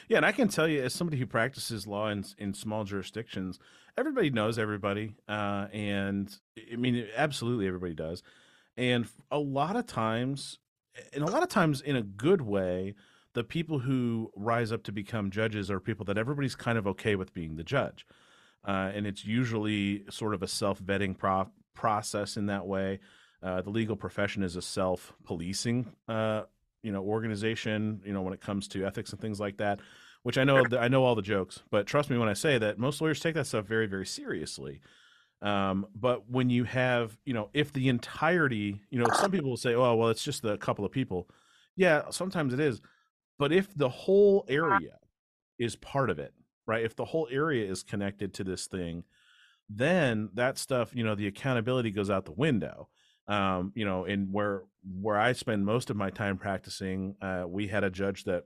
Yeah, 0.07 0.17
and 0.17 0.25
I 0.25 0.31
can 0.31 0.47
tell 0.47 0.67
you, 0.67 0.81
as 0.81 0.93
somebody 0.93 1.17
who 1.17 1.25
practices 1.25 1.87
law 1.87 2.07
in 2.07 2.23
in 2.37 2.53
small 2.53 2.83
jurisdictions, 2.85 3.59
everybody 3.97 4.29
knows 4.29 4.57
everybody, 4.57 5.13
uh, 5.27 5.67
and 5.71 6.33
I 6.71 6.75
mean, 6.75 7.07
absolutely 7.15 7.67
everybody 7.67 7.93
does. 7.93 8.23
And 8.77 9.07
a 9.29 9.39
lot 9.39 9.75
of 9.75 9.85
times, 9.87 10.59
and 11.13 11.23
a 11.23 11.27
lot 11.27 11.43
of 11.43 11.49
times 11.49 11.81
in 11.81 11.95
a 11.95 12.01
good 12.01 12.41
way, 12.41 12.95
the 13.33 13.43
people 13.43 13.79
who 13.79 14.31
rise 14.35 14.71
up 14.71 14.83
to 14.83 14.91
become 14.91 15.31
judges 15.31 15.71
are 15.71 15.79
people 15.79 16.05
that 16.05 16.17
everybody's 16.17 16.55
kind 16.55 16.77
of 16.77 16.87
okay 16.87 17.15
with 17.15 17.33
being 17.33 17.55
the 17.55 17.63
judge, 17.63 18.05
uh, 18.67 18.91
and 18.93 19.07
it's 19.07 19.25
usually 19.25 20.03
sort 20.09 20.33
of 20.33 20.43
a 20.43 20.47
self 20.47 20.81
vetting 20.81 21.17
pro- 21.17 21.49
process 21.73 22.37
in 22.37 22.47
that 22.47 22.65
way. 22.65 22.99
Uh, 23.43 23.61
the 23.61 23.69
legal 23.69 23.95
profession 23.95 24.43
is 24.43 24.55
a 24.55 24.61
self 24.61 25.13
policing, 25.25 25.93
uh, 26.07 26.43
you 26.83 26.91
know, 26.91 27.01
organization. 27.01 28.01
You 28.05 28.13
know, 28.13 28.21
when 28.21 28.33
it 28.33 28.41
comes 28.41 28.67
to 28.69 28.85
ethics 28.85 29.11
and 29.11 29.21
things 29.21 29.39
like 29.39 29.57
that 29.57 29.79
which 30.23 30.37
I 30.37 30.43
know 30.43 30.63
I 30.79 30.87
know 30.87 31.03
all 31.03 31.15
the 31.15 31.21
jokes, 31.21 31.63
but 31.69 31.87
trust 31.87 32.09
me 32.09 32.17
when 32.17 32.29
I 32.29 32.33
say 32.33 32.57
that 32.57 32.77
most 32.77 33.01
lawyers 33.01 33.19
take 33.19 33.35
that 33.35 33.47
stuff 33.47 33.65
very 33.65 33.87
very 33.87 34.05
seriously. 34.05 34.81
Um, 35.41 35.87
but 35.95 36.29
when 36.29 36.51
you 36.51 36.65
have, 36.65 37.17
you 37.25 37.33
know, 37.33 37.49
if 37.53 37.73
the 37.73 37.89
entirety, 37.89 38.83
you 38.91 38.99
know, 38.99 39.07
some 39.15 39.31
people 39.31 39.49
will 39.49 39.57
say, 39.57 39.73
"Oh, 39.73 39.95
well, 39.95 40.09
it's 40.09 40.23
just 40.23 40.45
a 40.45 40.57
couple 40.57 40.85
of 40.85 40.91
people." 40.91 41.29
Yeah, 41.75 42.03
sometimes 42.11 42.53
it 42.53 42.59
is, 42.59 42.81
but 43.39 43.51
if 43.51 43.73
the 43.75 43.89
whole 43.89 44.45
area 44.47 44.99
is 45.57 45.75
part 45.75 46.09
of 46.09 46.19
it, 46.19 46.33
right? 46.67 46.83
If 46.83 46.95
the 46.95 47.05
whole 47.05 47.27
area 47.31 47.69
is 47.69 47.81
connected 47.81 48.33
to 48.35 48.43
this 48.43 48.67
thing, 48.67 49.03
then 49.69 50.29
that 50.33 50.57
stuff, 50.57 50.91
you 50.93 51.03
know, 51.03 51.15
the 51.15 51.27
accountability 51.27 51.91
goes 51.91 52.09
out 52.09 52.25
the 52.25 52.31
window. 52.31 52.89
Um, 53.27 53.71
you 53.75 53.85
know, 53.85 54.05
and 54.05 54.31
where 54.31 54.63
where 54.99 55.17
I 55.17 55.33
spend 55.33 55.65
most 55.65 55.89
of 55.89 55.95
my 55.95 56.09
time 56.09 56.37
practicing, 56.37 57.15
uh, 57.21 57.45
we 57.47 57.67
had 57.67 57.83
a 57.83 57.89
judge 57.89 58.25
that 58.25 58.45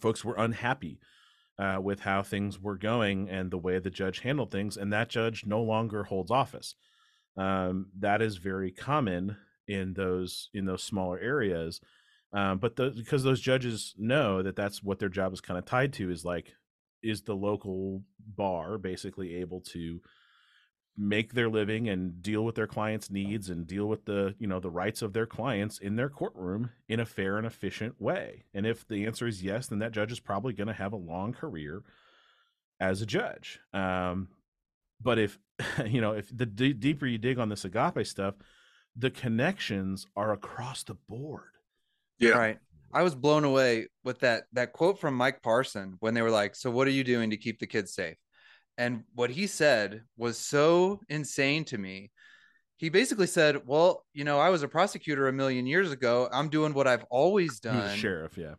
folks 0.00 0.24
were 0.24 0.36
unhappy 0.36 0.98
uh, 1.58 1.78
with 1.80 2.00
how 2.00 2.22
things 2.22 2.60
were 2.60 2.76
going 2.76 3.28
and 3.28 3.50
the 3.50 3.58
way 3.58 3.78
the 3.78 3.90
judge 3.90 4.20
handled 4.20 4.50
things, 4.50 4.76
and 4.76 4.92
that 4.92 5.08
judge 5.08 5.44
no 5.46 5.62
longer 5.62 6.04
holds 6.04 6.30
office. 6.30 6.74
Um, 7.36 7.86
that 8.00 8.20
is 8.20 8.36
very 8.36 8.70
common 8.70 9.36
in 9.68 9.94
those 9.94 10.50
in 10.52 10.64
those 10.64 10.82
smaller 10.82 11.18
areas, 11.18 11.80
um, 12.32 12.58
but 12.58 12.76
the, 12.76 12.90
because 12.90 13.22
those 13.22 13.40
judges 13.40 13.94
know 13.98 14.42
that 14.42 14.56
that's 14.56 14.82
what 14.82 14.98
their 14.98 15.08
job 15.08 15.32
is 15.32 15.40
kind 15.40 15.58
of 15.58 15.64
tied 15.64 15.92
to 15.94 16.10
is 16.10 16.24
like, 16.24 16.54
is 17.02 17.22
the 17.22 17.34
local 17.34 18.02
bar 18.36 18.78
basically 18.78 19.36
able 19.36 19.60
to 19.60 20.00
make 20.96 21.32
their 21.32 21.48
living 21.48 21.88
and 21.88 22.22
deal 22.22 22.44
with 22.44 22.54
their 22.54 22.66
clients 22.66 23.10
needs 23.10 23.48
and 23.48 23.66
deal 23.66 23.86
with 23.86 24.04
the 24.04 24.34
you 24.38 24.46
know 24.46 24.60
the 24.60 24.70
rights 24.70 25.00
of 25.00 25.12
their 25.14 25.26
clients 25.26 25.78
in 25.78 25.96
their 25.96 26.10
courtroom 26.10 26.70
in 26.88 27.00
a 27.00 27.06
fair 27.06 27.38
and 27.38 27.46
efficient 27.46 27.98
way 28.00 28.44
and 28.52 28.66
if 28.66 28.86
the 28.88 29.06
answer 29.06 29.26
is 29.26 29.42
yes 29.42 29.68
then 29.68 29.78
that 29.78 29.92
judge 29.92 30.12
is 30.12 30.20
probably 30.20 30.52
going 30.52 30.66
to 30.66 30.74
have 30.74 30.92
a 30.92 30.96
long 30.96 31.32
career 31.32 31.82
as 32.78 33.00
a 33.00 33.06
judge 33.06 33.58
um, 33.72 34.28
but 35.00 35.18
if 35.18 35.38
you 35.86 36.00
know 36.00 36.12
if 36.12 36.28
the 36.36 36.46
d- 36.46 36.74
deeper 36.74 37.06
you 37.06 37.16
dig 37.16 37.38
on 37.38 37.48
this 37.48 37.64
agape 37.64 38.06
stuff 38.06 38.34
the 38.94 39.10
connections 39.10 40.06
are 40.14 40.32
across 40.32 40.82
the 40.82 40.94
board 41.08 41.52
Yeah. 42.18 42.32
Right. 42.32 42.58
I 42.92 43.02
was 43.02 43.14
blown 43.14 43.44
away 43.44 43.88
with 44.04 44.20
that 44.20 44.44
that 44.52 44.72
quote 44.74 45.00
from 45.00 45.14
Mike 45.14 45.42
Parson 45.42 45.96
when 46.00 46.12
they 46.12 46.20
were 46.22 46.30
like, 46.30 46.54
"So 46.54 46.70
what 46.70 46.86
are 46.86 46.90
you 46.90 47.04
doing 47.04 47.30
to 47.30 47.38
keep 47.38 47.58
the 47.58 47.66
kids 47.66 47.94
safe?" 47.94 48.16
And 48.78 49.04
what 49.14 49.30
he 49.30 49.46
said 49.46 50.02
was 50.16 50.38
so 50.38 51.00
insane 51.08 51.64
to 51.66 51.78
me. 51.78 52.10
He 52.76 52.88
basically 52.88 53.28
said, 53.28 53.66
"Well, 53.66 54.04
you 54.12 54.24
know, 54.24 54.40
I 54.40 54.50
was 54.50 54.62
a 54.62 54.68
prosecutor 54.68 55.28
a 55.28 55.32
million 55.32 55.66
years 55.66 55.92
ago. 55.92 56.28
I'm 56.32 56.48
doing 56.48 56.74
what 56.74 56.88
I've 56.88 57.04
always 57.10 57.60
He 57.62 57.68
was 57.68 57.76
a 57.76 57.80
done." 57.88 57.96
sheriff 57.96 58.36
yeah 58.36 58.54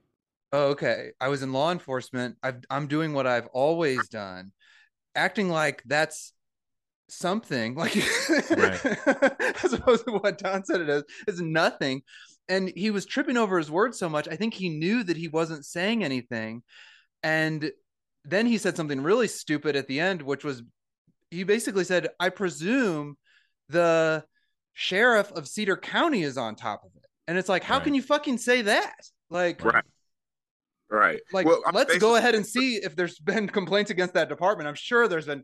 Oh, 0.53 0.67
okay. 0.67 1.09
I 1.19 1.29
was 1.29 1.41
in 1.41 1.51
law 1.51 1.71
enforcement. 1.71 2.37
I've, 2.43 2.59
I'm 2.69 2.85
doing 2.85 3.13
what 3.13 3.25
I've 3.25 3.47
always 3.47 4.07
done, 4.07 4.51
acting 5.15 5.49
like 5.49 5.81
that's 5.87 6.31
something 7.09 7.73
like 7.75 7.97
as 7.97 9.73
opposed 9.73 10.05
to 10.05 10.11
what 10.11 10.37
Don 10.37 10.63
said 10.63 10.81
it 10.81 10.89
is 10.89 11.03
is 11.27 11.41
nothing. 11.41 12.03
And 12.47 12.71
he 12.75 12.91
was 12.91 13.07
tripping 13.07 13.35
over 13.35 13.57
his 13.57 13.71
words 13.71 13.97
so 13.97 14.07
much. 14.09 14.27
I 14.27 14.35
think 14.35 14.53
he 14.53 14.69
knew 14.69 15.03
that 15.03 15.17
he 15.17 15.27
wasn't 15.27 15.65
saying 15.65 16.03
anything. 16.03 16.61
And 17.23 17.71
then 18.25 18.45
he 18.45 18.57
said 18.57 18.77
something 18.77 19.01
really 19.01 19.27
stupid 19.27 19.75
at 19.75 19.87
the 19.87 19.99
end, 19.99 20.21
which 20.21 20.43
was 20.43 20.63
he 21.29 21.43
basically 21.43 21.83
said, 21.83 22.09
I 22.19 22.29
presume 22.29 23.17
the 23.69 24.23
sheriff 24.73 25.31
of 25.31 25.47
Cedar 25.47 25.77
County 25.77 26.23
is 26.23 26.37
on 26.37 26.55
top 26.55 26.83
of 26.83 26.91
it. 26.95 27.05
And 27.27 27.37
it's 27.37 27.49
like, 27.49 27.63
how 27.63 27.75
Right. 27.75 27.85
can 27.85 27.93
you 27.95 28.01
fucking 28.01 28.37
say 28.37 28.63
that? 28.63 28.95
Like, 29.29 29.63
Right. 29.63 29.83
Right. 30.89 31.19
like 31.31 31.47
Well, 31.47 31.63
let's 31.73 31.97
go 31.97 32.17
ahead 32.17 32.35
and 32.35 32.45
see 32.45 32.75
if 32.75 32.95
there's 32.95 33.17
been 33.19 33.47
complaints 33.47 33.89
against 33.89 34.13
that 34.13 34.29
department 34.29 34.67
i'm 34.67 34.75
sure 34.75 35.07
there's 35.07 35.25
been 35.25 35.43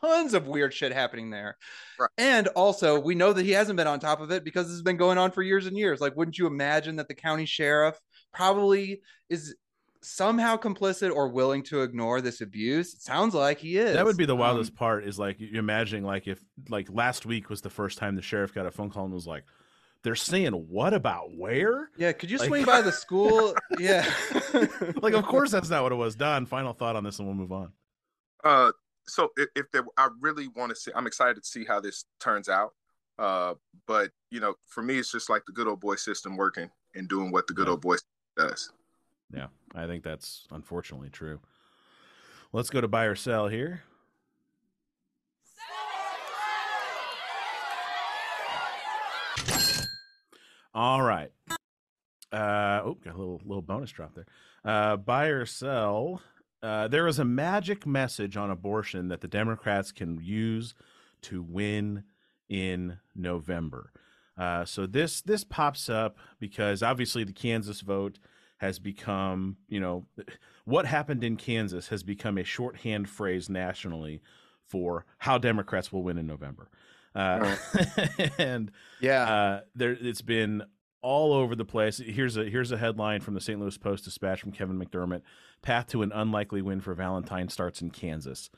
tons 0.00 0.34
of 0.34 0.48
weird 0.48 0.74
shit 0.74 0.90
happening 0.92 1.30
there 1.30 1.56
Right. 1.98 2.08
and 2.18 2.48
also 2.48 2.98
we 2.98 3.14
know 3.14 3.32
that 3.32 3.44
he 3.44 3.52
hasn't 3.52 3.76
been 3.76 3.86
on 3.86 4.00
top 4.00 4.20
of 4.20 4.32
it 4.32 4.42
because 4.42 4.66
this 4.66 4.74
has 4.74 4.82
been 4.82 4.96
going 4.96 5.16
on 5.16 5.30
for 5.30 5.42
years 5.42 5.66
and 5.66 5.76
years 5.76 6.00
like 6.00 6.16
wouldn't 6.16 6.38
you 6.38 6.48
imagine 6.48 6.96
that 6.96 7.06
the 7.06 7.14
county 7.14 7.44
sheriff 7.46 7.96
probably 8.32 9.00
is 9.28 9.54
somehow 10.02 10.56
complicit 10.56 11.14
or 11.14 11.28
willing 11.28 11.62
to 11.62 11.82
ignore 11.82 12.20
this 12.22 12.40
abuse 12.40 12.94
it 12.94 13.02
sounds 13.02 13.34
like 13.34 13.58
he 13.58 13.76
is 13.76 13.94
That 13.94 14.04
would 14.06 14.16
be 14.16 14.24
the 14.24 14.32
Um, 14.34 14.38
wildest 14.38 14.74
part. 14.74 15.04
Is 15.04 15.18
like 15.18 15.36
you're 15.38 15.58
imagining 15.60 16.04
like 16.04 16.26
if 16.26 16.42
like 16.68 16.88
last 16.90 17.26
week 17.26 17.50
was 17.50 17.60
the 17.60 17.70
first 17.70 17.98
time 17.98 18.16
the 18.16 18.22
sheriff 18.22 18.54
got 18.54 18.64
a 18.66 18.70
phone 18.70 18.88
call 18.90 19.04
and 19.04 19.12
was 19.12 19.26
like, 19.26 19.44
"They're 20.02 20.14
saying 20.14 20.52
what 20.52 20.94
about 20.94 21.36
where?" 21.36 21.90
yeah 21.98 22.12
could 22.12 22.30
you 22.30 22.38
like- 22.38 22.48
swing 22.48 22.64
by 22.74 22.80
the 22.80 22.92
school 22.92 23.54
yeah 23.78 24.10
Like, 25.02 25.14
of 25.14 25.24
course 25.24 25.50
that's 25.50 25.68
not 25.70 25.82
what 25.82 25.92
it 25.92 25.96
was. 25.96 26.14
Don, 26.16 26.46
final 26.46 26.72
thought 26.72 26.96
on 26.96 27.04
this, 27.04 27.18
and 27.18 27.28
we'll 27.28 27.36
move 27.36 27.52
on. 27.52 27.72
Uh, 28.42 28.72
so 29.06 29.28
if, 29.36 29.48
if 29.54 29.70
there, 29.72 29.84
I 29.98 30.08
really 30.20 30.48
want 30.48 30.70
to 30.70 30.76
see. 30.76 30.90
I'm 30.94 31.06
excited 31.06 31.36
to 31.42 31.46
see 31.48 31.64
how 31.64 31.80
this 31.80 32.04
turns 32.20 32.48
out. 32.48 32.70
Uh, 33.18 33.54
but 33.86 34.10
you 34.30 34.40
know, 34.40 34.54
for 34.66 34.82
me, 34.82 34.98
it's 34.98 35.12
just 35.12 35.28
like 35.28 35.42
the 35.46 35.52
good 35.52 35.66
old 35.68 35.80
boy 35.80 35.96
system 35.96 36.36
working 36.38 36.70
and 36.94 37.06
doing 37.08 37.30
what 37.30 37.46
the 37.46 37.52
good 37.54 37.66
Yeah. 37.66 37.72
old 37.72 37.82
boy 37.82 37.96
does. 38.36 38.72
Yeah, 39.34 39.46
I 39.74 39.86
think 39.86 40.02
that's 40.04 40.46
unfortunately 40.50 41.10
true. 41.10 41.40
Let's 42.52 42.70
go 42.70 42.80
to 42.80 42.88
buy 42.88 43.04
or 43.04 43.14
sell 43.14 43.48
here. 43.48 43.82
All 50.74 51.02
right. 51.02 51.30
Uh, 52.32 52.80
oh, 52.84 52.96
got 53.04 53.14
a 53.14 53.18
little 53.18 53.40
little 53.44 53.62
bonus 53.62 53.90
drop 53.90 54.14
there. 54.14 54.26
Uh, 54.64 54.96
buy 54.96 55.26
or 55.26 55.44
sell. 55.44 56.22
Uh, 56.62 56.86
there 56.88 57.06
is 57.06 57.18
a 57.18 57.24
magic 57.24 57.86
message 57.86 58.36
on 58.36 58.50
abortion 58.50 59.08
that 59.08 59.20
the 59.20 59.28
Democrats 59.28 59.90
can 59.90 60.20
use 60.22 60.74
to 61.22 61.42
win 61.42 62.04
in 62.48 62.98
November. 63.16 63.92
Uh, 64.38 64.64
so 64.64 64.86
this 64.86 65.20
this 65.22 65.42
pops 65.42 65.88
up 65.88 66.18
because 66.38 66.82
obviously 66.82 67.24
the 67.24 67.32
Kansas 67.32 67.80
vote 67.80 68.18
has 68.60 68.78
become, 68.78 69.56
you 69.68 69.80
know, 69.80 70.04
what 70.66 70.84
happened 70.84 71.24
in 71.24 71.36
Kansas 71.36 71.88
has 71.88 72.02
become 72.02 72.36
a 72.36 72.44
shorthand 72.44 73.08
phrase 73.08 73.48
nationally 73.48 74.20
for 74.66 75.06
how 75.16 75.38
Democrats 75.38 75.90
will 75.90 76.02
win 76.02 76.18
in 76.18 76.26
November. 76.26 76.68
Uh, 77.14 77.56
and 78.38 78.70
yeah 79.00 79.22
uh, 79.24 79.60
there, 79.74 79.96
it's 79.98 80.20
been 80.20 80.62
all 81.00 81.32
over 81.32 81.56
the 81.56 81.64
place. 81.64 81.98
Here's 82.04 82.36
a 82.36 82.44
here's 82.44 82.70
a 82.70 82.76
headline 82.76 83.22
from 83.22 83.32
the 83.32 83.40
St. 83.40 83.58
Louis 83.58 83.78
Post 83.78 84.04
Dispatch 84.04 84.42
from 84.42 84.52
Kevin 84.52 84.78
McDermott: 84.78 85.22
"Path 85.62 85.86
to 85.88 86.02
an 86.02 86.12
unlikely 86.12 86.60
win 86.60 86.82
for 86.82 86.92
Valentine 86.92 87.48
starts 87.48 87.80
in 87.80 87.90
Kansas." 87.90 88.50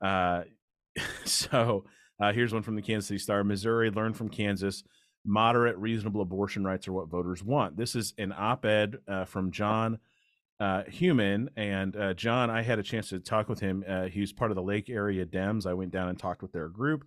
Uh, 0.00 0.44
so 1.24 1.84
uh, 2.20 2.32
here's 2.32 2.54
one 2.54 2.62
from 2.62 2.76
the 2.76 2.82
Kansas 2.82 3.08
City 3.08 3.18
Star: 3.18 3.42
Missouri 3.42 3.90
learned 3.90 4.16
from 4.16 4.28
Kansas. 4.28 4.84
Moderate, 5.24 5.76
reasonable 5.76 6.22
abortion 6.22 6.64
rights 6.64 6.88
are 6.88 6.92
what 6.92 7.08
voters 7.08 7.42
want. 7.42 7.76
This 7.76 7.94
is 7.94 8.14
an 8.18 8.32
op-ed 8.36 8.98
uh, 9.06 9.24
from 9.24 9.50
John 9.50 9.98
uh, 10.58 10.84
Human, 10.84 11.50
and 11.56 11.96
uh, 11.96 12.14
John. 12.14 12.50
I 12.50 12.62
had 12.62 12.78
a 12.78 12.82
chance 12.82 13.10
to 13.10 13.20
talk 13.20 13.48
with 13.48 13.60
him. 13.60 13.84
Uh, 13.86 14.04
he 14.04 14.20
was 14.20 14.32
part 14.32 14.50
of 14.50 14.54
the 14.54 14.62
Lake 14.62 14.88
Area 14.88 15.24
Dems. 15.26 15.66
I 15.66 15.74
went 15.74 15.90
down 15.90 16.08
and 16.08 16.18
talked 16.18 16.42
with 16.42 16.52
their 16.52 16.68
group, 16.68 17.04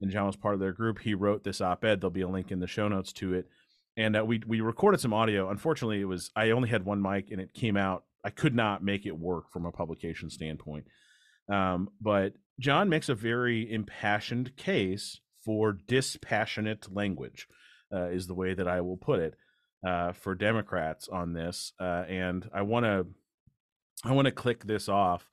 and 0.00 0.10
John 0.10 0.26
was 0.26 0.36
part 0.36 0.54
of 0.54 0.60
their 0.60 0.72
group. 0.72 1.00
He 1.00 1.14
wrote 1.14 1.44
this 1.44 1.60
op-ed. 1.60 2.00
There'll 2.00 2.10
be 2.10 2.22
a 2.22 2.28
link 2.28 2.50
in 2.50 2.60
the 2.60 2.66
show 2.66 2.88
notes 2.88 3.12
to 3.14 3.34
it 3.34 3.48
and 3.96 4.16
uh, 4.16 4.24
we 4.24 4.42
we 4.46 4.60
recorded 4.60 5.00
some 5.00 5.12
audio. 5.12 5.50
Unfortunately, 5.50 6.00
it 6.00 6.06
was 6.06 6.30
I 6.34 6.50
only 6.50 6.68
had 6.68 6.84
one 6.84 7.00
mic, 7.00 7.30
and 7.30 7.40
it 7.40 7.54
came 7.54 7.76
out. 7.76 8.04
I 8.24 8.30
could 8.30 8.54
not 8.54 8.82
make 8.82 9.06
it 9.06 9.16
work 9.16 9.50
from 9.50 9.66
a 9.66 9.72
publication 9.72 10.30
standpoint. 10.30 10.86
Um, 11.48 11.90
but 12.00 12.34
John 12.58 12.88
makes 12.88 13.08
a 13.08 13.14
very 13.14 13.70
impassioned 13.70 14.56
case 14.56 15.20
for 15.44 15.72
dispassionate 15.72 16.92
language, 16.92 17.48
uh, 17.92 18.08
is 18.08 18.26
the 18.26 18.34
way 18.34 18.54
that 18.54 18.68
I 18.68 18.80
will 18.80 18.96
put 18.96 19.20
it 19.20 19.34
uh, 19.86 20.12
for 20.12 20.34
Democrats 20.34 21.08
on 21.08 21.32
this. 21.32 21.72
Uh, 21.78 22.04
and 22.08 22.48
I 22.52 22.62
want 22.62 22.86
to 22.86 23.06
I 24.04 24.12
want 24.12 24.26
to 24.26 24.32
click 24.32 24.64
this 24.64 24.88
off, 24.88 25.30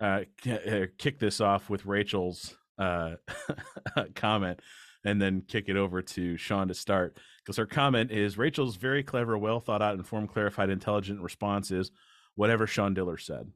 uh, 0.00 0.22
uh, 0.46 0.86
kick 0.98 1.18
this 1.18 1.40
off 1.40 1.70
with 1.70 1.86
Rachel's 1.86 2.56
uh, 2.78 3.16
comment 4.14 4.60
and 5.04 5.20
then 5.20 5.42
kick 5.46 5.68
it 5.68 5.76
over 5.76 6.02
to 6.02 6.36
Sean 6.36 6.68
to 6.68 6.74
start. 6.74 7.18
Because 7.42 7.56
her 7.56 7.66
comment 7.66 8.10
is 8.10 8.36
Rachel's 8.36 8.76
very 8.76 9.02
clever, 9.02 9.38
well 9.38 9.60
thought 9.60 9.80
out, 9.80 9.94
informed, 9.94 10.30
clarified, 10.30 10.68
intelligent 10.68 11.22
response 11.22 11.70
is 11.70 11.90
whatever 12.34 12.66
Sean 12.66 12.92
Diller 12.92 13.16
said. 13.16 13.50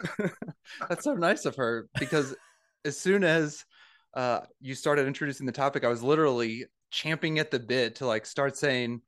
That's 0.88 1.04
so 1.04 1.14
nice 1.14 1.44
of 1.44 1.54
her 1.56 1.88
because 1.98 2.34
as 2.84 2.98
soon 2.98 3.22
as 3.22 3.64
uh, 4.14 4.40
you 4.60 4.74
started 4.74 5.06
introducing 5.06 5.46
the 5.46 5.52
topic, 5.52 5.84
I 5.84 5.88
was 5.88 6.02
literally 6.02 6.66
champing 6.90 7.38
at 7.38 7.50
the 7.50 7.58
bit 7.58 7.96
to 7.96 8.06
like 8.06 8.26
start 8.26 8.56
saying, 8.56 9.00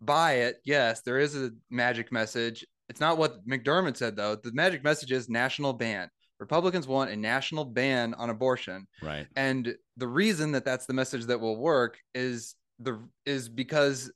buy 0.00 0.34
it. 0.34 0.56
Yes, 0.64 1.02
there 1.02 1.18
is 1.18 1.36
a 1.36 1.50
magic 1.70 2.12
message. 2.12 2.64
It's 2.88 3.00
not 3.00 3.18
what 3.18 3.46
McDermott 3.46 3.96
said, 3.96 4.16
though. 4.16 4.36
The 4.36 4.52
magic 4.52 4.84
message 4.84 5.12
is 5.12 5.28
national 5.28 5.72
ban. 5.72 6.08
Republicans 6.38 6.86
want 6.86 7.10
a 7.10 7.16
national 7.16 7.64
ban 7.64 8.14
on 8.14 8.30
abortion. 8.30 8.86
Right. 9.02 9.26
And 9.36 9.74
the 9.96 10.08
reason 10.08 10.52
that 10.52 10.64
that's 10.64 10.86
the 10.86 10.92
message 10.92 11.26
that 11.26 11.40
will 11.40 11.56
work 11.56 11.98
is 12.14 12.54
the 12.80 13.00
is 13.24 13.48
because 13.48 14.10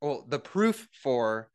well 0.00 0.24
the 0.28 0.38
proof 0.38 0.88
for 1.02 1.50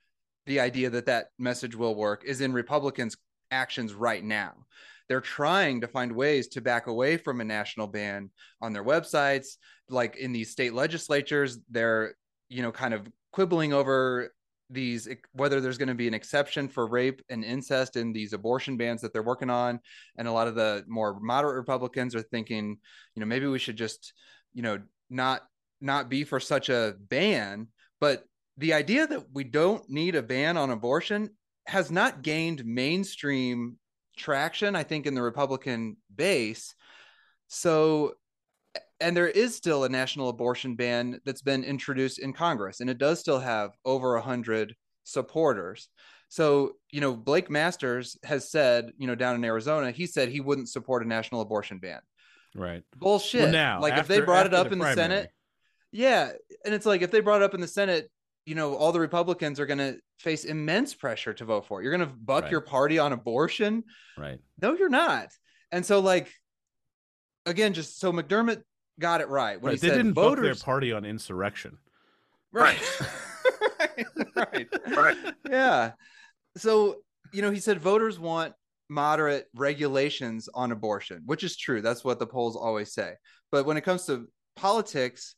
the 0.46 0.60
idea 0.60 0.90
that 0.90 1.06
that 1.06 1.28
message 1.40 1.76
will 1.76 1.96
work 1.96 2.24
is 2.26 2.42
in 2.42 2.52
Republicans 2.52 3.16
actions 3.52 3.94
right 3.94 4.24
now. 4.24 4.54
They're 5.12 5.20
trying 5.20 5.82
to 5.82 5.90
find 5.90 6.14
ways 6.14 6.48
to 6.48 6.62
back 6.62 6.88
away 6.88 7.18
from 7.18 7.42
a 7.42 7.44
national 7.44 7.88
ban 7.88 8.30
on 8.62 8.72
their 8.72 8.86
websites, 8.86 9.58
like 9.90 10.16
in 10.16 10.32
these 10.32 10.52
state 10.52 10.74
legislatures, 10.74 11.60
they're 11.70 12.16
you 12.48 12.62
know 12.62 12.72
kind 12.72 12.94
of 12.94 13.06
quibbling 13.34 13.74
over 13.74 14.34
these 14.70 15.10
whether 15.34 15.60
there's 15.60 15.78
going 15.78 15.90
to 15.90 15.96
be 15.96 16.08
an 16.08 16.14
exception 16.14 16.70
for 16.70 16.88
rape 16.88 17.22
and 17.30 17.44
incest 17.44 17.98
in 17.98 18.14
these 18.14 18.32
abortion 18.32 18.78
bans 18.78 19.02
that 19.02 19.12
they're 19.12 19.22
working 19.22 19.50
on. 19.50 19.82
And 20.18 20.30
a 20.30 20.32
lot 20.32 20.48
of 20.48 20.56
the 20.56 20.86
more 20.88 21.20
moderate 21.20 21.58
republicans 21.58 22.16
are 22.16 22.22
thinking 22.22 22.78
you 23.14 23.20
know 23.20 23.26
maybe 23.26 23.48
we 23.48 23.60
should 23.60 23.76
just 23.76 24.14
you 24.54 24.62
know 24.62 24.80
not 25.10 25.42
not 25.82 26.08
be 26.08 26.24
for 26.24 26.40
such 26.40 26.70
a 26.70 26.96
ban. 27.10 27.68
But 28.00 28.24
the 28.56 28.76
idea 28.76 29.08
that 29.08 29.26
we 29.34 29.44
don't 29.44 29.90
need 29.90 30.16
a 30.16 30.24
ban 30.24 30.56
on 30.56 30.70
abortion 30.70 31.32
has 31.68 31.92
not 31.92 32.22
gained 32.22 32.64
mainstream 32.64 33.76
traction, 34.18 34.76
I 34.76 34.84
think, 34.84 35.06
in 35.06 35.16
the 35.16 35.22
Republican 35.22 35.98
base. 36.14 36.74
So, 37.48 38.14
and 39.00 39.16
there 39.18 39.28
is 39.28 39.56
still 39.56 39.84
a 39.84 39.90
national 39.90 40.30
abortion 40.30 40.76
ban 40.76 41.20
that's 41.26 41.42
been 41.42 41.64
introduced 41.64 42.20
in 42.20 42.34
Congress, 42.34 42.80
and 42.80 42.90
it 42.90 42.98
does 42.98 43.20
still 43.20 43.40
have 43.40 43.72
over 43.86 44.16
a 44.16 44.22
hundred 44.22 44.76
supporters. 45.04 45.90
So, 46.30 46.74
you 46.92 47.02
know, 47.02 47.14
Blake 47.14 47.50
Masters 47.50 48.18
has 48.24 48.50
said, 48.50 48.92
you 48.98 49.08
know, 49.08 49.16
down 49.16 49.36
in 49.36 49.44
Arizona, 49.44 49.92
he 49.92 50.06
said 50.06 50.30
he 50.30 50.40
wouldn't 50.40 50.70
support 50.70 51.04
a 51.04 51.08
national 51.08 51.42
abortion 51.42 51.80
ban. 51.80 52.00
Right. 52.56 52.84
Bullshit. 52.96 53.42
Well, 53.44 53.52
now, 53.52 53.82
like 53.82 53.98
if 53.98 54.08
they 54.08 54.22
brought 54.22 54.46
it 54.46 54.54
after 54.54 54.68
up 54.68 54.72
in 54.72 54.80
the. 54.80 54.94
Senate, 54.94 55.30
yeah, 55.92 56.32
and 56.64 56.74
it's 56.74 56.86
like 56.86 57.02
if 57.02 57.12
they 57.12 57.20
brought 57.20 57.42
it 57.42 57.46
up 57.46 57.54
in 57.54 57.60
the 57.60 57.68
Senate, 57.68 58.10
you 58.46 58.56
know, 58.56 58.76
all 58.76 58.92
the 58.92 59.00
Republicans 59.00 59.60
are 59.60 59.66
going 59.66 59.78
to 59.80 59.98
face 60.20 60.46
immense 60.46 60.94
pressure 60.94 61.34
to 61.34 61.46
vote 61.46 61.66
for 61.68 61.80
it. 61.80 61.84
You're 61.84 61.96
going 61.96 62.08
to 62.10 62.16
buck 62.16 62.44
Right. 62.44 62.52
your 62.52 62.62
party 62.62 62.98
on 63.00 63.12
abortion. 63.14 63.84
Right. 64.18 64.40
No, 64.62 64.74
you're 64.74 64.90
not. 64.90 65.28
And 65.72 65.86
so, 65.86 66.00
like, 66.00 66.32
again, 67.46 67.74
just 67.74 68.00
so 68.00 68.12
McDermott 68.12 68.62
got 69.00 69.22
it 69.22 69.30
right 69.30 69.62
when 69.62 69.72
right. 69.72 69.80
he 69.82 69.88
They 69.88 69.90
said 69.94 69.98
didn't 69.98 70.14
vote 70.14 70.36
their 70.36 70.44
voters. 70.46 70.64
party 70.64 70.92
on 70.92 71.06
insurrection. 71.06 71.78
right. 72.52 72.80
right. 74.36 74.68
Right. 74.88 75.18
Yeah. 75.50 75.92
So, 76.58 76.98
you 77.32 77.42
know, 77.42 77.52
he 77.52 77.60
said 77.60 77.80
voters 77.80 78.20
want 78.20 78.54
moderate 78.90 79.48
regulations 79.56 80.50
on 80.54 80.72
abortion, 80.72 81.24
which 81.26 81.44
is 81.44 81.56
true. 81.56 81.82
That's 81.82 82.04
what 82.04 82.20
the 82.20 82.28
polls 82.28 82.56
always 82.56 82.94
say. 82.94 83.14
But 83.52 83.66
when 83.66 83.78
it 83.78 83.82
comes 83.82 84.06
to 84.08 84.28
politics, 84.56 85.36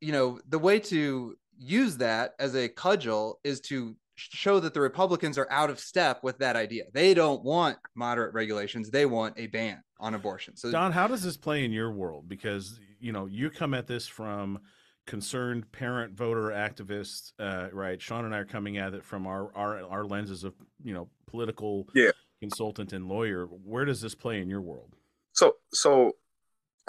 you 0.00 0.12
know, 0.12 0.40
the 0.48 0.58
way 0.58 0.78
to 0.80 1.36
use 1.62 1.96
that 1.98 2.32
as 2.38 2.54
a 2.54 2.68
cudgel 2.68 3.40
is 3.44 3.60
to 3.60 3.96
show 4.16 4.60
that 4.60 4.74
the 4.74 4.80
Republicans 4.80 5.38
are 5.38 5.48
out 5.50 5.70
of 5.70 5.80
step 5.80 6.22
with 6.22 6.38
that 6.38 6.56
idea. 6.56 6.84
They 6.92 7.14
don't 7.14 7.42
want 7.42 7.78
moderate 7.94 8.34
regulations, 8.34 8.90
they 8.90 9.06
want 9.06 9.38
a 9.38 9.46
ban 9.46 9.82
on 9.98 10.14
abortion. 10.14 10.56
So, 10.56 10.70
Don, 10.70 10.92
how 10.92 11.06
does 11.06 11.22
this 11.22 11.36
play 11.36 11.64
in 11.64 11.72
your 11.72 11.92
world? 11.92 12.28
Because 12.28 12.78
you 13.00 13.12
know 13.12 13.26
you 13.26 13.50
come 13.50 13.74
at 13.74 13.86
this 13.86 14.06
from 14.06 14.60
concerned 15.06 15.70
parent 15.72 16.14
voter 16.14 16.50
activists, 16.50 17.32
uh, 17.40 17.68
right? 17.72 18.00
Sean 18.00 18.24
and 18.24 18.34
I 18.34 18.38
are 18.38 18.44
coming 18.44 18.78
at 18.78 18.94
it 18.94 19.04
from 19.04 19.26
our 19.26 19.54
our 19.56 19.82
our 19.84 20.04
lenses 20.04 20.44
of 20.44 20.54
you 20.82 20.94
know 20.94 21.08
political 21.26 21.88
Yeah. 21.94 22.10
consultant 22.40 22.92
and 22.92 23.08
lawyer. 23.08 23.46
Where 23.46 23.84
does 23.84 24.00
this 24.00 24.14
play 24.14 24.40
in 24.40 24.48
your 24.48 24.60
world? 24.60 24.94
So 25.32 25.56
so 25.72 26.12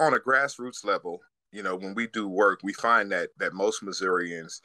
on 0.00 0.14
a 0.14 0.18
grassroots 0.18 0.84
level, 0.84 1.20
you 1.54 1.62
know, 1.62 1.76
when 1.76 1.94
we 1.94 2.06
do 2.08 2.28
work, 2.28 2.60
we 2.62 2.72
find 2.72 3.10
that 3.12 3.30
that 3.38 3.54
most 3.54 3.82
Missourians 3.82 4.60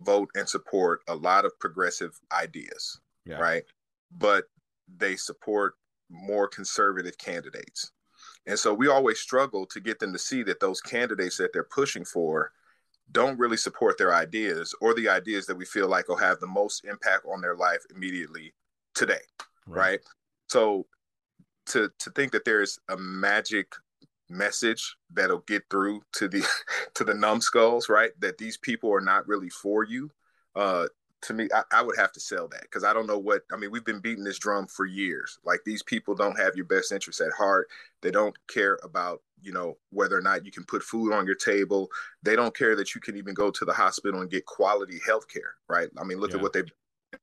vote 0.00 0.30
and 0.34 0.48
support 0.48 1.00
a 1.08 1.14
lot 1.14 1.44
of 1.44 1.58
progressive 1.60 2.18
ideas, 2.32 3.00
Yeah. 3.24 3.38
right? 3.38 3.64
But 4.10 4.44
they 4.88 5.16
support 5.16 5.74
more 6.10 6.48
conservative 6.48 7.16
candidates. 7.16 7.92
And 8.46 8.58
so 8.58 8.74
we 8.74 8.88
always 8.88 9.20
struggle 9.20 9.64
to 9.66 9.80
get 9.80 9.98
them 9.98 10.12
to 10.12 10.18
see 10.18 10.42
that 10.42 10.60
those 10.60 10.80
candidates 10.80 11.38
that 11.38 11.52
they're 11.52 11.64
pushing 11.64 12.04
for 12.04 12.52
don't 13.12 13.38
really 13.38 13.56
support 13.56 13.96
their 13.96 14.14
ideas 14.14 14.74
or 14.80 14.94
the 14.94 15.08
ideas 15.08 15.46
that 15.46 15.56
we 15.56 15.64
feel 15.64 15.88
like 15.88 16.08
will 16.08 16.16
have 16.16 16.40
the 16.40 16.46
most 16.46 16.84
impact 16.84 17.24
on 17.26 17.40
their 17.40 17.56
life 17.56 17.82
immediately 17.94 18.52
today 18.94 19.20
right? 19.66 20.00
So 20.48 20.86
to 21.66 21.90
to 21.98 22.10
think 22.10 22.32
that 22.32 22.44
there's 22.44 22.78
a 22.88 22.96
magic 22.96 23.74
message 24.28 24.96
that'll 25.12 25.40
get 25.40 25.64
through 25.70 26.02
to 26.12 26.28
the 26.28 26.46
to 26.94 27.04
the 27.04 27.14
numbskulls, 27.14 27.88
right? 27.88 28.10
That 28.20 28.38
these 28.38 28.56
people 28.56 28.92
are 28.92 29.00
not 29.00 29.26
really 29.28 29.50
for 29.50 29.84
you. 29.84 30.10
Uh, 30.54 30.86
to 31.22 31.32
me, 31.32 31.48
I, 31.54 31.62
I 31.72 31.82
would 31.82 31.96
have 31.96 32.12
to 32.12 32.20
sell 32.20 32.48
that 32.48 32.62
because 32.62 32.84
I 32.84 32.92
don't 32.92 33.06
know 33.06 33.18
what 33.18 33.42
I 33.52 33.56
mean. 33.56 33.70
We've 33.70 33.84
been 33.84 34.00
beating 34.00 34.24
this 34.24 34.38
drum 34.38 34.66
for 34.66 34.84
years. 34.86 35.38
Like 35.44 35.60
these 35.64 35.82
people 35.82 36.14
don't 36.14 36.38
have 36.38 36.54
your 36.56 36.66
best 36.66 36.92
interests 36.92 37.20
at 37.20 37.32
heart. 37.32 37.68
They 38.02 38.10
don't 38.10 38.36
care 38.48 38.78
about 38.82 39.22
you 39.42 39.52
know 39.52 39.76
whether 39.90 40.16
or 40.16 40.22
not 40.22 40.44
you 40.44 40.52
can 40.52 40.64
put 40.64 40.82
food 40.82 41.12
on 41.12 41.26
your 41.26 41.34
table. 41.34 41.88
They 42.22 42.36
don't 42.36 42.56
care 42.56 42.76
that 42.76 42.94
you 42.94 43.00
can 43.00 43.16
even 43.16 43.34
go 43.34 43.50
to 43.50 43.64
the 43.64 43.72
hospital 43.72 44.20
and 44.20 44.30
get 44.30 44.46
quality 44.46 45.00
health 45.06 45.28
care, 45.28 45.54
right? 45.68 45.88
I 45.98 46.04
mean, 46.04 46.18
look 46.18 46.30
Yeah. 46.30 46.36
at 46.36 46.42
what 46.42 46.52
they've 46.52 46.70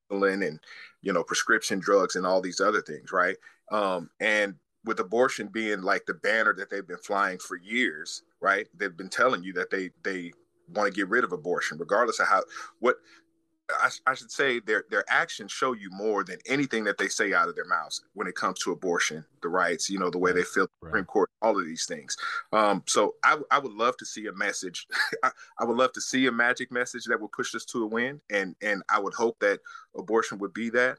and 0.09 0.59
you 1.01 1.13
know 1.13 1.23
prescription 1.23 1.79
drugs 1.79 2.15
and 2.15 2.25
all 2.25 2.41
these 2.41 2.59
other 2.59 2.81
things 2.81 3.11
right 3.11 3.37
um 3.71 4.09
and 4.19 4.55
with 4.85 4.99
abortion 4.99 5.47
being 5.47 5.81
like 5.81 6.05
the 6.05 6.13
banner 6.13 6.53
that 6.53 6.69
they've 6.69 6.87
been 6.87 6.97
flying 6.97 7.37
for 7.37 7.57
years 7.57 8.23
right? 8.41 8.67
They've 8.75 8.95
been 8.95 9.09
telling 9.09 9.43
you 9.43 9.53
that 9.53 9.69
they 9.69 9.91
they 10.03 10.33
want 10.73 10.91
to 10.91 10.97
get 10.97 11.09
rid 11.09 11.23
of 11.23 11.31
abortion 11.31 11.77
regardless 11.77 12.19
of 12.19 12.27
how 12.27 12.43
what 12.79 12.97
I, 13.69 13.89
I 14.05 14.13
should 14.15 14.31
say 14.31 14.59
their 14.59 14.83
their 14.89 15.05
actions 15.07 15.51
show 15.51 15.73
you 15.73 15.89
more 15.91 16.23
than 16.23 16.39
anything 16.45 16.83
that 16.85 16.97
they 16.97 17.07
say 17.07 17.33
out 17.33 17.47
of 17.47 17.55
their 17.55 17.65
mouths 17.65 18.03
when 18.13 18.27
it 18.27 18.35
comes 18.35 18.59
to 18.59 18.71
abortion 18.71 19.23
the 19.41 19.49
rights 19.49 19.89
you 19.89 19.99
know 19.99 20.09
the 20.09 20.17
way 20.17 20.33
they 20.33 20.43
feel 20.43 20.65
the 20.81 20.87
Supreme. 20.87 21.05
Court 21.05 21.29
all 21.41 21.57
of 21.57 21.65
these 21.65 21.85
things. 21.85 22.17
Um 22.51 22.83
so 22.87 23.15
I, 23.23 23.37
I 23.49 23.59
would 23.59 23.73
love 23.73 23.95
to 23.97 24.05
see 24.05 24.27
a 24.27 24.33
message 24.33 24.87
I, 25.23 25.31
I 25.59 25.65
would 25.65 25.77
love 25.77 25.93
to 25.93 26.01
see 26.01 26.25
a 26.27 26.31
magic 26.31 26.71
message 26.71 27.05
that 27.05 27.21
would 27.21 27.31
push 27.31 27.53
us 27.55 27.65
to 27.65 27.83
a 27.83 27.87
win 27.87 28.21
and 28.29 28.55
and 28.61 28.83
I 28.89 28.99
would 28.99 29.13
hope 29.13 29.39
that 29.39 29.59
abortion 29.95 30.39
would 30.39 30.53
be 30.53 30.69
that 30.71 30.97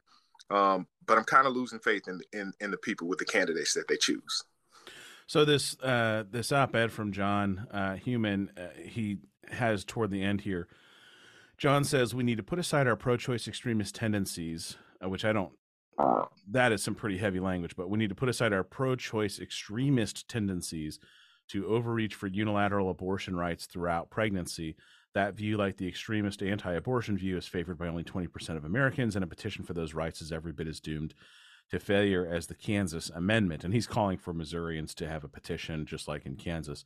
um 0.52 0.86
but 1.06 1.18
I'm 1.18 1.24
kind 1.24 1.46
of 1.48 1.52
losing 1.54 1.80
faith 1.80 2.06
in, 2.06 2.20
in 2.32 2.52
in 2.60 2.70
the 2.70 2.76
people 2.76 3.08
with 3.08 3.18
the 3.18 3.24
candidates 3.24 3.74
that 3.74 3.88
they 3.88 3.96
choose 3.96 4.44
So 5.26 5.44
this 5.44 5.76
uh, 5.80 6.24
this 6.30 6.52
op-ed 6.52 6.92
from 6.92 7.12
John 7.12 7.66
uh, 7.70 7.94
Human, 7.96 8.50
uh, 8.56 8.68
he 8.84 9.18
has 9.50 9.84
toward 9.84 10.10
the 10.10 10.22
end 10.22 10.42
here. 10.42 10.68
John 11.56 11.84
says 11.84 12.14
we 12.14 12.24
need 12.24 12.36
to 12.36 12.42
put 12.42 12.58
aside 12.58 12.86
our 12.86 12.96
pro-choice 12.96 13.48
extremist 13.48 13.94
tendencies, 13.94 14.76
uh, 15.02 15.08
which 15.08 15.24
I 15.24 15.32
don't. 15.32 15.52
That 16.50 16.72
is 16.72 16.82
some 16.82 16.94
pretty 16.94 17.18
heavy 17.18 17.40
language, 17.40 17.76
but 17.76 17.88
we 17.88 17.98
need 17.98 18.08
to 18.08 18.14
put 18.14 18.28
aside 18.28 18.52
our 18.52 18.64
pro-choice 18.64 19.38
extremist 19.40 20.28
tendencies 20.28 20.98
to 21.48 21.66
overreach 21.66 22.14
for 22.14 22.26
unilateral 22.26 22.90
abortion 22.90 23.36
rights 23.36 23.66
throughout 23.66 24.10
pregnancy. 24.10 24.76
That 25.14 25.34
view, 25.34 25.56
like 25.58 25.76
the 25.76 25.88
extremist 25.88 26.42
anti-abortion 26.42 27.18
view, 27.18 27.36
is 27.36 27.46
favored 27.46 27.78
by 27.78 27.88
only 27.88 28.04
twenty 28.04 28.28
percent 28.28 28.56
of 28.58 28.64
Americans, 28.64 29.14
and 29.14 29.22
a 29.22 29.28
petition 29.28 29.64
for 29.64 29.74
those 29.74 29.92
rights 29.94 30.22
is 30.22 30.32
every 30.32 30.52
bit 30.52 30.66
as 30.68 30.80
doomed 30.80 31.14
to 31.70 31.78
failure 31.78 32.26
as 32.26 32.46
the 32.46 32.54
Kansas 32.54 33.10
amendment, 33.10 33.62
and 33.64 33.72
he's 33.74 33.86
calling 33.86 34.18
for 34.18 34.32
Missourians 34.32 34.94
to 34.96 35.08
have 35.08 35.24
a 35.24 35.28
petition 35.28 35.86
just 35.86 36.08
like 36.08 36.24
in 36.26 36.36
Kansas. 36.36 36.84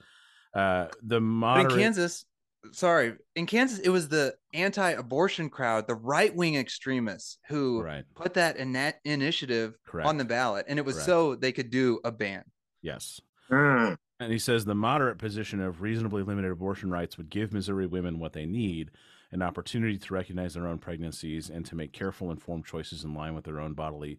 Uh, 0.55 0.87
the 1.03 1.21
moderate, 1.21 1.73
in 1.73 1.79
Kansas, 1.79 2.25
sorry, 2.73 3.15
in 3.35 3.47
Kansas, 3.47 3.79
it 3.81 3.89
was 3.91 4.09
the 4.09 4.35
anti-abortion 4.55 5.49
crowd, 5.51 5.87
the 5.87 5.95
right-wing 5.95 6.57
extremists 6.57 7.39
who 7.49 7.83
right? 7.83 8.05
put 8.15 8.35
that 8.35 8.57
in 8.57 8.73
that 8.73 9.01
initiative 9.05 9.75
Correct. 9.87 10.09
on 10.09 10.17
the 10.19 10.25
ballot, 10.25 10.67
and 10.69 10.79
it 10.79 10.85
was 10.85 10.97
Correct. 10.97 11.07
so 11.07 11.35
they 11.37 11.53
could 11.53 11.71
do 11.71 12.01
a 12.05 12.11
ban. 12.11 12.45
yes, 12.83 13.21
Mm. 13.51 13.97
And 14.19 14.33
he 14.33 14.39
says 14.39 14.65
the 14.65 14.75
moderate 14.75 15.19
position 15.19 15.61
of 15.61 15.83
reasonably 15.83 16.23
limited 16.23 16.51
abortion 16.51 16.91
rights 16.91 17.17
would 17.17 17.31
give 17.31 17.53
Missouri 17.53 17.87
women 17.87 18.19
what 18.19 18.33
they 18.33 18.47
need: 18.47 18.91
an 19.33 19.43
opportunity 19.43 19.99
to 19.99 20.15
recognize 20.15 20.55
their 20.55 20.67
own 20.67 20.79
pregnancies 20.79 21.51
and 21.51 21.67
to 21.67 21.77
make 21.77 21.93
careful, 21.93 22.31
informed 22.31 22.65
choices 22.65 23.05
in 23.05 23.15
line 23.15 23.35
with 23.35 23.45
their 23.45 23.61
own 23.61 23.75
bodily 23.75 24.19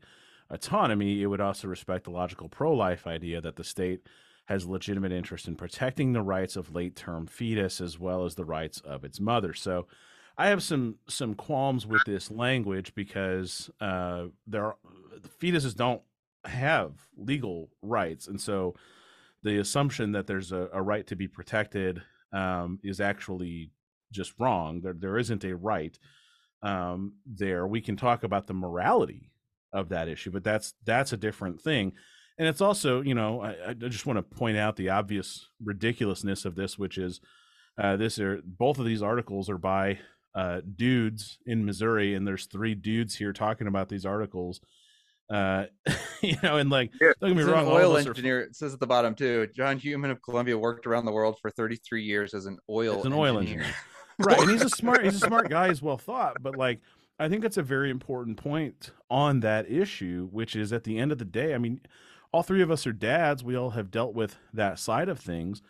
autonomy. 0.50 1.22
It 1.22 1.28
would 1.28 1.42
also 1.42 1.68
respect 1.68 2.06
the 2.06 2.12
logical 2.12 2.50
pro-life 2.50 3.08
idea 3.08 3.42
that 3.42 3.56
the 3.56 3.64
state 3.64 4.02
has 4.46 4.66
legitimate 4.66 5.12
interest 5.12 5.48
in 5.48 5.56
protecting 5.56 6.14
the 6.14 6.22
rights 6.22 6.56
of 6.56 6.74
late-term 6.74 7.28
fetus 7.28 7.82
as 7.82 8.00
well 8.00 8.24
as 8.24 8.36
the 8.36 8.46
rights 8.46 8.80
of 8.80 9.04
its 9.04 9.20
mother. 9.20 9.54
So, 9.54 9.88
I 10.38 10.48
have 10.48 10.62
some 10.62 10.98
some 11.08 11.34
qualms 11.34 11.88
with 11.88 12.04
this 12.06 12.30
language 12.30 12.94
because 12.94 13.70
uh, 13.82 14.28
there 14.46 14.66
are, 14.66 14.76
fetuses 15.42 15.76
don't 15.76 16.02
have 16.46 16.94
legal 17.18 17.70
rights, 17.82 18.28
and 18.28 18.40
so 18.40 18.76
the 19.44 19.60
assumption 19.60 20.12
that 20.14 20.28
there's 20.28 20.52
a, 20.52 20.70
a 20.74 20.82
right 20.82 21.06
to 21.08 21.16
be 21.16 21.28
protected 21.28 22.02
um, 22.34 22.80
is 22.84 23.00
actually 23.00 23.72
just 24.12 24.34
wrong. 24.40 24.82
There 24.82 24.96
there 24.98 25.18
isn't 25.18 25.44
a 25.44 25.56
right 25.56 25.98
um, 26.64 27.14
there. 27.26 27.68
We 27.68 27.82
can 27.82 27.98
talk 27.98 28.24
about 28.24 28.48
the 28.48 28.54
morality 28.54 29.32
of 29.74 29.90
that 29.90 30.08
issue, 30.08 30.32
but 30.32 30.44
that's 30.44 30.74
that's 30.86 31.14
a 31.14 31.18
different 31.18 31.62
thing. 31.62 31.94
And 32.40 32.48
it's 32.48 32.62
also, 32.62 33.02
you 33.02 33.16
know, 33.16 33.42
I, 33.42 33.72
I 33.72 33.74
just 33.74 34.06
want 34.06 34.18
to 34.18 34.38
point 34.38 34.58
out 34.58 34.76
the 34.76 34.90
obvious 34.90 35.50
ridiculousness 35.64 36.46
of 36.46 36.56
this, 36.56 36.78
which 36.78 36.98
is 36.98 37.20
uh, 37.78 37.96
this 37.98 38.20
are 38.20 38.42
both 38.44 38.80
of 38.80 38.86
these 38.86 39.02
articles 39.02 39.50
are 39.50 39.58
by 39.58 40.00
uh, 40.36 40.62
dudes 40.76 41.40
in 41.46 41.66
Missouri, 41.66 42.14
and 42.14 42.28
there's 42.28 42.46
three 42.46 42.76
dudes 42.76 43.16
here 43.16 43.34
talking 43.34 43.68
about 43.68 43.90
these 43.90 44.06
articles. 44.06 44.62
Uh, 45.30 45.66
you 46.22 46.36
know, 46.42 46.58
and 46.58 46.70
like, 46.70 46.92
Yeah. 47.02 47.12
don't 47.20 47.36
get 47.36 47.38
me 47.38 47.44
wrong, 47.44 47.68
oil 47.68 47.96
us 47.96 48.06
are- 48.06 48.10
engineer. 48.10 48.42
It 48.42 48.56
says 48.56 48.74
at 48.74 48.80
the 48.80 48.88
bottom 48.88 49.14
too. 49.16 49.48
John 49.56 49.78
Human 49.78 50.10
of 50.12 50.22
Columbia 50.22 50.58
worked 50.58 50.88
around 50.88 51.06
the 51.06 51.12
world 51.12 51.38
for 51.42 51.50
33 51.52 52.04
years 52.04 52.34
as 52.34 52.46
an 52.46 52.58
oil. 52.70 52.96
It's 52.98 53.06
an 53.06 53.14
oil 53.14 53.38
engineer. 53.40 53.64
engineer. 53.64 53.76
right 54.20 54.40
and 54.40 54.50
he's 54.50 54.64
a 54.64 54.70
smart 54.70 55.04
he's 55.04 55.22
a 55.22 55.28
smart 55.28 55.48
guy 55.48 55.68
he's 55.68 55.80
well 55.80 55.96
thought 56.00 56.38
but 56.42 56.56
like 56.56 56.80
i 57.20 57.30
think 57.30 57.44
that's 57.44 57.58
a 57.58 57.62
very 57.62 57.92
important 57.92 58.36
point 58.36 58.90
on 59.12 59.42
that 59.42 59.70
issue 59.70 60.28
which 60.32 60.56
is 60.56 60.74
at 60.74 60.86
the 60.86 60.98
end 60.98 61.12
of 61.12 61.20
the 61.20 61.24
day 61.26 61.54
i 61.54 61.58
mean 61.60 61.80
all 62.32 62.42
three 62.42 62.64
of 62.64 62.72
us 62.72 62.88
are 62.88 62.92
dads 62.92 63.44
we 63.44 63.56
all 63.56 63.70
have 63.70 63.92
dealt 63.92 64.16
with 64.16 64.38
that 64.52 64.80
side 64.80 65.08
of 65.08 65.20
things 65.20 65.62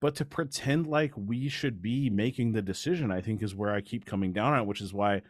but 0.00 0.16
to 0.16 0.24
pretend 0.24 0.88
like 0.88 1.12
we 1.16 1.48
should 1.48 1.80
be 1.80 2.10
making 2.10 2.50
the 2.50 2.60
decision 2.62 3.12
i 3.12 3.20
think 3.20 3.40
is 3.40 3.54
where 3.54 3.72
i 3.72 3.80
keep 3.80 4.04
coming 4.04 4.32
down 4.32 4.52
on 4.54 4.58
it 4.62 4.66
which 4.66 4.80
is 4.80 4.92
why 4.92 5.22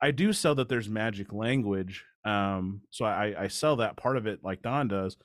I 0.00 0.10
do 0.10 0.32
sell 0.32 0.54
that 0.56 0.68
there's 0.68 0.88
magic 0.88 1.32
language. 1.32 2.04
Um, 2.24 2.82
so 2.90 3.04
I, 3.04 3.34
I 3.44 3.48
sell 3.48 3.76
that 3.76 3.96
part 3.96 4.16
of 4.16 4.26
it 4.26 4.40
like 4.42 4.62
Don 4.62 4.88
does. 4.88 5.16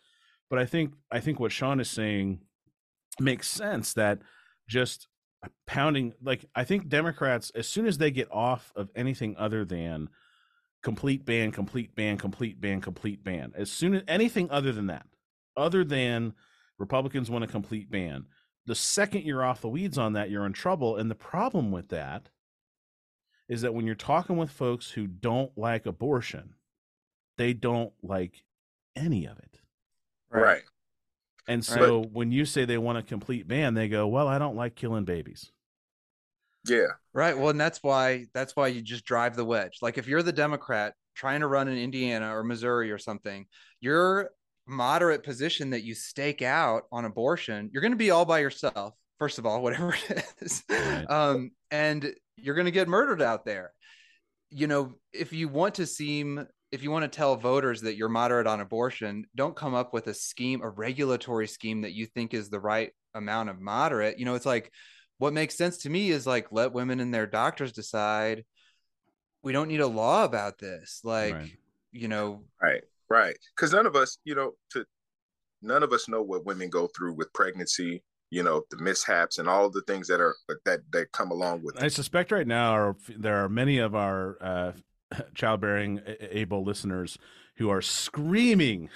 But 0.49 0.59
I 0.59 0.65
think 0.65 0.93
I 1.11 1.19
think 1.19 1.39
what 1.39 1.51
Sean 1.51 1.79
is 1.79 1.89
saying 1.89 2.39
makes 3.19 3.47
sense 3.47 3.93
that 3.93 4.19
just 4.67 5.07
pounding 5.67 6.13
like 6.21 6.45
I 6.55 6.63
think 6.63 6.87
Democrats 6.87 7.51
as 7.55 7.67
soon 7.67 7.85
as 7.87 7.97
they 7.97 8.11
get 8.11 8.31
off 8.31 8.71
of 8.75 8.89
anything 8.95 9.35
other 9.37 9.65
than 9.65 10.09
complete 10.83 11.25
ban, 11.25 11.51
complete 11.51 11.95
ban, 11.95 12.17
complete 12.17 12.61
ban, 12.61 12.79
complete 12.79 13.23
ban, 13.23 13.53
as 13.55 13.71
soon 13.71 13.95
as 13.95 14.03
anything 14.07 14.49
other 14.51 14.71
than 14.71 14.87
that, 14.87 15.07
other 15.57 15.83
than 15.83 16.33
Republicans 16.77 17.29
want 17.29 17.43
a 17.43 17.47
complete 17.47 17.89
ban, 17.89 18.25
the 18.67 18.75
second 18.75 19.23
you're 19.23 19.43
off 19.43 19.61
the 19.61 19.69
weeds 19.69 19.97
on 19.97 20.13
that, 20.13 20.29
you're 20.29 20.45
in 20.45 20.53
trouble. 20.53 20.97
And 20.97 21.09
the 21.09 21.15
problem 21.15 21.71
with 21.71 21.89
that 21.89 22.29
is 23.47 23.61
that 23.61 23.73
when 23.73 23.85
you're 23.85 23.95
talking 23.95 24.37
with 24.37 24.49
folks 24.49 24.91
who 24.91 25.07
don't 25.07 25.51
like 25.57 25.85
abortion, 25.85 26.55
they 27.37 27.53
don't 27.53 27.93
like 28.01 28.43
any 28.95 29.25
of 29.25 29.37
it. 29.39 29.59
Right. 30.29 30.63
And 31.47 31.63
so 31.63 32.01
when 32.11 32.31
you 32.31 32.45
say 32.45 32.65
they 32.65 32.79
want 32.79 32.97
a 32.97 33.03
complete 33.03 33.47
ban, 33.47 33.75
they 33.75 33.87
go, 33.87 34.07
"Well, 34.07 34.27
I 34.27 34.39
don't 34.39 34.55
like 34.55 34.75
killing 34.75 35.05
babies." 35.05 35.51
Yeah. 36.67 36.87
Right. 37.13 37.37
Well, 37.37 37.49
and 37.49 37.61
that's 37.61 37.83
why 37.83 38.25
that's 38.33 38.55
why 38.55 38.67
you 38.67 38.81
just 38.81 39.05
drive 39.05 39.35
the 39.35 39.45
wedge. 39.45 39.77
Like 39.81 39.97
if 39.97 40.07
you're 40.07 40.23
the 40.23 40.33
Democrat 40.33 40.95
trying 41.13 41.41
to 41.41 41.47
run 41.47 41.67
in 41.67 41.77
Indiana 41.77 42.35
or 42.35 42.43
Missouri 42.43 42.91
or 42.91 42.97
something, 42.97 43.45
your 43.79 44.31
moderate 44.67 45.23
position 45.23 45.69
that 45.69 45.83
you 45.83 45.93
stake 45.93 46.41
out 46.41 46.83
on 46.91 47.05
abortion, 47.05 47.69
you're 47.71 47.81
going 47.81 47.91
to 47.91 47.97
be 47.97 48.11
all 48.11 48.25
by 48.25 48.39
yourself. 48.39 48.95
First 49.19 49.39
of 49.39 49.45
all, 49.45 49.61
whatever 49.63 49.95
it 50.09 50.25
is, 50.41 50.63
Right. 50.69 51.05
um, 51.09 51.51
and 51.71 52.13
you're 52.37 52.55
going 52.55 52.65
to 52.65 52.71
get 52.71 52.87
murdered 52.87 53.21
out 53.21 53.45
there. 53.45 53.71
You 54.49 54.67
know, 54.67 54.93
if 55.13 55.33
you 55.33 55.47
want 55.47 55.75
to 55.75 55.85
seem, 55.85 56.45
if 56.71 56.83
you 56.83 56.91
want 56.91 57.03
to 57.03 57.15
tell 57.15 57.35
voters 57.35 57.81
that 57.81 57.95
you're 57.95 58.09
moderate 58.09 58.47
on 58.47 58.59
abortion, 58.59 59.25
don't 59.35 59.55
come 59.55 59.73
up 59.73 59.93
with 59.93 60.07
a 60.07 60.13
scheme, 60.13 60.61
a 60.61 60.69
regulatory 60.69 61.47
scheme 61.47 61.81
that 61.81 61.93
you 61.93 62.05
think 62.05 62.33
is 62.33 62.49
the 62.49 62.59
right 62.59 62.91
amount 63.13 63.49
of 63.49 63.59
moderate. 63.59 64.19
You 64.19 64.25
know, 64.25 64.35
it's 64.35 64.45
like 64.45 64.71
what 65.17 65.33
makes 65.33 65.55
sense 65.55 65.77
to 65.79 65.89
me 65.89 66.09
is 66.09 66.27
like 66.27 66.51
let 66.51 66.73
women 66.73 66.99
and 66.99 67.13
their 67.13 67.27
doctors 67.27 67.71
decide. 67.71 68.43
We 69.41 69.53
don't 69.53 69.67
need 69.69 69.79
a 69.81 69.87
law 69.87 70.25
about 70.25 70.57
this. 70.57 71.01
Like, 71.03 71.33
Right. 71.35 71.57
you 71.91 72.07
know, 72.07 72.43
Right. 72.61 72.83
Right. 73.09 73.37
Because 73.55 73.71
none 73.71 73.85
of 73.85 73.95
us, 73.95 74.17
you 74.25 74.35
know, 74.35 74.53
to 74.71 74.85
none 75.61 75.83
of 75.83 75.93
us 75.93 76.09
know 76.09 76.21
what 76.21 76.45
women 76.45 76.69
go 76.69 76.87
through 76.87 77.13
with 77.13 77.31
pregnancy, 77.33 78.03
you 78.35 78.43
know, 78.43 78.63
the 78.69 78.75
mishaps 78.77 79.37
and 79.37 79.47
all 79.47 79.69
the 79.69 79.81
things 79.83 80.07
that 80.07 80.19
are 80.19 80.35
that 80.65 80.81
that 80.91 81.09
come 81.13 81.31
along 81.31 81.63
with 81.63 81.81
I 81.81 81.87
suspect 81.87 82.33
right 82.33 82.45
now 82.45 82.73
are, 82.73 82.95
there 83.17 83.37
are 83.37 83.47
many 83.47 83.77
of 83.77 83.95
our 83.95 84.37
uh, 84.41 84.71
childbearing 85.35 86.01
able 86.19 86.65
listeners 86.65 87.17
who 87.55 87.69
are 87.69 87.81
screaming, 87.81 88.89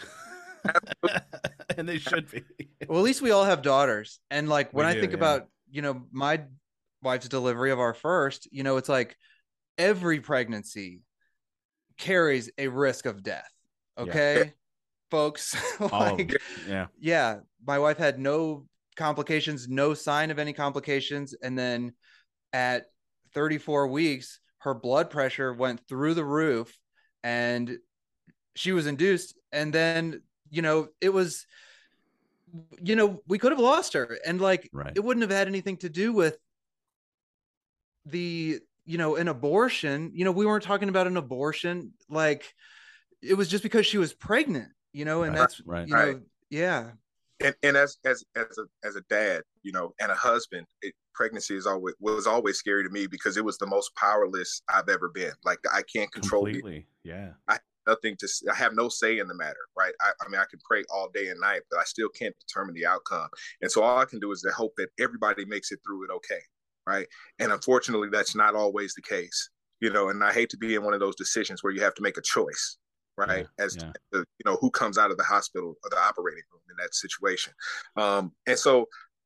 and 1.78 1.88
they 1.88 2.00
should 2.00 2.30
be. 2.30 2.44
well, 2.90 3.00
at 3.00 3.06
least 3.06 3.22
we 3.22 3.32
all 3.32 3.46
have 3.46 3.62
daughters. 3.62 4.20
And 4.30 4.50
like 4.50 4.74
when 4.74 4.86
We 4.86 4.92
I 4.92 4.94
do, 4.96 5.00
think 5.00 5.14
yeah. 5.14 5.20
about, 5.20 5.48
you 5.72 5.82
know, 5.82 6.02
my 6.12 6.42
wife's 7.02 7.30
delivery 7.30 7.72
of 7.72 7.80
our 7.80 7.94
first, 7.94 8.50
you 8.52 8.64
know, 8.64 8.76
it's 8.76 8.90
like 8.90 9.16
every 9.78 10.20
pregnancy 10.20 11.00
carries 11.98 12.52
a 12.58 12.68
risk 12.68 13.06
of 13.06 13.24
death. 13.24 13.50
Yeah. 13.96 14.04
Okay, 14.04 14.54
folks. 15.10 15.56
All 15.80 15.88
of 15.94 16.12
like. 16.20 16.42
Yeah. 16.68 16.88
yeah, 17.00 17.38
my 17.66 17.80
wife 17.80 17.98
had 17.98 18.20
no 18.20 18.66
complications, 19.00 19.68
no 19.68 19.96
sign 19.96 20.30
of 20.30 20.38
any 20.38 20.54
complications. 20.54 21.34
And 21.34 21.58
then 21.58 21.94
at 22.54 22.86
34 23.34 23.88
weeks, 23.88 24.40
her 24.60 24.74
blood 24.76 25.10
pressure 25.10 25.54
went 25.54 25.88
through 25.88 26.14
the 26.14 26.26
roof 26.26 26.78
and 27.24 27.78
she 28.56 28.74
was 28.74 28.86
induced. 28.86 29.36
And 29.52 29.74
then, 29.74 30.22
you 30.52 30.62
know, 30.62 30.90
it 31.02 31.12
was, 31.14 31.48
you 32.82 32.96
know, 32.96 33.24
we 33.28 33.40
could 33.40 33.52
have 33.52 33.60
lost 33.60 33.94
her. 33.94 34.20
And 34.26 34.40
like, 34.40 34.70
Right. 34.74 34.94
it 34.96 35.04
wouldn't 35.04 35.24
have 35.24 35.32
had 35.32 35.48
anything 35.48 35.78
to 35.78 35.90
do 35.90 36.12
with 36.14 36.38
the, 38.06 38.60
you 38.86 38.98
know, 38.98 39.16
an 39.16 39.28
abortion. 39.28 40.12
You 40.14 40.26
know, 40.26 40.32
we 40.32 40.46
weren't 40.46 40.64
talking 40.64 40.90
about 40.90 41.08
an 41.08 41.18
abortion. 41.18 41.94
Like, 42.10 42.54
it 43.22 43.36
was 43.36 43.48
just 43.48 43.64
because 43.64 43.86
she 43.86 43.98
was 43.98 44.14
pregnant, 44.14 44.70
you 44.92 45.06
know, 45.06 45.24
and 45.24 45.34
Right, 45.34 45.40
that's, 45.40 45.62
right. 45.66 45.88
you 45.88 45.96
know, 45.96 46.06
Right. 46.06 46.18
yeah. 46.50 46.92
And 47.44 47.56
and 47.64 47.78
as 47.78 47.98
as 48.06 48.24
as 48.36 48.58
a 48.58 48.88
as 48.88 48.96
a 48.96 49.02
dad, 49.10 49.44
you 49.64 49.72
know, 49.72 49.94
and 50.00 50.12
a 50.12 50.16
husband, 50.16 50.66
it, 50.82 50.94
pregnancy 51.14 51.56
is 51.56 51.68
always 51.68 51.96
was 52.00 52.28
always 52.28 52.58
scary 52.58 52.84
to 52.84 52.90
me 52.90 53.06
because 53.06 53.38
it 53.38 53.44
was 53.44 53.58
the 53.58 53.68
most 53.68 53.94
powerless 53.96 54.62
I've 54.70 54.90
ever 54.90 55.10
been. 55.10 55.34
Like 55.44 55.60
I 55.72 55.82
can't 55.94 56.12
control 56.12 56.46
it. 56.48 56.54
Completely. 56.54 56.88
Yeah. 57.04 57.32
nothing 57.88 58.16
to 58.18 58.28
i 58.52 58.54
have 58.54 58.74
no 58.76 58.88
say 58.88 59.20
in 59.20 59.28
the 59.28 59.34
matter 59.34 59.66
right 59.76 59.94
I, 60.02 60.12
I 60.22 60.30
mean 60.30 60.40
i 60.40 60.46
can 60.50 60.60
pray 60.64 60.84
all 60.94 61.10
day 61.14 61.30
and 61.30 61.40
night 61.40 61.62
but 61.72 61.80
i 61.80 61.84
still 61.84 62.10
can't 62.10 62.36
determine 62.40 62.76
the 62.76 62.86
outcome 62.86 63.30
and 63.62 63.72
so 63.72 63.82
all 63.82 63.98
i 63.98 64.06
can 64.06 64.20
do 64.20 64.32
is 64.32 64.42
to 64.42 64.52
hope 64.52 64.74
that 64.78 64.90
everybody 65.00 65.46
makes 65.46 65.72
it 65.72 65.80
through 65.84 66.04
it 66.04 66.12
okay 66.12 66.42
right 66.86 67.08
and 67.40 67.52
unfortunately 67.52 68.10
that's 68.12 68.36
not 68.36 68.54
always 68.54 68.94
the 68.94 69.02
case 69.02 69.50
you 69.80 69.90
know 69.90 70.10
and 70.10 70.24
i 70.24 70.32
hate 70.32 70.50
to 70.50 70.58
be 70.58 70.76
in 70.76 70.84
one 70.84 70.94
of 70.94 71.00
those 71.00 71.16
decisions 71.16 71.64
where 71.64 71.74
you 71.74 71.82
have 71.82 71.96
to 71.96 72.04
make 72.04 72.18
a 72.18 72.22
choice 72.22 72.78
right 73.20 73.48
as 73.60 73.76
yeah. 73.76 73.92
to 74.14 74.20
you 74.20 74.46
know 74.46 74.58
who 74.62 74.70
comes 74.72 74.98
out 74.98 75.12
of 75.12 75.18
the 75.18 75.24
hospital 75.24 75.76
or 75.84 75.90
the 75.90 76.00
operating 76.00 76.44
room 76.52 76.62
in 76.70 76.76
that 76.78 76.94
situation 76.94 77.54
um 77.98 78.32
and 78.48 78.58
so 78.58 78.86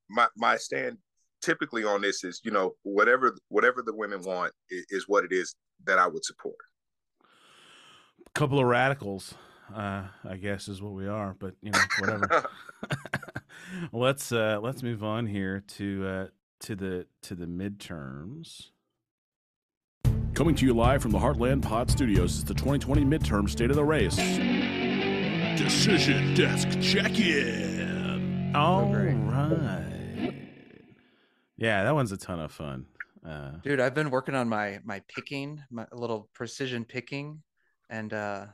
my 0.09 0.27
my 0.35 0.57
stand 0.57 0.97
typically 1.41 1.83
on 1.83 2.01
this 2.01 2.23
is 2.23 2.41
you 2.43 2.51
know 2.51 2.73
whatever 2.83 3.35
whatever 3.49 3.81
the 3.81 3.93
women 3.93 4.21
want 4.21 4.51
is, 4.69 4.85
is 4.89 5.05
what 5.07 5.23
it 5.23 5.31
is 5.31 5.55
that 5.85 5.99
i 5.99 6.07
would 6.07 6.23
support 6.23 6.55
A 8.25 8.29
couple 8.31 8.59
of 8.59 8.65
radicals, 8.65 9.35
uh, 9.75 10.03
I 10.23 10.37
guess 10.37 10.67
is 10.67 10.81
what 10.81 10.93
we 10.93 11.07
are, 11.07 11.35
but 11.37 11.53
you 11.61 11.71
know, 11.71 11.79
whatever. 11.99 12.49
let's 13.91 14.31
uh 14.31 14.59
let's 14.61 14.83
move 14.83 15.03
on 15.03 15.27
here 15.27 15.63
to 15.67 16.07
uh 16.07 16.27
to 16.61 16.75
the 16.75 17.05
to 17.23 17.35
the 17.35 17.45
midterms. 17.45 18.69
Coming 20.33 20.55
to 20.55 20.65
you 20.65 20.73
live 20.73 21.01
from 21.01 21.11
the 21.11 21.19
Heartland 21.19 21.61
Pod 21.61 21.91
Studios 21.91 22.35
is 22.35 22.43
the 22.43 22.53
2020 22.53 23.03
midterm 23.05 23.49
state 23.49 23.69
of 23.69 23.75
the 23.75 23.83
race. 23.83 24.15
Decision 25.57 26.33
desk 26.33 26.69
check 26.81 27.19
in. 27.19 28.51
All 28.55 28.91
right. 28.91 30.33
Yeah, 31.57 31.83
that 31.83 31.93
one's 31.93 32.11
a 32.11 32.17
ton 32.17 32.39
of 32.39 32.51
fun. 32.51 32.85
Uh, 33.25 33.51
dude 33.63 33.79
i've 33.79 33.93
been 33.93 34.09
working 34.09 34.35
on 34.35 34.49
my 34.49 34.81
my 34.83 35.01
picking 35.07 35.63
my 35.71 35.85
little 35.93 36.27
precision 36.33 36.83
picking 36.83 37.41
and 37.89 38.11
uh 38.11 38.45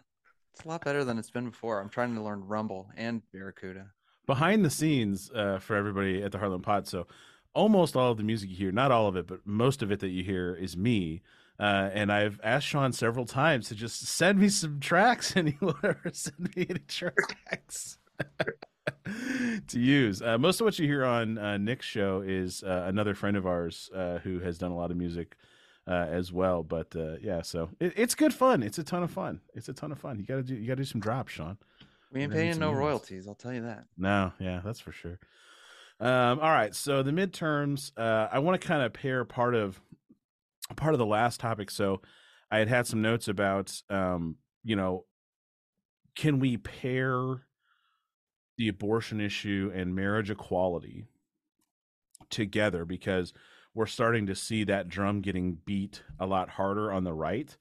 it's 0.53 0.63
a 0.63 0.67
lot 0.67 0.85
better 0.85 1.03
than 1.03 1.17
it's 1.17 1.31
been 1.31 1.49
before 1.49 1.81
i'm 1.81 1.89
trying 1.89 2.13
to 2.13 2.21
learn 2.21 2.39
rumble 2.45 2.87
and 2.95 3.23
barracuda 3.33 3.87
behind 4.29 4.63
the 4.63 4.69
scenes 4.69 5.31
uh, 5.33 5.57
for 5.57 5.75
everybody 5.75 6.21
at 6.21 6.31
the 6.31 6.37
Heartland 6.37 6.61
Pod. 6.61 6.87
So 6.87 7.07
almost 7.55 7.95
all 7.95 8.11
of 8.11 8.17
the 8.17 8.23
music 8.23 8.51
you 8.51 8.55
hear, 8.55 8.71
not 8.71 8.91
all 8.91 9.07
of 9.07 9.15
it, 9.15 9.25
but 9.25 9.39
most 9.43 9.81
of 9.81 9.91
it 9.91 10.01
that 10.01 10.09
you 10.09 10.23
hear 10.23 10.53
is 10.53 10.77
me. 10.77 11.23
Uh, 11.59 11.89
and 11.93 12.11
I've 12.11 12.39
asked 12.43 12.67
Sean 12.67 12.93
several 12.93 13.25
times 13.25 13.67
to 13.67 13.75
just 13.75 14.01
send 14.07 14.39
me 14.39 14.47
some 14.49 14.79
tracks, 14.79 15.31
and 15.35 15.49
he 15.49 15.57
will 15.59 15.77
never 15.83 16.09
send 16.13 16.55
me 16.55 16.65
any 16.69 16.79
tracks 16.79 17.97
to 19.67 19.79
use. 19.79 20.21
Uh, 20.21 20.37
most 20.37 20.61
of 20.61 20.65
what 20.65 20.79
you 20.79 20.87
hear 20.87 21.03
on 21.05 21.37
uh, 21.37 21.57
Nick's 21.57 21.85
show 21.85 22.21
is 22.25 22.63
uh, 22.63 22.85
another 22.87 23.13
friend 23.13 23.35
of 23.35 23.45
ours 23.45 23.89
uh, 23.93 24.19
who 24.19 24.39
has 24.39 24.57
done 24.57 24.71
a 24.71 24.75
lot 24.75 24.91
of 24.91 24.97
music 24.97 25.35
uh, 25.87 26.07
as 26.09 26.31
well. 26.31 26.63
But 26.63 26.95
uh, 26.95 27.15
yeah, 27.21 27.41
so 27.41 27.69
it, 27.79 27.93
it's 27.95 28.15
good 28.15 28.33
fun. 28.33 28.63
It's 28.63 28.77
a 28.77 28.83
ton 28.83 29.03
of 29.03 29.11
fun. 29.11 29.41
It's 29.53 29.67
a 29.69 29.73
ton 29.73 29.91
of 29.91 29.99
fun. 29.99 30.19
You 30.19 30.25
gotta 30.25 30.43
do. 30.43 30.55
You 30.55 30.67
gotta 30.67 30.77
do 30.77 30.85
some 30.85 31.01
drops, 31.01 31.33
Sean. 31.33 31.57
we 32.11 32.21
ain't 32.21 32.29
We're 32.29 32.35
gonna 32.35 32.45
need 32.45 32.51
paying 32.51 32.59
no 32.59 32.71
royalties 32.71 33.27
i'll 33.27 33.35
tell 33.35 33.53
you 33.53 33.61
that 33.63 33.85
No, 33.97 34.31
yeah, 34.39 34.61
that's 34.63 34.79
for 34.79 34.91
sure. 34.91 35.19
Um, 36.01 36.39
all 36.39 36.49
right, 36.49 36.73
so 36.73 37.03
the 37.03 37.11
midterms, 37.11 37.91
uh, 37.97 38.29
I 38.31 38.39
want 38.39 38.59
to 38.61 38.65
kind 38.65 38.81
of 38.83 38.93
pair 38.93 39.25
part 39.25 39.53
of 39.53 39.81
part 40.75 40.93
of 40.93 40.99
the 40.99 41.05
last 41.05 41.39
topic. 41.39 41.71
So 41.71 42.01
I 42.51 42.59
had 42.59 42.67
had 42.67 42.87
some 42.87 43.01
notes 43.01 43.27
about, 43.27 43.81
um, 43.89 44.35
you 44.63 44.75
know, 44.75 45.05
can 46.15 46.39
we 46.39 46.57
pair 46.57 47.45
the 48.57 48.67
abortion 48.67 49.21
issue 49.21 49.71
and 49.73 49.95
marriage 49.95 50.29
equality 50.29 51.07
together 52.29 52.85
because 52.85 53.33
we're 53.73 53.85
starting 53.85 54.27
to 54.27 54.35
see 54.35 54.63
that 54.65 54.89
drum 54.89 55.21
getting 55.21 55.57
beat 55.65 56.03
a 56.19 56.25
lot 56.25 56.49
harder 56.49 56.91
on 56.91 57.03
the 57.03 57.13
right 57.13 57.55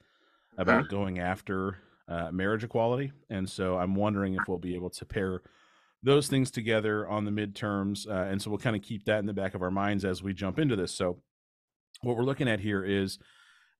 about 0.56 0.88
going 0.88 1.18
after 1.20 1.78
uh, 2.08 2.30
marriage 2.32 2.64
equality, 2.64 3.12
and 3.30 3.48
so 3.48 3.78
I'm 3.78 3.94
wondering 3.94 4.34
if 4.34 4.48
we'll 4.48 4.58
be 4.58 4.74
able 4.74 4.90
to 4.90 5.04
pair 5.04 5.42
those 6.02 6.26
things 6.26 6.50
together 6.50 7.06
on 7.06 7.24
the 7.24 7.30
midterms, 7.30 8.08
uh, 8.08 8.30
and 8.30 8.40
so 8.40 8.50
we'll 8.50 8.58
kind 8.58 8.74
of 8.74 8.82
keep 8.82 9.04
that 9.04 9.18
in 9.18 9.26
the 9.26 9.32
back 9.32 9.54
of 9.54 9.62
our 9.62 9.70
minds 9.70 10.04
as 10.04 10.22
we 10.22 10.32
jump 10.32 10.58
into 10.58 10.74
this. 10.74 10.92
So, 10.94 11.18
what 12.02 12.16
we're 12.16 12.24
looking 12.24 12.48
at 12.48 12.60
here 12.60 12.84
is 12.84 13.18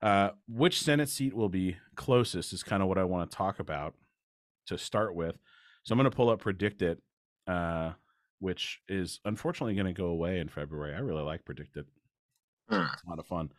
uh, 0.01 0.29
which 0.47 0.81
Senate 0.81 1.09
seat 1.09 1.35
will 1.35 1.49
be 1.49 1.77
closest 1.95 2.53
is 2.53 2.63
kind 2.63 2.81
of 2.81 2.87
what 2.87 2.97
I 2.97 3.03
want 3.03 3.29
to 3.29 3.35
talk 3.35 3.59
about 3.59 3.95
to 4.67 4.77
start 4.77 5.15
with. 5.15 5.37
So 5.83 5.93
I'm 5.93 5.99
going 5.99 6.09
to 6.09 6.15
pull 6.15 6.29
up 6.29 6.39
Predict 6.39 6.81
It, 6.81 7.01
uh, 7.47 7.91
which 8.39 8.81
is 8.87 9.19
unfortunately 9.25 9.75
going 9.75 9.87
to 9.87 9.93
go 9.93 10.07
away 10.07 10.39
in 10.39 10.47
February. 10.47 10.95
I 10.95 10.99
really 10.99 11.23
like 11.23 11.45
Predict 11.45 11.75
It. 11.77 11.85
Hmm. 12.69 12.85
It's 12.93 13.03
a 13.03 13.09
lot 13.09 13.19
of 13.19 13.25
fun. 13.25 13.51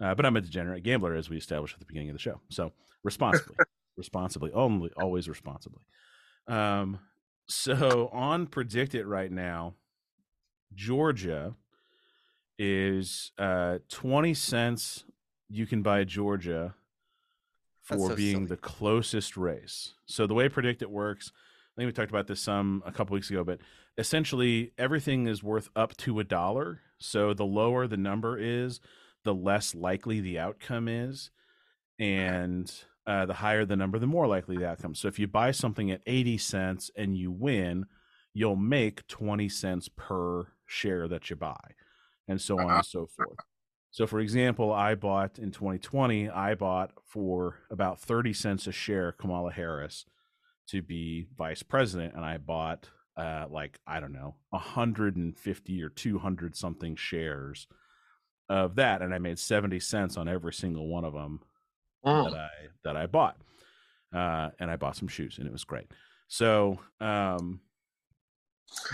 Uh, 0.00 0.14
but 0.14 0.24
I'm 0.24 0.36
a 0.36 0.40
degenerate 0.40 0.82
gambler, 0.82 1.14
as 1.14 1.28
we 1.28 1.36
established 1.36 1.74
at 1.74 1.80
the 1.80 1.86
beginning 1.86 2.08
of 2.08 2.14
the 2.14 2.20
show. 2.20 2.40
So 2.48 2.72
responsibly, 3.04 3.56
responsibly, 3.96 4.50
only, 4.52 4.90
always 4.96 5.28
responsibly. 5.28 5.82
Um, 6.48 7.00
so 7.46 8.08
on 8.12 8.46
predict 8.46 8.94
it 8.94 9.06
right 9.06 9.30
now, 9.30 9.74
Georgia 10.74 11.54
is 12.62 13.32
uh 13.38 13.78
20 13.88 14.34
cents 14.34 15.04
you 15.48 15.66
can 15.66 15.82
buy 15.82 16.04
Georgia 16.04 16.74
for 17.80 18.10
so 18.10 18.16
being 18.16 18.34
silly. 18.36 18.46
the 18.46 18.56
closest 18.56 19.36
race. 19.36 19.94
So 20.06 20.26
the 20.26 20.34
way 20.34 20.48
predict 20.48 20.82
it 20.82 20.90
works, 20.90 21.32
I 21.34 21.80
think 21.80 21.88
we 21.88 21.92
talked 21.92 22.10
about 22.10 22.26
this 22.26 22.40
some 22.40 22.82
a 22.84 22.92
couple 22.92 23.14
weeks 23.14 23.30
ago, 23.30 23.42
but 23.42 23.60
essentially 23.98 24.72
everything 24.78 25.26
is 25.26 25.42
worth 25.42 25.70
up 25.74 25.96
to 25.98 26.20
a 26.20 26.24
dollar. 26.24 26.80
So 26.98 27.32
the 27.32 27.46
lower 27.46 27.86
the 27.86 27.96
number 27.96 28.38
is, 28.38 28.80
the 29.24 29.34
less 29.34 29.74
likely 29.74 30.20
the 30.20 30.38
outcome 30.38 30.86
is, 30.86 31.30
and 31.98 32.70
uh, 33.06 33.26
the 33.26 33.34
higher 33.34 33.64
the 33.64 33.76
number, 33.76 33.98
the 33.98 34.06
more 34.06 34.26
likely 34.26 34.56
the 34.56 34.68
outcome. 34.68 34.94
So 34.94 35.08
if 35.08 35.18
you 35.18 35.26
buy 35.26 35.50
something 35.50 35.90
at 35.90 36.02
eighty 36.06 36.38
cents 36.38 36.90
and 36.94 37.16
you 37.16 37.30
win, 37.30 37.86
you'll 38.34 38.56
make 38.56 39.06
twenty 39.08 39.48
cents 39.48 39.88
per 39.88 40.48
share 40.66 41.08
that 41.08 41.30
you 41.30 41.36
buy, 41.36 41.74
and 42.30 42.40
so 42.40 42.58
on 42.58 42.70
and 42.70 42.84
so 42.84 43.06
forth. 43.06 43.38
So, 43.90 44.06
for 44.06 44.20
example, 44.20 44.72
I 44.72 44.94
bought 44.94 45.38
in 45.38 45.50
2020, 45.50 46.30
I 46.30 46.54
bought 46.54 46.92
for 47.04 47.56
about 47.70 48.00
30 48.00 48.32
cents 48.32 48.66
a 48.68 48.72
share 48.72 49.10
Kamala 49.12 49.52
Harris 49.52 50.06
to 50.68 50.80
be 50.80 51.26
vice 51.36 51.64
president. 51.64 52.14
And 52.14 52.24
I 52.24 52.38
bought, 52.38 52.88
uh, 53.16 53.46
like, 53.50 53.80
I 53.88 53.98
don't 53.98 54.12
know, 54.12 54.36
150 54.50 55.82
or 55.82 55.88
200 55.88 56.56
something 56.56 56.94
shares 56.94 57.66
of 58.48 58.76
that. 58.76 59.02
And 59.02 59.12
I 59.12 59.18
made 59.18 59.40
70 59.40 59.80
cents 59.80 60.16
on 60.16 60.28
every 60.28 60.52
single 60.52 60.86
one 60.88 61.04
of 61.04 61.12
them 61.12 61.40
that 62.04 62.34
I, 62.34 62.48
that 62.84 62.96
I 62.96 63.06
bought. 63.06 63.38
Uh, 64.14 64.50
and 64.60 64.70
I 64.70 64.76
bought 64.76 64.96
some 64.96 65.08
shoes 65.08 65.38
and 65.38 65.46
it 65.48 65.52
was 65.52 65.64
great. 65.64 65.90
So, 66.28 66.78
um, 67.00 67.60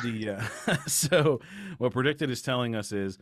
the, 0.03 0.31
uh, 0.31 0.77
so 0.87 1.41
what 1.79 1.93
predicted 1.93 2.31
is 2.31 2.43
telling 2.43 2.75
us 2.75 2.93
is, 2.93 3.19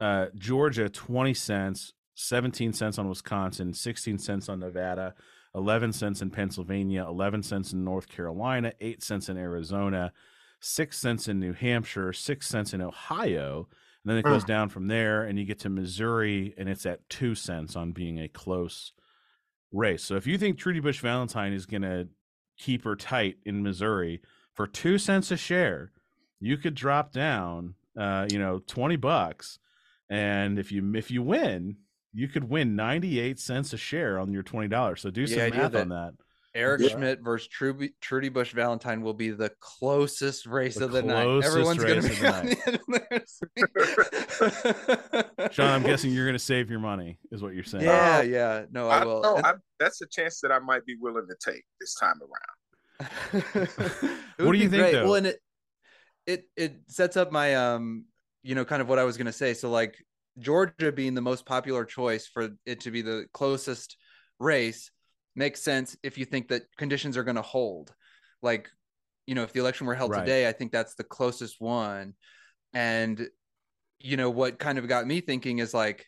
uh, 0.00 0.26
Georgia 0.36 0.88
20 0.88 1.34
cents, 1.34 1.92
17 2.14 2.72
cents 2.72 2.98
on 2.98 3.08
Wisconsin, 3.08 3.72
16 3.72 4.18
cents 4.18 4.48
on 4.48 4.60
Nevada, 4.60 5.14
11 5.54 5.92
cents 5.92 6.20
in 6.20 6.30
Pennsylvania, 6.30 7.06
11 7.06 7.42
cents 7.42 7.72
in 7.72 7.84
North 7.84 8.08
Carolina, 8.08 8.72
8 8.80 9.02
cents 9.02 9.28
in 9.28 9.36
Arizona, 9.36 10.12
6 10.60 10.98
cents 10.98 11.28
in 11.28 11.38
New 11.38 11.52
Hampshire, 11.52 12.12
6 12.12 12.46
cents 12.46 12.74
in 12.74 12.80
Ohio. 12.80 13.68
And 14.04 14.10
then 14.10 14.18
it 14.18 14.24
goes 14.24 14.44
down 14.44 14.68
from 14.68 14.88
there 14.88 15.22
and 15.24 15.38
you 15.38 15.44
get 15.44 15.60
to 15.60 15.70
Missouri 15.70 16.54
and 16.58 16.68
it's 16.68 16.84
at 16.84 17.08
2 17.08 17.34
cents 17.34 17.76
on 17.76 17.92
being 17.92 18.18
a 18.20 18.28
close 18.28 18.92
race. 19.72 20.02
So 20.02 20.16
if 20.16 20.26
you 20.26 20.36
think 20.36 20.58
Trudy 20.58 20.80
Bush 20.80 21.00
Valentine 21.00 21.52
is 21.52 21.66
going 21.66 21.82
to 21.82 22.08
keep 22.58 22.84
her 22.84 22.96
tight 22.96 23.36
in 23.44 23.62
Missouri 23.62 24.20
for 24.54 24.66
2 24.66 24.98
cents 24.98 25.30
a 25.30 25.36
share, 25.36 25.92
you 26.40 26.56
could 26.56 26.74
drop 26.74 27.12
down 27.12 27.74
uh, 27.98 28.26
you 28.30 28.38
know, 28.38 28.60
20 28.66 28.96
bucks 28.96 29.58
and 30.10 30.58
if 30.58 30.72
you 30.72 30.94
if 30.96 31.10
you 31.10 31.22
win, 31.22 31.76
you 32.12 32.28
could 32.28 32.48
win 32.48 32.74
98 32.76 33.38
cents 33.38 33.72
a 33.72 33.76
share 33.76 34.18
on 34.18 34.32
your 34.32 34.42
$20. 34.42 34.98
So 34.98 35.10
do 35.10 35.26
The 35.26 35.32
some 35.34 35.42
idea 35.42 35.60
math 35.62 35.72
that- 35.72 35.80
on 35.82 35.88
that. 35.90 36.14
Eric 36.56 36.82
Yeah. 36.82 36.88
Schmitt 36.90 37.20
versus 37.20 37.48
Trudy, 37.48 37.94
Trudy 38.00 38.28
Bush 38.28 38.52
Valentine 38.52 39.02
will 39.02 39.12
be 39.14 39.30
the 39.30 39.50
closest 39.58 40.46
race 40.46 40.76
The 40.76 40.84
of 40.84 40.92
the 40.92 41.02
night. 41.02 41.26
Everyone's 41.44 41.82
going 41.82 42.00
to 42.02 42.08
be 42.08 42.14
of 42.14 42.24
on 42.34 42.46
the 42.46 42.80
the 42.86 43.02
end 43.10 43.22
of 45.48 45.52
Sean, 45.52 45.66
I'm 45.70 45.82
guessing 45.82 46.12
you're 46.12 46.26
going 46.26 46.38
to 46.38 46.44
save 46.44 46.70
your 46.70 46.78
money 46.78 47.18
is 47.32 47.42
what 47.42 47.54
you're 47.54 47.64
saying. 47.64 47.84
Yeah, 47.84 48.22
yeah. 48.22 48.64
No, 48.70 48.88
I 48.88 49.00
I 49.00 49.04
will. 49.04 49.20
know. 49.22 49.34
And- 49.36 49.46
I, 49.46 49.54
that's 49.80 50.00
a 50.02 50.06
chance 50.06 50.40
that 50.42 50.52
I 50.52 50.60
might 50.60 50.84
be 50.86 50.96
willing 51.00 51.26
to 51.28 51.34
take 51.52 51.64
this 51.80 51.94
time 51.94 52.20
around. 52.20 52.30
What 54.38 54.52
do 54.52 54.58
you 54.58 54.68
think, 54.68 55.02
Well, 55.02 55.14
and 55.14 55.26
it 55.26 55.40
it 56.26 56.44
it 56.56 56.76
sets 56.88 57.16
up 57.16 57.32
my 57.32 57.54
um, 57.54 58.04
you 58.42 58.54
know, 58.54 58.64
kind 58.64 58.82
of 58.82 58.88
what 58.88 58.98
I 58.98 59.04
was 59.04 59.16
going 59.16 59.26
to 59.26 59.32
say. 59.32 59.54
So 59.54 59.70
like 59.70 59.96
Georgia 60.38 60.92
being 60.92 61.14
the 61.14 61.20
most 61.20 61.46
popular 61.46 61.84
choice 61.84 62.26
for 62.26 62.50
it 62.66 62.80
to 62.80 62.90
be 62.90 63.02
the 63.02 63.26
closest 63.32 63.96
race 64.38 64.90
makes 65.36 65.62
sense 65.62 65.96
if 66.02 66.18
you 66.18 66.24
think 66.24 66.48
that 66.48 66.62
conditions 66.76 67.16
are 67.16 67.24
going 67.24 67.36
to 67.36 67.42
hold. 67.42 67.92
Like, 68.42 68.68
you 69.26 69.34
know, 69.34 69.42
if 69.42 69.52
the 69.52 69.60
election 69.60 69.86
were 69.86 69.94
held 69.94 70.12
Right. 70.12 70.20
today, 70.20 70.48
I 70.48 70.52
think 70.52 70.72
that's 70.72 70.94
the 70.94 71.04
closest 71.04 71.60
one. 71.60 72.14
And 72.72 73.28
you 74.00 74.16
know 74.16 74.30
what 74.30 74.58
kind 74.58 74.78
of 74.78 74.88
got 74.88 75.06
me 75.06 75.20
thinking 75.20 75.58
is 75.60 75.72
like 75.72 76.06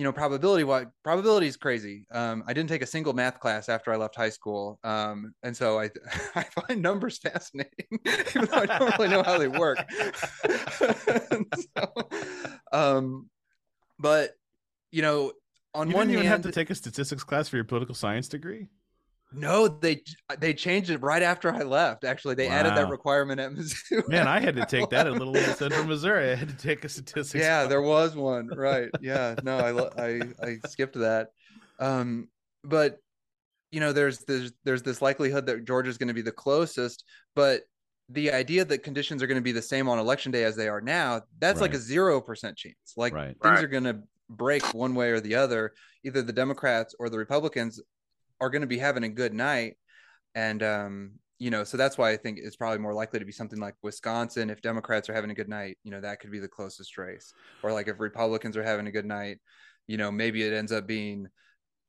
you 0.00 0.04
know 0.04 0.12
probability 0.14 0.64
what 0.64 0.90
probability 1.04 1.46
is 1.46 1.58
crazy. 1.58 2.06
Um 2.10 2.42
i 2.46 2.54
didn't 2.54 2.70
take 2.70 2.80
a 2.80 2.86
single 2.86 3.12
math 3.12 3.38
class 3.38 3.68
after 3.68 3.92
i 3.92 3.96
left 3.96 4.16
high 4.16 4.30
school. 4.30 4.78
Um 4.82 5.34
and 5.42 5.54
so 5.54 5.78
i 5.78 5.90
i 6.34 6.42
find 6.42 6.80
numbers 6.80 7.18
fascinating 7.18 7.84
even 8.06 8.46
though 8.46 8.62
i 8.62 8.64
don't 8.64 8.98
really 8.98 9.10
know 9.10 9.22
how 9.22 9.36
they 9.36 9.48
work. 9.48 9.78
So, 11.76 12.08
um 12.72 13.28
but 13.98 14.30
you 14.90 15.02
know 15.02 15.32
on 15.74 15.90
You 15.90 15.94
one 15.96 16.06
didn't 16.08 16.20
even 16.20 16.26
hand 16.30 16.44
have 16.44 16.52
to 16.52 16.58
take 16.58 16.70
a 16.70 16.74
statistics 16.74 17.22
class 17.22 17.50
for 17.50 17.56
your 17.56 17.66
political 17.66 17.94
science 17.94 18.26
degree? 18.26 18.68
No 19.32 19.68
they 19.68 20.02
they 20.38 20.52
changed 20.52 20.90
it 20.90 20.98
right 21.02 21.22
after 21.22 21.52
i 21.54 21.62
left 21.62 22.04
actually 22.04 22.34
they 22.34 22.48
added 22.48 22.74
that 22.74 22.88
requirement 22.88 23.40
at 23.40 23.50
mizzou 23.52 24.06
Man, 24.08 24.26
I 24.26 24.40
had 24.40 24.56
to 24.56 24.64
take 24.64 24.90
that 24.90 25.06
at 25.06 25.12
Little 25.12 25.36
Old 25.36 25.46
Central 25.56 25.84
Missouri. 25.84 26.32
I 26.32 26.34
had 26.34 26.48
to 26.48 26.56
take 26.56 26.84
a 26.84 26.88
statistics 26.88 27.44
yeah 27.44 27.60
class. 27.60 27.68
there 27.68 27.82
was 27.82 28.16
one 28.16 28.48
right 28.48 28.90
yeah 29.00 29.36
no 29.42 29.58
i 29.96 30.04
i 30.04 30.28
i 30.42 30.56
skipped 30.68 30.98
that 30.98 31.28
um 31.78 32.28
but 32.64 32.96
you 33.70 33.78
know 33.78 33.92
there's 33.92 34.18
there's 34.24 34.52
there's 34.64 34.82
this 34.82 35.00
likelihood 35.00 35.46
that 35.46 35.64
georgia's 35.64 35.96
going 35.98 36.08
to 36.08 36.14
be 36.14 36.22
the 36.22 36.32
closest 36.32 37.04
but 37.36 37.62
the 38.08 38.32
idea 38.32 38.64
that 38.64 38.82
conditions 38.82 39.22
are 39.22 39.28
going 39.28 39.36
to 39.36 39.42
be 39.42 39.52
the 39.52 39.62
same 39.62 39.88
on 39.88 39.98
election 40.00 40.32
day 40.32 40.42
as 40.42 40.56
they 40.56 40.66
are 40.68 40.80
now 40.80 41.22
that's 41.38 41.60
like 41.60 41.74
a 41.74 41.78
zero 41.78 42.20
percent 42.20 42.56
chance 42.56 42.94
like 42.96 43.12
Right. 43.12 43.28
things 43.28 43.38
Right. 43.44 43.64
are 43.64 43.68
going 43.68 43.84
to 43.84 44.00
break 44.28 44.62
one 44.74 44.96
way 44.96 45.10
or 45.10 45.20
the 45.20 45.36
other 45.36 45.72
either 46.04 46.20
the 46.22 46.32
democrats 46.32 46.94
or 46.98 47.08
the 47.08 47.18
republicans 47.18 47.80
are 48.40 48.50
going 48.50 48.62
to 48.62 48.66
be 48.66 48.78
having 48.78 49.04
a 49.04 49.08
good 49.08 49.34
night 49.34 49.76
and 50.34 50.62
um 50.62 51.12
you 51.38 51.50
know 51.50 51.64
so 51.64 51.76
that's 51.76 51.98
why 51.98 52.10
i 52.10 52.16
think 52.16 52.38
it's 52.40 52.56
probably 52.56 52.78
more 52.78 52.94
likely 52.94 53.18
to 53.18 53.24
be 53.24 53.32
something 53.32 53.58
like 53.60 53.74
wisconsin 53.82 54.50
if 54.50 54.60
democrats 54.62 55.08
are 55.08 55.14
having 55.14 55.30
a 55.30 55.34
good 55.34 55.48
night 55.48 55.76
you 55.84 55.90
know 55.90 56.00
that 56.00 56.20
could 56.20 56.30
be 56.30 56.38
the 56.38 56.48
closest 56.48 56.96
race 56.98 57.32
or 57.62 57.72
like 57.72 57.88
if 57.88 57.98
republicans 58.00 58.56
are 58.56 58.62
having 58.62 58.86
a 58.86 58.92
good 58.92 59.06
night 59.06 59.38
you 59.86 59.96
know 59.96 60.10
maybe 60.10 60.42
it 60.42 60.52
ends 60.52 60.72
up 60.72 60.86
being 60.86 61.26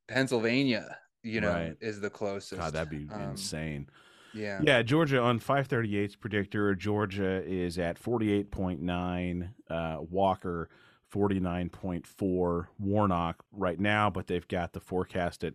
pennsylvania 0.08 0.98
you 1.24 1.42
know 1.42 1.54
Right. 1.54 1.78
is 1.82 2.00
the 2.00 2.10
closest 2.10 2.58
God, 2.60 2.74
that'd 2.74 2.90
be 2.90 3.08
Um, 3.14 3.32
insane. 3.32 3.90
yeah 4.34 4.62
Yeah, 4.64 4.82
Georgia 4.82 5.20
on 5.20 5.40
538's 5.40 6.16
predictor. 6.16 6.76
Georgia 6.76 7.44
is 7.46 7.78
at 7.78 7.98
48.9. 7.98 9.50
Uh, 9.70 9.98
Walker 10.02 10.70
49.4. 11.10 12.68
Warnock 12.80 13.44
right 13.52 13.80
now, 13.80 14.10
but 14.10 14.28
they've 14.28 14.48
got 14.48 14.74
the 14.74 14.80
forecast 14.80 15.44
at 15.44 15.54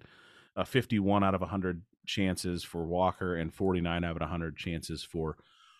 uh, 0.56 0.64
51 0.64 1.22
out 1.24 1.34
of 1.34 1.40
100 1.40 1.82
chances 2.06 2.64
for 2.64 2.84
Walker 2.86 3.36
and 3.36 3.52
49 3.52 4.04
out 4.04 4.16
of 4.16 4.20
100 4.20 4.56
chances 4.56 5.02
for 5.02 5.36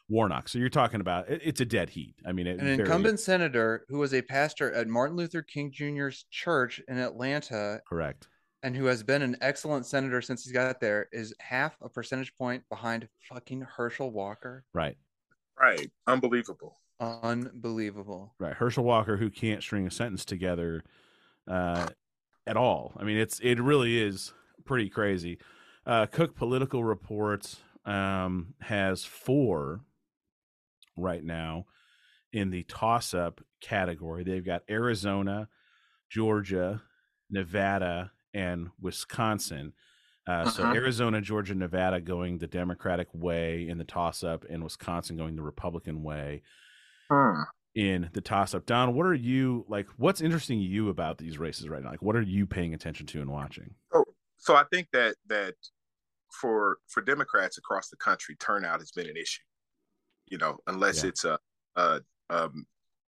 Warnock. 0.08 0.48
So 0.48 0.58
you're 0.58 0.68
talking 0.68 1.00
about 1.00 1.28
it, 1.28 1.40
it's 1.44 1.60
a 1.60 1.64
dead 1.64 1.90
heat. 1.90 2.14
I 2.24 2.32
mean, 2.32 2.46
it 2.46 2.58
an 2.60 2.66
very- 2.66 2.78
incumbent 2.80 3.18
senator 3.20 3.84
who 3.88 3.98
was 3.98 4.14
a 4.14 4.22
pastor 4.22 4.72
at 4.72 4.86
martin 4.86 5.16
luther 5.16 5.42
king 5.42 5.72
jr's 5.72 6.24
church 6.30 6.80
in 6.88 6.98
atlanta 6.98 7.80
correct. 7.88 8.28
and 8.62 8.76
who 8.76 8.84
has 8.86 9.02
been 9.02 9.22
an 9.22 9.36
excellent 9.40 9.84
senator 9.86 10.20
since 10.22 10.44
he's 10.44 10.52
got 10.52 10.80
there 10.80 11.08
is 11.12 11.34
half 11.40 11.76
a 11.82 11.88
percentage 11.88 12.32
point 12.36 12.62
behind 12.68 13.08
fucking 13.28 13.62
herschel 13.62 14.10
walker 14.12 14.64
Right. 14.72 14.96
Right. 15.58 15.90
Unbelievable. 16.06 16.76
unbelievable 17.00 18.34
Right. 18.38 18.54
Herschel 18.54 18.84
Walker, 18.84 19.16
who 19.16 19.30
can't 19.30 19.62
string 19.62 19.86
a 19.86 19.90
sentence 19.90 20.24
together 20.24 20.84
uh, 21.48 21.88
at 22.46 22.56
all. 22.56 22.92
I 22.98 23.04
mean, 23.04 23.16
it's 23.16 23.40
it 23.40 23.60
really 23.60 24.00
is 24.00 24.32
pretty 24.64 24.88
crazy. 24.88 25.38
Uh, 25.84 26.06
Cook 26.06 26.34
Political 26.34 26.82
Reports 26.84 27.60
um, 27.84 28.54
has 28.60 29.04
four 29.04 29.80
right 30.96 31.22
now 31.22 31.66
in 32.32 32.50
the 32.50 32.64
toss 32.64 33.14
up 33.14 33.40
category. 33.60 34.24
They've 34.24 34.44
got 34.44 34.62
Arizona, 34.68 35.48
Georgia, 36.10 36.82
Nevada, 37.30 38.12
and 38.34 38.68
Wisconsin. 38.80 39.72
Uh, 40.26 40.50
So 40.50 40.64
Uh-huh. 40.64 40.74
Arizona, 40.74 41.20
Georgia, 41.20 41.54
Nevada 41.54 42.00
going 42.00 42.38
the 42.38 42.46
Democratic 42.48 43.08
way 43.14 43.68
in 43.68 43.78
the 43.78 43.84
toss 43.84 44.24
up, 44.24 44.44
and 44.50 44.64
Wisconsin 44.64 45.16
going 45.16 45.36
the 45.36 45.42
Republican 45.42 46.02
way 46.02 46.42
Hmm. 47.08 47.42
in 47.76 48.10
the 48.12 48.20
toss 48.20 48.52
up. 48.54 48.66
Don, 48.66 48.94
what 48.94 49.06
are 49.06 49.14
you 49.14 49.64
like? 49.68 49.86
What's 49.96 50.20
interesting 50.20 50.58
to 50.58 50.64
you 50.64 50.88
about 50.88 51.18
these 51.18 51.38
races 51.38 51.68
right 51.68 51.82
now? 51.82 51.90
Like, 51.90 52.02
what 52.02 52.16
are 52.16 52.22
you 52.22 52.46
paying 52.46 52.74
attention 52.74 53.06
to 53.06 53.20
and 53.20 53.30
watching? 53.30 53.74
So 54.46 54.54
I 54.54 54.62
think 54.72 54.86
that 54.92 55.16
that 55.26 55.54
for 56.40 56.78
for 56.86 57.00
Democrats 57.02 57.58
across 57.58 57.88
the 57.88 57.96
country, 57.96 58.36
turnout 58.36 58.78
has 58.78 58.92
been 58.92 59.08
an 59.08 59.16
issue. 59.16 59.42
You 60.26 60.38
know, 60.38 60.58
unless 60.68 61.02
Yeah. 61.02 61.08
it's 61.08 61.24
a, 61.24 61.38
a 61.74 62.00
um 62.30 62.64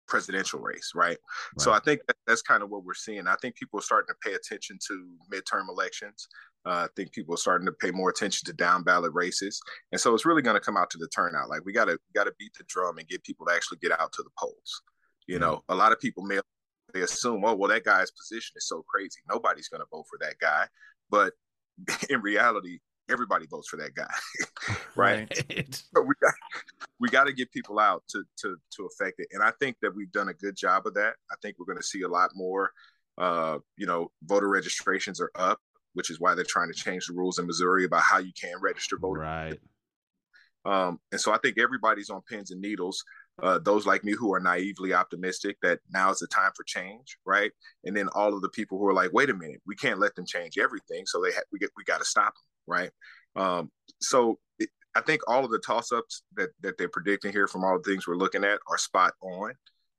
presidential 0.09 0.59
race, 0.59 0.91
right? 0.93 1.17
So 1.57 1.71
I 1.71 1.79
think 1.79 2.01
that, 2.07 2.17
that's 2.27 2.41
kind 2.41 2.63
of 2.63 2.69
what 2.69 2.83
we're 2.83 2.93
seeing. 2.93 3.27
I 3.27 3.37
think 3.41 3.55
people 3.55 3.79
are 3.79 3.81
starting 3.81 4.13
to 4.13 4.29
pay 4.29 4.35
attention 4.35 4.77
to 4.87 5.07
midterm 5.31 5.69
elections. 5.69 6.27
Uh, 6.65 6.85
I 6.85 6.87
think 6.97 7.13
people 7.13 7.33
are 7.33 7.37
starting 7.37 7.65
to 7.65 7.71
pay 7.71 7.91
more 7.91 8.09
attention 8.09 8.45
to 8.47 8.53
down 8.53 8.83
ballot 8.83 9.13
races, 9.13 9.61
and 9.93 10.01
so 10.01 10.13
it's 10.13 10.25
really 10.25 10.41
going 10.41 10.57
to 10.57 10.65
come 10.67 10.75
out 10.75 10.89
to 10.89 10.97
the 10.97 11.07
turnout. 11.15 11.49
Like 11.49 11.63
we 11.63 11.71
got 11.71 11.85
to 11.85 11.97
got 12.13 12.25
to 12.25 12.33
beat 12.39 12.51
the 12.57 12.65
drum 12.67 12.97
and 12.97 13.07
get 13.07 13.23
people 13.23 13.45
to 13.45 13.53
actually 13.53 13.77
get 13.81 13.97
out 13.97 14.11
to 14.13 14.23
the 14.23 14.29
polls. 14.37 14.81
You 15.27 15.39
know, 15.39 15.63
a 15.69 15.75
lot 15.75 15.93
of 15.93 15.99
people 16.01 16.23
may 16.23 16.41
they 16.93 17.01
assume, 17.01 17.45
oh 17.45 17.55
well, 17.55 17.69
that 17.69 17.85
guy's 17.85 18.11
position 18.11 18.53
is 18.57 18.67
so 18.67 18.83
crazy, 18.83 19.21
nobody's 19.29 19.69
going 19.69 19.79
to 19.81 19.87
vote 19.91 20.05
for 20.09 20.17
that 20.19 20.37
guy. 20.39 20.67
But 21.11 21.33
in 22.09 22.21
reality, 22.21 22.79
everybody 23.09 23.45
votes 23.45 23.67
for 23.67 23.77
that 23.77 23.93
guy, 23.93 24.13
right? 24.95 25.31
Right. 25.49 25.83
But 25.93 26.07
we 26.07 26.13
got 26.21 26.33
we 26.99 27.09
got 27.09 27.25
to 27.25 27.33
get 27.33 27.51
people 27.51 27.79
out 27.79 28.03
to 28.09 28.23
to 28.39 28.55
to 28.77 28.87
affect 28.87 29.19
it, 29.19 29.27
and 29.31 29.43
I 29.43 29.51
think 29.59 29.77
that 29.81 29.93
we've 29.93 30.11
done 30.11 30.29
a 30.29 30.33
good 30.33 30.55
job 30.55 30.87
of 30.87 30.93
that. 30.95 31.13
I 31.29 31.35
think 31.41 31.57
we're 31.59 31.65
going 31.65 31.77
to 31.77 31.83
see 31.83 32.01
a 32.01 32.07
lot 32.07 32.31
more. 32.33 32.71
Uh, 33.17 33.59
you 33.77 33.85
know, 33.85 34.09
voter 34.23 34.47
registrations 34.47 35.19
are 35.19 35.31
up, 35.35 35.59
which 35.93 36.09
is 36.09 36.19
why 36.19 36.33
they're 36.33 36.45
trying 36.45 36.69
to 36.69 36.73
change 36.73 37.07
the 37.07 37.13
rules 37.13 37.37
in 37.37 37.45
Missouri 37.45 37.83
about 37.83 38.01
how 38.01 38.17
you 38.17 38.31
can 38.39 38.55
register 38.61 38.97
voters. 38.97 39.23
Right. 39.23 39.59
Um, 40.63 40.99
and 41.11 41.19
so 41.19 41.33
I 41.33 41.37
think 41.39 41.59
everybody's 41.59 42.09
on 42.09 42.21
pins 42.21 42.51
and 42.51 42.61
needles. 42.61 43.03
Uh, 43.41 43.57
those 43.59 43.85
like 43.85 44.03
me 44.03 44.11
who 44.11 44.33
are 44.33 44.39
naively 44.39 44.93
optimistic 44.93 45.57
that 45.61 45.79
now 45.91 46.11
is 46.11 46.19
the 46.19 46.27
time 46.27 46.51
for 46.55 46.63
change, 46.63 47.17
right? 47.25 47.51
And 47.83 47.95
then 47.95 48.07
all 48.09 48.33
of 48.33 48.41
the 48.41 48.49
people 48.49 48.77
who 48.77 48.85
are 48.87 48.93
like, 48.93 49.13
wait 49.13 49.29
a 49.29 49.33
minute, 49.33 49.61
we 49.65 49.75
can't 49.75 49.99
let 49.99 50.15
them 50.15 50.25
change 50.25 50.57
everything, 50.57 51.05
so 51.05 51.21
they 51.21 51.31
ha- 51.31 51.41
we 51.51 51.59
get 51.59 51.71
we 51.75 51.83
got 51.83 51.99
to 51.99 52.05
stop 52.05 52.33
them, 52.35 52.43
right? 52.67 52.91
Um, 53.35 53.71
so 53.99 54.39
it, 54.59 54.69
I 54.95 55.01
think 55.01 55.21
all 55.27 55.43
of 55.43 55.51
the 55.51 55.59
toss 55.59 55.91
ups 55.91 56.23
that 56.35 56.49
that 56.61 56.77
they're 56.77 56.89
predicting 56.89 57.31
here 57.31 57.47
from 57.47 57.63
all 57.63 57.77
the 57.77 57.89
things 57.89 58.07
we're 58.07 58.15
looking 58.15 58.43
at 58.43 58.59
are 58.69 58.77
spot 58.77 59.13
on. 59.21 59.53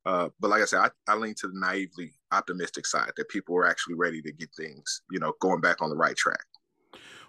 Uh, 0.05 0.29
but 0.41 0.51
like 0.51 0.63
I 0.63 0.65
said, 0.65 0.81
I, 0.81 0.91
I 1.13 1.17
lean 1.17 1.35
to 1.39 1.49
the 1.49 1.59
naively 1.59 2.13
optimistic 2.33 2.87
side 2.87 3.13
that 3.17 3.29
people 3.29 3.57
are 3.57 3.67
actually 3.67 3.95
ready 3.95 4.21
to 4.23 4.33
get 4.33 4.51
things, 4.57 5.03
you 5.11 5.21
know, 5.21 5.33
going 5.41 5.61
back 5.61 5.81
on 5.81 5.91
the 5.91 5.97
right 5.97 6.17
track. 6.17 6.45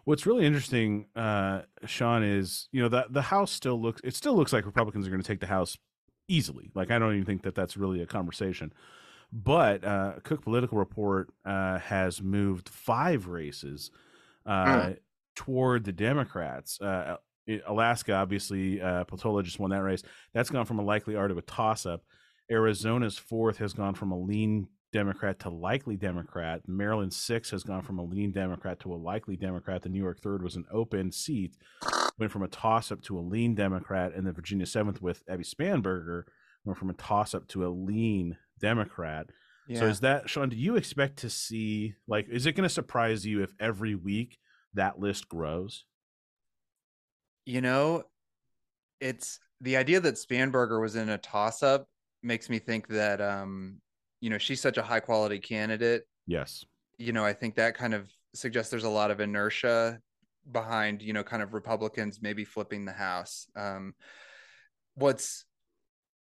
What's 0.05 0.25
really 0.25 0.45
interesting, 0.45 1.05
uh, 1.15 1.61
Sean, 1.85 2.23
is 2.23 2.67
you 2.71 2.81
know 2.81 2.89
that 2.89 3.13
the 3.13 3.21
House 3.21 3.51
still 3.51 3.81
looks 3.81 4.01
it 4.03 4.15
still 4.15 4.35
looks 4.35 4.51
like 4.51 4.65
Republicans 4.65 5.07
are 5.07 5.09
going 5.09 5.21
to 5.21 5.27
take 5.27 5.39
the 5.39 5.47
House 5.47 5.77
easily. 6.27 6.71
Like 6.73 6.91
I 6.91 6.99
don't 6.99 7.13
even 7.13 7.25
think 7.25 7.43
that 7.43 7.55
that's 7.55 7.77
really 7.77 8.01
a 8.01 8.05
conversation. 8.05 8.73
But 9.31 9.83
uh, 9.83 10.13
Cook 10.23 10.43
Political 10.43 10.77
Report 10.77 11.29
uh, 11.43 11.79
has 11.79 12.21
moved 12.21 12.69
five 12.69 13.27
races 13.27 13.89
uh, 14.45 14.91
toward 15.35 15.85
the 15.85 15.91
Democrats. 15.91 16.79
Uh, 16.79 17.17
Alaska, 17.65 18.13
obviously, 18.13 18.79
uh, 18.79 19.05
Peltola 19.05 19.43
just 19.43 19.59
won 19.59 19.71
that 19.71 19.81
race. 19.81 20.03
That's 20.33 20.51
gone 20.51 20.65
from 20.65 20.79
a 20.79 20.83
likely 20.83 21.15
R 21.15 21.27
to 21.27 21.37
a 21.37 21.41
toss 21.41 21.85
up. 21.85 22.03
Arizona's 22.51 23.17
fourth 23.17 23.57
has 23.57 23.73
gone 23.73 23.95
from 23.95 24.11
a 24.11 24.19
lean 24.19 24.67
Democrat 24.93 25.39
to 25.39 25.49
likely 25.49 25.97
Democrat. 25.97 26.61
Maryland 26.67 27.13
six 27.13 27.49
has 27.51 27.63
gone 27.63 27.81
from 27.81 27.99
a 27.99 28.03
lean 28.03 28.31
Democrat 28.31 28.79
to 28.81 28.93
a 28.93 28.95
likely 28.95 29.35
Democrat. 29.35 29.81
The 29.81 29.89
New 29.89 30.01
York 30.01 30.21
third 30.21 30.41
was 30.41 30.55
an 30.55 30.65
open 30.71 31.11
seat, 31.11 31.57
went 32.17 32.31
from 32.31 32.43
a 32.43 32.47
toss 32.47 32.91
up 32.91 33.01
to 33.03 33.19
a 33.19 33.21
lean 33.21 33.55
Democrat, 33.55 34.13
and 34.13 34.25
the 34.25 34.31
Virginia 34.31 34.65
seventh 34.65 35.01
with 35.01 35.23
Abby 35.27 35.43
Spanberger 35.43 36.23
went 36.63 36.79
from 36.79 36.89
a 36.89 36.93
toss 36.93 37.33
up 37.33 37.47
to 37.49 37.65
a 37.65 37.69
lean 37.69 38.37
Democrat. 38.59 39.27
Yeah. 39.67 39.79
So 39.79 39.87
is 39.87 39.99
that 39.99 40.29
Sean? 40.29 40.49
Do 40.49 40.55
you 40.55 40.77
expect 40.77 41.17
to 41.17 41.29
see 41.29 41.95
like? 42.07 42.27
Is 42.29 42.45
it 42.45 42.53
going 42.53 42.67
to 42.67 42.73
surprise 42.73 43.25
you 43.25 43.43
if 43.43 43.53
every 43.59 43.95
week 43.95 44.37
that 44.73 44.99
list 44.99 45.27
grows? 45.27 45.83
you 47.45 47.61
know, 47.61 48.03
it's 48.99 49.39
the 49.61 49.77
idea 49.77 49.99
that 49.99 50.15
Spanberger 50.15 50.81
was 50.81 50.95
in 50.95 51.09
a 51.09 51.17
toss 51.17 51.63
up 51.63 51.87
makes 52.21 52.49
me 52.49 52.59
think 52.59 52.87
that 52.87 53.21
um, 53.21 53.81
you 54.23 54.29
know, 54.29 54.37
she's 54.37 54.61
such 54.61 54.77
a 54.77 54.81
high 54.81 55.01
quality 55.01 55.37
candidate. 55.37 56.03
Yes. 56.27 56.63
You 56.97 57.11
know, 57.11 57.25
I 57.25 57.33
think 57.33 57.55
that 57.55 57.75
kind 57.75 57.93
of 57.93 58.09
suggests 58.33 58.71
there's 58.71 58.85
a 58.85 58.89
lot 58.89 59.11
of 59.11 59.19
inertia 59.19 59.99
behind, 60.49 61.01
you 61.01 61.11
know, 61.11 61.23
kind 61.23 61.43
of 61.43 61.53
Republicans 61.53 62.19
maybe 62.21 62.45
flipping 62.45 62.85
the 62.85 62.93
house. 62.93 63.47
Um 63.57 63.93
what's 64.95 65.43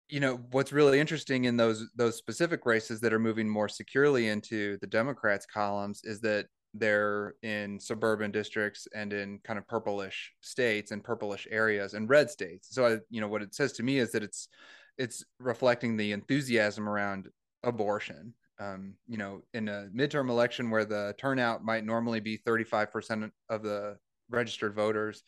you 0.08 0.18
know, 0.18 0.40
what's 0.50 0.72
really 0.72 0.98
interesting 0.98 1.44
in 1.44 1.58
those 1.58 1.90
those 1.94 2.16
specific 2.16 2.64
races 2.64 3.02
that 3.02 3.12
are 3.12 3.18
moving 3.18 3.46
more 3.46 3.68
securely 3.68 4.28
into 4.28 4.78
the 4.80 4.86
Democrats 4.86 5.44
columns 5.44 6.00
is 6.02 6.22
that 6.22 6.46
they're 6.72 7.34
in 7.42 7.78
suburban 7.78 8.30
districts 8.30 8.88
and 8.94 9.12
in 9.12 9.40
kind 9.44 9.58
of 9.58 9.68
purplish 9.68 10.32
states 10.40 10.90
and 10.90 11.04
purplish 11.04 11.46
areas 11.50 11.92
and 11.92 12.08
red 12.08 12.30
states. 12.30 12.68
So 12.70 12.86
I, 12.86 12.98
you 13.10 13.20
know, 13.20 13.28
what 13.28 13.42
it 13.42 13.54
says 13.54 13.72
to 13.72 13.82
me 13.82 13.98
is 13.98 14.10
that 14.12 14.22
it's 14.22 14.48
it's 14.96 15.22
reflecting 15.38 15.98
the 15.98 16.12
enthusiasm 16.12 16.88
around 16.88 17.28
abortion. 17.62 18.34
Um, 18.58 18.94
you 19.06 19.16
know, 19.16 19.40
in 19.54 19.68
a 19.68 19.88
midterm 19.94 20.28
election 20.28 20.70
where 20.70 20.84
the 20.84 21.14
turnout 21.18 21.64
might 21.64 21.84
normally 21.84 22.20
be 22.20 22.36
35% 22.38 23.30
of 23.48 23.62
the 23.62 23.96
registered 24.28 24.74
voters, 24.74 25.22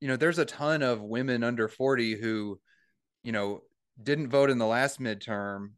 you 0.00 0.08
know, 0.08 0.16
there's 0.16 0.38
a 0.38 0.44
ton 0.44 0.82
of 0.82 1.00
women 1.00 1.44
under 1.44 1.68
40 1.68 2.16
who, 2.20 2.58
you 3.22 3.30
know, 3.32 3.60
didn't 4.02 4.28
vote 4.28 4.50
in 4.50 4.58
the 4.58 4.66
last 4.66 5.00
midterm 5.00 5.70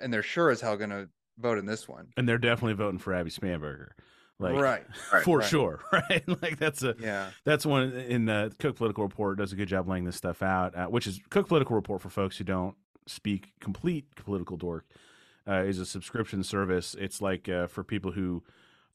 and 0.00 0.12
they're 0.12 0.22
sure 0.22 0.50
as 0.50 0.60
hell 0.60 0.76
going 0.76 0.90
to 0.90 1.08
vote 1.38 1.58
in 1.58 1.64
this 1.66 1.88
one. 1.88 2.08
And 2.16 2.28
they're 2.28 2.38
definitely 2.38 2.74
voting 2.74 2.98
for 2.98 3.14
Abby 3.14 3.30
Spanberger. 3.30 3.90
Like, 4.40 4.54
right. 4.54 4.84
Right, 5.12 5.22
for 5.22 5.38
right. 5.38 5.48
sure, 5.48 5.80
right? 5.92 6.24
Like 6.42 6.58
that's 6.58 6.82
a 6.82 6.94
Yeah. 6.98 7.30
that's 7.44 7.64
one 7.66 7.92
in 7.92 8.24
the 8.24 8.52
Cook 8.58 8.76
Political 8.76 9.04
Report 9.04 9.38
does 9.38 9.52
a 9.52 9.56
good 9.56 9.68
job 9.68 9.88
laying 9.88 10.04
this 10.04 10.16
stuff 10.16 10.42
out. 10.42 10.74
Uh, 10.76 10.86
which 10.86 11.06
is 11.06 11.20
Cook 11.30 11.46
Political 11.48 11.76
Report 11.76 12.00
for 12.00 12.08
folks 12.08 12.36
who 12.36 12.44
don't 12.44 12.74
speak 13.10 13.52
complete 13.60 14.14
political 14.14 14.56
dork 14.56 14.86
uh, 15.48 15.62
is 15.62 15.78
a 15.78 15.86
subscription 15.86 16.42
service. 16.42 16.94
It's 16.98 17.20
like 17.20 17.48
uh, 17.48 17.66
for 17.66 17.82
people 17.82 18.12
who 18.12 18.42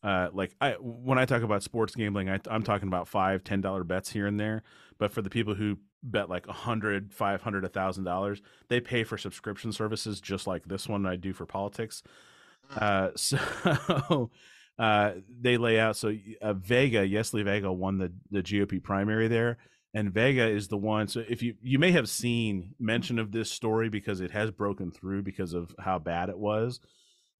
uh, 0.03 0.29
like 0.33 0.55
I 0.61 0.73
when 0.73 1.17
I 1.17 1.25
talk 1.25 1.41
about 1.41 1.63
sports 1.63 1.95
gambling, 1.95 2.29
I, 2.29 2.39
I'm 2.47 2.63
talking 2.63 2.87
about 2.87 3.07
five 3.07 3.43
ten 3.43 3.61
dollar 3.61 3.83
bets 3.83 4.11
here 4.11 4.27
and 4.27 4.39
there. 4.39 4.63
But 4.97 5.11
for 5.11 5.21
the 5.21 5.29
people 5.29 5.55
who 5.55 5.79
bet 6.03 6.29
like 6.29 6.47
a 6.47 6.53
hundred, 6.53 7.11
five 7.11 7.41
hundred, 7.41 7.65
a 7.65 7.69
thousand 7.69 8.03
dollars, 8.03 8.41
they 8.67 8.79
pay 8.79 9.03
for 9.03 9.17
subscription 9.17 9.71
services 9.71 10.21
just 10.21 10.45
like 10.45 10.65
this 10.65 10.87
one 10.87 11.05
I 11.05 11.15
do 11.15 11.33
for 11.33 11.45
politics. 11.45 12.03
Uh, 12.75 13.09
so 13.15 14.29
uh, 14.77 15.13
they 15.41 15.57
lay 15.57 15.79
out 15.79 15.97
so 15.97 16.15
uh, 16.41 16.53
Vega, 16.53 17.07
Yesli 17.07 17.43
Vega 17.43 17.71
won 17.71 17.97
the 17.97 18.13
the 18.29 18.43
GOP 18.43 18.81
primary 18.81 19.27
there, 19.27 19.57
and 19.95 20.13
Vega 20.13 20.45
is 20.47 20.67
the 20.67 20.77
one. 20.77 21.07
So 21.07 21.23
if 21.27 21.41
you 21.41 21.55
you 21.61 21.79
may 21.79 21.91
have 21.91 22.09
seen 22.09 22.75
mention 22.79 23.17
of 23.17 23.31
this 23.31 23.49
story 23.49 23.89
because 23.89 24.19
it 24.19 24.31
has 24.31 24.51
broken 24.51 24.91
through 24.91 25.23
because 25.23 25.53
of 25.53 25.73
how 25.79 25.97
bad 25.99 26.29
it 26.29 26.37
was. 26.37 26.81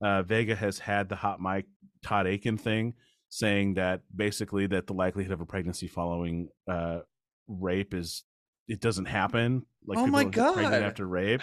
Uh, 0.01 0.23
Vega 0.23 0.55
has 0.55 0.79
had 0.79 1.09
the 1.09 1.15
hot 1.15 1.41
mic 1.41 1.65
Todd 2.01 2.27
Akin 2.27 2.57
thing, 2.57 2.93
saying 3.29 3.75
that 3.75 4.01
basically 4.15 4.67
that 4.67 4.87
the 4.87 4.93
likelihood 4.93 5.33
of 5.33 5.41
a 5.41 5.45
pregnancy 5.45 5.87
following 5.87 6.47
uh, 6.67 6.99
rape 7.47 7.93
is 7.93 8.23
it 8.67 8.79
doesn't 8.79 9.05
happen. 9.05 9.63
Like 9.85 9.99
Oh 9.99 10.05
people 10.05 10.11
my 10.11 10.23
don't 10.23 10.53
pregnant 10.53 10.81
God. 10.81 10.87
after 10.87 11.05
rape 11.05 11.41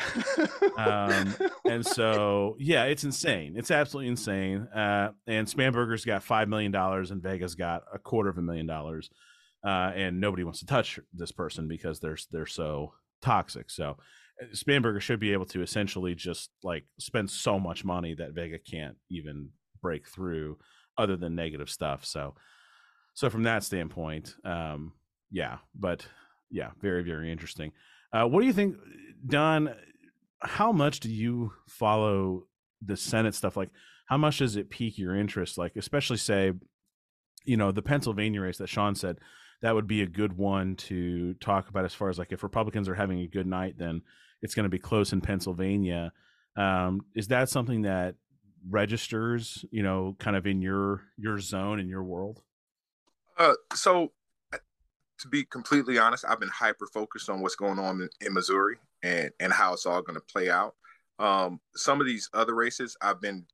um, 0.77 1.37
and 1.65 1.87
so 1.87 2.57
yeah, 2.59 2.85
it's 2.85 3.05
insane. 3.05 3.55
It's 3.57 3.71
absolutely 3.71 4.09
insane. 4.09 4.67
Uh, 4.75 5.11
and 5.27 5.47
Spanberger's 5.47 6.05
got 6.05 6.23
five 6.23 6.49
million 6.49 6.73
dollars, 6.73 7.11
and 7.11 7.23
Vega's 7.23 7.55
got 7.55 7.83
a 7.93 7.99
quarter 7.99 8.31
of 8.31 8.39
a 8.39 8.43
million 8.43 8.67
dollars, 8.67 9.11
uh, 9.65 9.93
and 9.95 10.21
nobody 10.21 10.45
wants 10.45 10.61
to 10.61 10.67
touch 10.67 10.99
this 11.13 11.33
person 11.33 11.69
because 11.69 12.01
they're 12.01 12.19
they're 12.31 12.47
so 12.47 12.93
toxic. 13.21 13.71
So 13.71 13.97
uh, 14.41 14.47
Spanberger 14.53 15.01
should 15.01 15.21
be 15.21 15.33
able 15.33 15.47
to 15.47 15.63
essentially 15.63 16.15
just 16.15 16.51
like 16.63 16.85
spend 16.99 17.31
so 17.31 17.59
much 17.59 17.85
money 17.85 18.15
that 18.15 18.33
Vega 18.33 18.59
can't 18.59 18.97
even 19.11 19.51
break 19.81 20.09
through, 20.09 20.59
other 20.99 21.17
than 21.17 21.35
negative 21.35 21.71
stuff. 21.71 22.05
So, 22.05 22.35
so 23.15 23.31
from 23.31 23.45
that 23.45 23.65
standpoint, 23.65 24.35
um, 24.45 24.93
yeah, 25.31 25.59
but 25.75 26.07
yeah, 26.51 26.71
very 26.81 27.03
very 27.03 27.31
interesting. 27.31 27.73
Uh, 28.13 28.27
what 28.27 28.41
do 28.41 28.47
you 28.47 28.53
think, 28.53 28.77
Don? 29.27 29.75
How 30.41 30.73
much 30.73 31.01
do 31.01 31.09
you 31.09 31.53
follow 31.69 32.47
the 32.85 32.97
Senate 32.97 33.35
stuff? 33.35 33.57
Like, 33.57 33.71
how 34.07 34.19
much 34.19 34.39
does 34.39 34.57
it 34.57 34.71
pique 34.71 34.99
your 34.99 35.15
interest? 35.17 35.57
Like, 35.57 35.77
especially 35.77 36.17
say, 36.17 36.53
you 37.45 37.57
know, 37.57 37.73
the 37.73 37.83
Pennsylvania 37.83 38.41
race 38.41 38.59
that 38.59 38.69
Sean 38.69 38.95
said 38.95 39.19
that 39.63 39.75
would 39.75 39.87
be 39.87 40.03
a 40.03 40.07
good 40.07 40.37
one 40.37 40.77
to 40.77 41.35
talk 41.35 41.69
about 41.69 41.85
as 41.85 41.95
far 41.95 42.09
as 42.09 42.19
like 42.19 42.33
if 42.33 42.43
Republicans 42.43 42.89
are 42.89 42.95
having 42.95 43.21
a 43.21 43.27
good 43.27 43.47
night, 43.47 43.77
then 43.79 44.03
it's 44.43 44.55
going 44.55 44.65
to 44.65 44.71
be 44.71 44.79
close 44.79 45.13
in 45.13 45.21
Pennsylvania. 45.21 46.13
Um, 46.57 47.03
is 47.15 47.29
that 47.29 47.49
something 47.49 47.83
that 47.83 48.17
registers, 48.69 49.65
you 49.71 49.83
know, 49.83 50.17
kind 50.19 50.37
of 50.37 50.47
in 50.47 50.61
your 50.61 51.03
your 51.17 51.39
zone 51.39 51.81
in 51.81 51.89
your 51.89 52.03
world? 52.03 52.43
Uh, 53.39 53.55
so 53.75 54.13
uh, 54.53 54.59
to 55.21 55.29
be 55.29 55.45
completely 55.45 55.99
honest, 55.99 56.25
I've 56.29 56.41
been 56.41 56.49
hyper 56.49 56.87
focused 56.93 57.31
on 57.31 57.41
what's 57.41 57.57
going 57.57 57.79
on 57.79 58.03
in, 58.03 58.09
in 58.27 58.35
Missouri 58.35 58.77
and 59.03 59.31
and 59.41 59.53
how 59.53 59.73
it's 59.73 59.87
all 59.87 60.03
going 60.03 60.19
to 60.19 60.33
play 60.33 60.51
out. 60.51 60.75
Um, 61.19 61.61
some 61.77 62.01
of 62.01 62.07
these 62.07 62.29
other 62.35 62.55
races 62.55 62.97
I've 63.01 63.21
been 63.21 63.47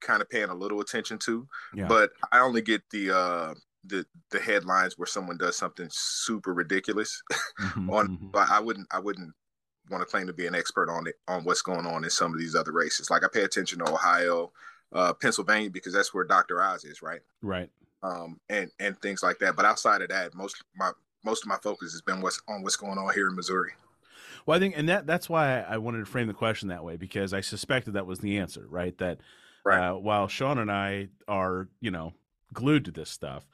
kind 0.00 0.22
of 0.22 0.28
paying 0.28 0.48
a 0.50 0.54
little 0.54 0.80
attention 0.80 1.18
to, 1.20 1.46
Yeah. 1.74 1.88
but 1.88 2.10
I 2.32 2.40
only 2.40 2.62
get 2.62 2.82
the 2.90 3.10
uh 3.16 3.54
the 3.84 4.04
the 4.30 4.40
headlines 4.40 4.98
where 4.98 5.06
someone 5.06 5.36
does 5.38 5.56
something 5.56 5.88
super 5.90 6.52
ridiculous 6.52 7.22
Mhm, 7.60 7.92
on 7.92 8.08
mhm. 8.18 8.32
but 8.32 8.50
I 8.50 8.58
wouldn't 8.60 8.88
I 8.90 8.98
wouldn't 8.98 9.32
want 9.90 10.02
to 10.02 10.06
claim 10.10 10.26
to 10.26 10.32
be 10.32 10.46
an 10.46 10.54
expert 10.54 10.90
on 10.90 11.06
it 11.06 11.14
on 11.28 11.44
what's 11.44 11.62
going 11.62 11.86
on 11.86 12.02
in 12.02 12.10
some 12.10 12.32
of 12.32 12.40
these 12.40 12.56
other 12.56 12.72
races. 12.72 13.10
Like 13.10 13.22
I 13.24 13.28
pay 13.32 13.44
attention 13.44 13.78
to 13.78 13.92
Ohio, 13.92 14.52
uh, 14.92 15.12
Pennsylvania 15.12 15.70
because 15.70 15.92
that's 15.92 16.12
where 16.12 16.24
Dr. 16.24 16.60
Oz 16.60 16.84
is, 16.84 17.02
right? 17.02 17.20
Right. 17.42 17.70
Um, 18.02 18.40
and 18.48 18.70
and 18.80 19.00
things 19.00 19.22
like 19.22 19.38
that. 19.38 19.54
But 19.56 19.64
outside 19.64 20.02
of 20.02 20.08
that, 20.08 20.34
most 20.34 20.62
my 20.74 20.90
most 21.24 21.44
of 21.44 21.48
my 21.48 21.58
focus 21.62 21.92
has 21.92 22.02
been 22.02 22.20
what's 22.20 22.40
on 22.48 22.62
what's 22.62 22.76
going 22.76 22.98
on 22.98 23.14
here 23.14 23.28
in 23.28 23.36
Missouri. 23.36 23.72
Well, 24.44 24.56
I 24.56 24.60
think, 24.60 24.76
and 24.76 24.88
that 24.88 25.06
that's 25.06 25.28
why 25.28 25.60
I 25.60 25.78
wanted 25.78 25.98
to 26.00 26.06
frame 26.06 26.26
the 26.26 26.34
question 26.34 26.68
that 26.68 26.84
way 26.84 26.96
because 26.96 27.32
I 27.32 27.40
suspected 27.40 27.92
that 27.94 28.06
was 28.06 28.18
the 28.20 28.38
answer, 28.38 28.66
right? 28.68 28.96
That 28.98 29.18
Right. 29.66 29.88
uh, 29.88 29.94
while 29.94 30.28
Sean 30.28 30.58
and 30.58 30.70
I 30.70 31.08
are, 31.26 31.68
you 31.80 31.90
know, 31.90 32.12
glued 32.52 32.84
to 32.84 32.92
this 32.92 33.10
stuff, 33.10 33.46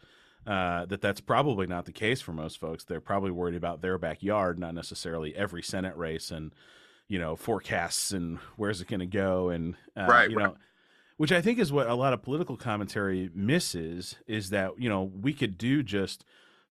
uh, 0.46 0.84
that 0.86 1.00
that's 1.00 1.20
probably 1.20 1.66
not 1.66 1.86
the 1.86 1.92
case 1.92 2.20
for 2.20 2.32
most 2.32 2.58
folks. 2.58 2.84
They're 2.84 3.00
probably 3.00 3.30
worried 3.30 3.54
about 3.54 3.80
their 3.80 3.96
backyard, 3.96 4.58
not 4.58 4.74
necessarily 4.74 5.34
every 5.34 5.62
Senate 5.62 5.96
race 5.96 6.30
and, 6.30 6.52
you 7.08 7.18
know, 7.18 7.34
forecasts 7.34 8.12
and 8.12 8.38
where's 8.56 8.80
it 8.80 8.88
going 8.88 9.00
to 9.00 9.06
go 9.06 9.48
and, 9.48 9.74
uh, 9.96 10.06
Right, 10.08 10.30
you 10.30 10.36
right. 10.36 10.48
know, 10.48 10.56
which 11.16 11.32
I 11.32 11.40
think 11.40 11.58
is 11.58 11.72
what 11.72 11.86
a 11.86 11.94
lot 11.94 12.12
of 12.12 12.22
political 12.22 12.56
commentary 12.56 13.30
misses 13.34 14.16
is 14.26 14.50
that, 14.50 14.72
you 14.78 14.88
know, 14.88 15.04
we 15.04 15.32
could 15.32 15.56
do 15.56 15.82
just 15.82 16.24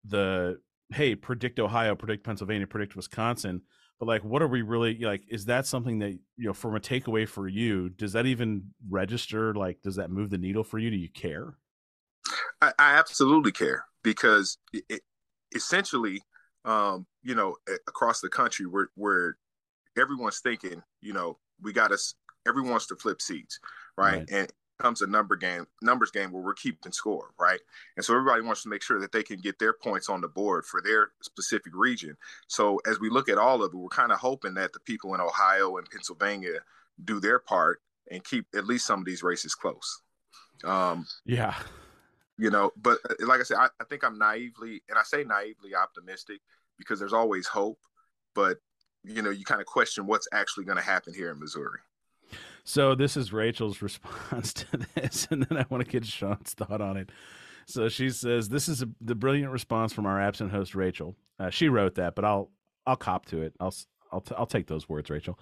the, 0.04 0.60
hey, 0.94 1.16
predict 1.16 1.60
Ohio, 1.60 1.96
predict 1.96 2.24
Pennsylvania, 2.24 2.68
predict 2.68 2.96
Wisconsin. 2.96 3.62
But 4.02 4.08
like, 4.08 4.24
what 4.24 4.42
are 4.42 4.48
we 4.48 4.64
really 4.64 4.98
like? 4.98 5.22
Is 5.30 5.46
that 5.46 5.68
something 5.68 6.00
that 6.00 6.14
you 6.36 6.48
know, 6.48 6.54
from 6.54 6.76
a 6.76 6.80
takeaway 6.80 7.30
for 7.30 7.48
you? 7.48 7.88
Does 7.90 8.14
that 8.14 8.26
even 8.26 8.64
register? 8.90 9.54
Like, 9.54 9.80
does 9.84 9.98
that 9.98 10.10
move 10.10 10.32
the 10.32 10.40
needle 10.40 10.64
for 10.64 10.80
you? 10.80 10.90
Do 10.90 10.98
you 10.98 11.08
care? 11.08 11.54
I, 12.64 12.74
I 12.80 12.96
absolutely 12.96 13.52
care 13.52 13.86
because 14.04 14.58
it, 14.74 14.84
it, 14.90 15.02
essentially, 15.54 16.20
um, 16.66 17.06
you 17.22 17.36
know, 17.36 17.58
across 17.88 18.22
the 18.22 18.30
country, 18.30 18.66
where 18.66 18.90
where 18.96 19.38
everyone's 19.96 20.40
thinking, 20.40 20.82
you 21.02 21.14
know, 21.14 21.38
we 21.62 21.72
got 21.72 21.92
us. 21.92 22.16
Everyone 22.48 22.72
wants 22.72 22.88
to 22.88 22.96
flip 22.96 23.22
seats, 23.22 23.60
right? 24.00 24.18
Right. 24.18 24.30
And 24.32 24.54
it 24.82 24.84
comes 24.84 25.02
a 25.02 25.08
number 25.08 25.36
game, 25.36 25.68
numbers 25.82 26.12
game 26.12 26.32
where 26.32 26.42
we're 26.42 26.54
keeping 26.54 26.92
score, 26.92 27.30
right? 27.40 27.60
And 27.96 28.06
so 28.06 28.14
everybody 28.14 28.42
wants 28.42 28.64
to 28.64 28.70
make 28.70 28.82
sure 28.82 29.00
that 29.00 29.12
they 29.12 29.24
can 29.24 29.40
get 29.40 29.60
their 29.60 29.74
points 29.74 30.10
on 30.10 30.22
the 30.22 30.28
board 30.28 30.66
for 30.66 30.82
their 30.82 31.12
specific 31.22 31.74
region. 31.76 32.18
So 32.48 32.80
as 32.86 33.00
we 33.00 33.10
look 33.10 33.30
at 33.30 33.38
all 33.38 33.64
of 33.64 33.74
it, 33.74 33.78
we're 33.78 33.90
kind 33.90 34.12
of 34.12 34.20
hoping 34.20 34.54
that 34.56 34.74
the 34.74 34.80
people 34.80 35.14
in 35.14 35.22
Ohio 35.22 35.78
and 35.78 35.90
Pennsylvania 35.90 36.60
do 37.06 37.20
their 37.20 37.40
part 37.40 37.82
and 38.10 38.24
keep 38.24 38.46
at 38.56 38.66
least 38.66 38.86
some 38.86 39.00
of 39.00 39.06
these 39.06 39.24
races 39.24 39.56
close. 39.56 40.02
Um, 40.64 41.06
Yeah, 41.26 41.56
you 42.42 42.50
know 42.50 42.72
but 42.82 42.98
uh, 43.10 43.14
like 43.28 43.40
i 43.40 43.44
said 43.44 43.58
I, 43.58 43.68
I 43.80 43.84
think 43.86 44.04
i'm 44.04 44.18
naively 44.18 44.82
and 44.90 44.98
i 44.98 45.04
say 45.04 45.24
naively 45.24 45.76
optimistic 45.76 46.42
because 46.78 47.00
there's 47.00 47.14
always 47.14 47.46
hope 47.46 47.80
but 48.34 48.58
you 49.04 49.22
know 49.22 49.30
you 49.30 49.46
kind 49.46 49.62
of 49.62 49.68
question 49.68 50.08
what's 50.08 50.28
actually 50.34 50.66
going 50.66 50.78
to 50.78 50.84
happen 50.84 51.14
here 51.14 51.30
in 51.32 51.40
missouri 51.40 51.80
So 52.64 52.96
this 52.96 53.18
is 53.18 53.34
Rachel's 53.34 53.82
response 53.82 54.54
to 54.54 54.80
this, 54.96 55.28
and 55.32 55.44
then 55.44 55.58
I 55.58 55.66
want 55.70 55.84
to 55.84 55.90
get 55.90 56.06
Sean's 56.06 56.54
thought 56.54 56.82
on 56.82 56.98
it. 56.98 57.10
So 57.66 57.90
she 57.90 58.10
says, 58.10 58.50
"This 58.50 58.68
is 58.68 58.82
a, 58.82 58.90
the 59.00 59.16
brilliant 59.16 59.52
response 59.52 59.94
from 59.94 60.06
our 60.06 60.20
absent 60.20 60.52
host, 60.52 60.76
Rachel. 60.76 61.16
Uh, 61.40 61.50
she 61.50 61.70
wrote 61.70 61.96
that, 61.96 62.16
but 62.16 62.26
I'll 62.26 62.50
I'll 62.86 62.96
cop 62.96 63.26
to 63.28 63.42
it. 63.42 63.54
I'll 63.60 63.74
I'll 64.12 64.22
t- 64.22 64.36
I'll 64.38 64.46
take 64.46 64.68
those 64.68 64.90
words, 64.90 65.10
Rachel." 65.10 65.40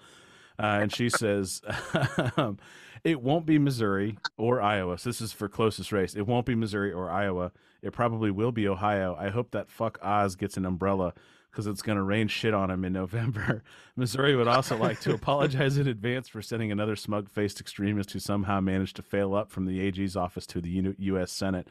Uh, 0.58 0.80
and 0.82 0.94
she 0.94 1.08
says, 1.08 1.62
"It 3.04 3.22
won't 3.22 3.46
be 3.46 3.58
Missouri 3.58 4.18
or 4.36 4.60
Iowa. 4.60 4.98
So 4.98 5.08
this 5.08 5.20
is 5.22 5.32
for 5.32 5.48
closest 5.48 5.90
race. 5.90 6.14
It 6.14 6.26
won't 6.26 6.44
be 6.44 6.54
Missouri 6.54 6.92
or 6.92 7.10
Iowa. 7.10 7.52
It 7.82 7.92
probably 7.92 8.30
will 8.30 8.52
be 8.52 8.68
Ohio. 8.68 9.16
I 9.18 9.30
hope 9.30 9.52
that 9.52 9.70
fuck 9.70 9.98
Oz 10.02 10.36
gets 10.36 10.56
an 10.56 10.66
umbrella." 10.66 11.14
Because 11.50 11.66
it's 11.66 11.82
going 11.82 11.96
to 11.96 12.02
rain 12.02 12.28
shit 12.28 12.54
on 12.54 12.70
him 12.70 12.84
in 12.84 12.92
November. 12.92 13.64
Missouri 13.96 14.36
would 14.36 14.46
also 14.46 14.76
like 14.76 15.00
to 15.00 15.12
apologize 15.12 15.76
in 15.78 15.88
advance 15.88 16.28
for 16.28 16.40
sending 16.40 16.70
another 16.70 16.94
smug 16.94 17.28
faced 17.28 17.60
extremist 17.60 18.12
who 18.12 18.20
somehow 18.20 18.60
managed 18.60 18.96
to 18.96 19.02
fail 19.02 19.34
up 19.34 19.50
from 19.50 19.66
the 19.66 19.80
AG's 19.80 20.16
office 20.16 20.46
to 20.46 20.60
the 20.60 20.70
U- 20.70 20.94
U.S. 20.98 21.32
Senate. 21.32 21.66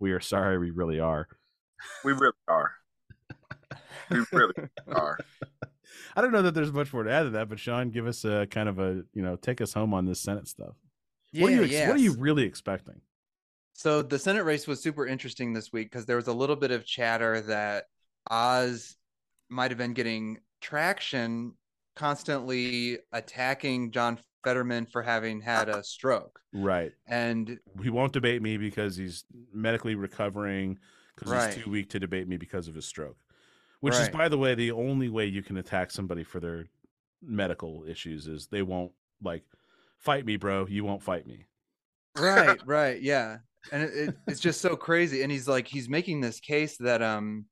We 0.00 0.10
are 0.12 0.20
sorry, 0.20 0.58
we 0.58 0.70
really 0.70 0.98
are. 0.98 1.28
we 2.04 2.12
really 2.12 2.32
are 2.48 2.72
we 4.10 4.24
really 4.32 4.54
are 4.88 5.18
I 6.16 6.20
don't 6.20 6.32
know 6.32 6.42
that 6.42 6.54
there's 6.54 6.72
much 6.72 6.92
more 6.92 7.02
to 7.04 7.10
add 7.10 7.24
to 7.24 7.30
that, 7.30 7.48
but 7.48 7.58
Sean, 7.58 7.90
give 7.90 8.06
us 8.06 8.24
a 8.24 8.46
kind 8.50 8.68
of 8.68 8.78
a, 8.78 9.04
you 9.14 9.22
know, 9.22 9.36
take 9.36 9.60
us 9.60 9.72
home 9.72 9.94
on 9.94 10.06
this 10.06 10.20
Senate 10.20 10.48
stuff. 10.48 10.74
what 11.32 11.52
are 11.52 11.54
you, 11.54 11.64
ex- 11.64 11.88
what 11.88 11.96
are 11.96 12.00
you 12.00 12.14
really 12.14 12.44
expecting? 12.44 13.00
So 13.72 14.02
the 14.02 14.18
Senate 14.18 14.44
race 14.44 14.66
was 14.66 14.82
super 14.82 15.06
interesting 15.06 15.52
this 15.52 15.72
week 15.72 15.90
because 15.90 16.06
there 16.06 16.16
was 16.16 16.26
a 16.26 16.32
little 16.32 16.56
bit 16.56 16.70
of 16.70 16.84
chatter 16.84 17.40
that 17.42 17.84
Oz 18.30 18.96
might 19.50 19.70
have 19.70 19.78
been 19.78 19.92
getting 19.94 20.38
traction 20.60 21.54
constantly 21.96 22.98
attacking 23.12 23.90
John 23.90 24.18
Fetterman 24.44 24.86
for 24.86 25.02
having 25.02 25.40
had 25.40 25.68
a 25.68 25.82
stroke. 25.84 26.40
Right. 26.52 26.92
And 27.06 27.58
He 27.82 27.90
won't 27.90 28.12
debate 28.12 28.40
me 28.42 28.56
because 28.56 28.96
he's 28.96 29.24
medically 29.52 29.94
recovering 29.94 30.78
because 31.14 31.30
Right. 31.32 31.52
he's 31.54 31.64
too 31.64 31.70
weak 31.70 31.90
to 31.90 31.98
debate 31.98 32.26
me 32.28 32.36
because 32.36 32.68
of 32.68 32.74
his 32.74 32.86
stroke. 32.86 33.18
Which 33.80 33.94
is, 33.94 34.08
by 34.10 34.28
the 34.28 34.36
way, 34.38 34.54
the 34.54 34.72
only 34.72 35.08
way 35.08 35.26
you 35.26 35.42
can 35.42 35.56
attack 35.56 35.90
somebody 35.90 36.22
for 36.22 36.38
their 36.38 36.66
medical 37.22 37.84
issues 37.86 38.26
is 38.26 38.46
they 38.46 38.62
won't 38.62 38.92
like 39.22 39.44
fight 39.98 40.24
me, 40.26 40.36
bro. 40.36 40.66
You 40.66 40.84
won't 40.84 41.02
fight 41.02 41.26
me. 41.26 41.46
right, 42.18 42.58
right, 42.66 43.00
yeah. 43.00 43.38
And 43.72 43.82
it, 43.82 43.90
it, 43.94 44.16
it's 44.26 44.40
just 44.40 44.60
so 44.60 44.76
crazy. 44.76 45.22
And 45.22 45.30
he's 45.32 45.48
like, 45.48 45.66
he's 45.66 45.88
making 45.88 46.20
this 46.20 46.40
case 46.40 46.76
that 46.78 47.02
um 47.02 47.46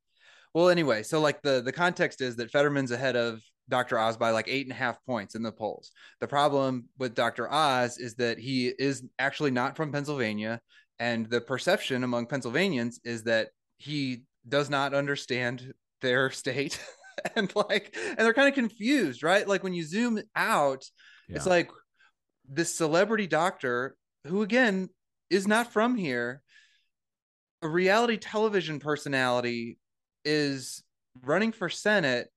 well 0.55 0.69
anyway, 0.69 1.03
so 1.03 1.21
like 1.21 1.43
the 1.43 1.63
the 1.63 1.73
context 1.73 2.21
is 2.21 2.37
that 2.37 2.51
Fetterman's 2.51 2.91
ahead 2.91 3.17
of 3.17 3.41
Dr. 3.69 3.99
Oz 3.99 4.17
by 4.17 4.31
like 4.31 4.49
eight 4.49 4.67
and 4.67 4.73
a 4.73 4.77
half 4.77 5.05
points 5.05 5.35
in 5.35 5.43
the 5.43 5.53
polls. 5.53 5.91
The 6.21 6.29
problem 6.29 6.87
with 6.99 7.15
Dr. 7.15 7.53
Oz 7.53 7.99
is 7.99 8.15
that 8.15 8.39
he 8.39 8.69
is 8.69 9.05
actually 9.19 9.51
not 9.51 9.77
from 9.77 9.93
Pennsylvania, 9.93 10.61
and 10.99 11.29
the 11.29 11.41
perception 11.41 12.05
among 12.05 12.27
Pennsylvanians 12.27 13.01
is 13.05 13.25
that 13.25 13.49
he 13.77 14.23
does 14.49 14.71
not 14.71 14.95
understand 14.95 15.73
their 16.01 16.31
state. 16.31 16.81
and 17.35 17.53
like 17.57 17.97
and 17.97 18.19
they're 18.19 18.35
kind 18.35 18.49
of 18.49 18.55
confused, 18.55 19.23
right? 19.23 19.47
Like 19.47 19.65
when 19.65 19.75
you 19.75 19.83
zoom 19.83 20.21
out, 20.37 20.85
it's 21.29 21.47
like 21.47 21.71
this 22.49 22.75
celebrity 22.75 23.27
doctor 23.27 23.97
who 24.27 24.43
again 24.43 24.89
is 25.29 25.47
not 25.47 25.73
from 25.73 25.97
here 25.97 26.43
a 27.63 27.69
reality 27.69 28.17
television 28.17 28.79
personality 28.79 29.79
is 30.25 30.83
running 31.23 31.53
for 31.53 31.69
senate 31.69 32.29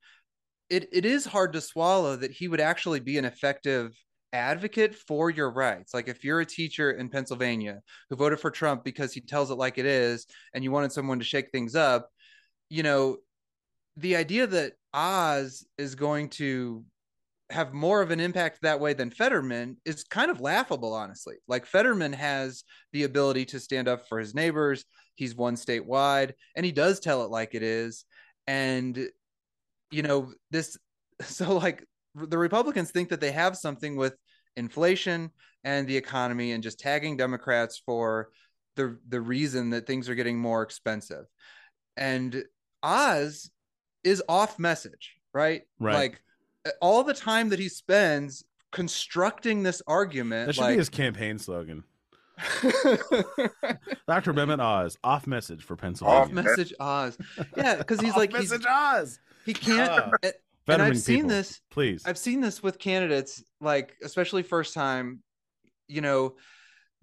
it, 0.69 0.87
it 0.93 1.05
is 1.05 1.25
hard 1.25 1.51
to 1.53 1.61
swallow 1.61 2.15
that 2.15 2.31
he 2.31 2.47
would 2.47 2.61
actually 2.61 3.01
be 3.01 3.17
an 3.17 3.25
effective 3.25 3.93
advocate 4.31 4.95
for 4.95 5.29
your 5.29 5.51
rights. 5.51 5.93
Like 5.93 6.07
if 6.07 6.23
you're 6.23 6.39
a 6.39 6.45
teacher 6.45 6.91
in 6.91 7.09
pennsylvania 7.09 7.81
who 8.09 8.15
voted 8.15 8.39
for 8.39 8.49
trump 8.49 8.83
because 8.83 9.13
he 9.13 9.21
tells 9.21 9.51
it 9.51 9.55
like 9.55 9.77
it 9.77 9.85
is 9.85 10.25
and 10.53 10.63
you 10.63 10.71
wanted 10.71 10.91
someone 10.91 11.19
to 11.19 11.25
shake 11.25 11.51
things 11.51 11.75
up 11.75 12.09
you 12.69 12.83
know 12.83 13.17
the 13.97 14.15
idea 14.15 14.47
that 14.47 14.73
oz 14.93 15.65
is 15.77 15.95
going 15.95 16.29
to 16.29 16.85
have 17.51 17.73
more 17.73 18.01
of 18.01 18.11
an 18.11 18.19
impact 18.19 18.59
that 18.61 18.79
way 18.79 18.93
than 18.93 19.11
Fetterman 19.11 19.77
is 19.85 20.03
kind 20.03 20.31
of 20.31 20.41
laughable, 20.41 20.93
honestly. 20.93 21.35
Like 21.47 21.65
Fetterman 21.65 22.13
has 22.13 22.63
the 22.93 23.03
ability 23.03 23.45
to 23.45 23.59
stand 23.59 23.87
up 23.87 24.07
for 24.07 24.19
his 24.19 24.33
neighbors. 24.33 24.85
He's 25.15 25.35
won 25.35 25.55
statewide 25.55 26.33
and 26.55 26.65
he 26.65 26.71
does 26.71 26.99
tell 26.99 27.23
it 27.23 27.29
like 27.29 27.53
it 27.53 27.63
is. 27.63 28.05
And, 28.47 28.97
you 29.91 30.01
know, 30.01 30.31
this, 30.49 30.77
so 31.21 31.57
like 31.57 31.85
the 32.15 32.37
Republicans 32.37 32.91
think 32.91 33.09
that 33.09 33.21
they 33.21 33.31
have 33.31 33.57
something 33.57 33.95
with 33.95 34.15
inflation 34.55 35.31
and 35.63 35.87
the 35.87 35.97
economy 35.97 36.53
and 36.53 36.63
just 36.63 36.79
tagging 36.79 37.17
Democrats 37.17 37.81
for 37.85 38.29
the, 38.75 38.97
the 39.09 39.21
reason 39.21 39.71
that 39.71 39.85
things 39.85 40.09
are 40.09 40.15
getting 40.15 40.39
more 40.39 40.63
expensive. 40.63 41.25
And 41.97 42.43
Oz 42.81 43.51
is 44.03 44.23
off 44.27 44.57
message, 44.57 45.15
right? 45.33 45.63
Right. 45.79 45.93
Like, 45.93 46.21
all 46.81 47.03
the 47.03 47.13
time 47.13 47.49
that 47.49 47.59
he 47.59 47.69
spends 47.69 48.43
constructing 48.71 49.63
this 49.63 49.81
argument 49.87 50.47
That 50.47 50.53
should 50.53 50.61
like 50.61 50.73
be 50.73 50.77
his 50.77 50.89
campaign 50.89 51.37
slogan. 51.39 51.83
Dr. 54.07 54.33
Mehmet 54.33 54.59
Oz, 54.59 54.97
off 55.03 55.27
message 55.27 55.63
for 55.63 55.75
Pennsylvania. 55.75 56.21
off 56.21 56.31
message 56.31 56.73
oz 56.79 57.17
yeah 57.55 57.75
because 57.75 57.99
he's 57.99 58.15
like 58.17 58.35
he's, 58.35 58.49
message 58.51 58.65
Oz. 58.69 59.19
he 59.45 59.53
can't 59.53 59.91
Ah. 59.91 60.11
and 60.67 60.81
i've 60.81 60.97
seen 60.99 61.17
people, 61.17 61.29
this 61.29 61.61
Please. 61.69 62.03
i've 62.05 62.17
seen 62.17 62.39
this 62.41 62.63
with 62.63 62.79
candidates 62.79 63.43
like 63.59 63.95
especially 64.03 64.41
first 64.43 64.73
time 64.73 65.21
you 65.87 66.01
know 66.01 66.35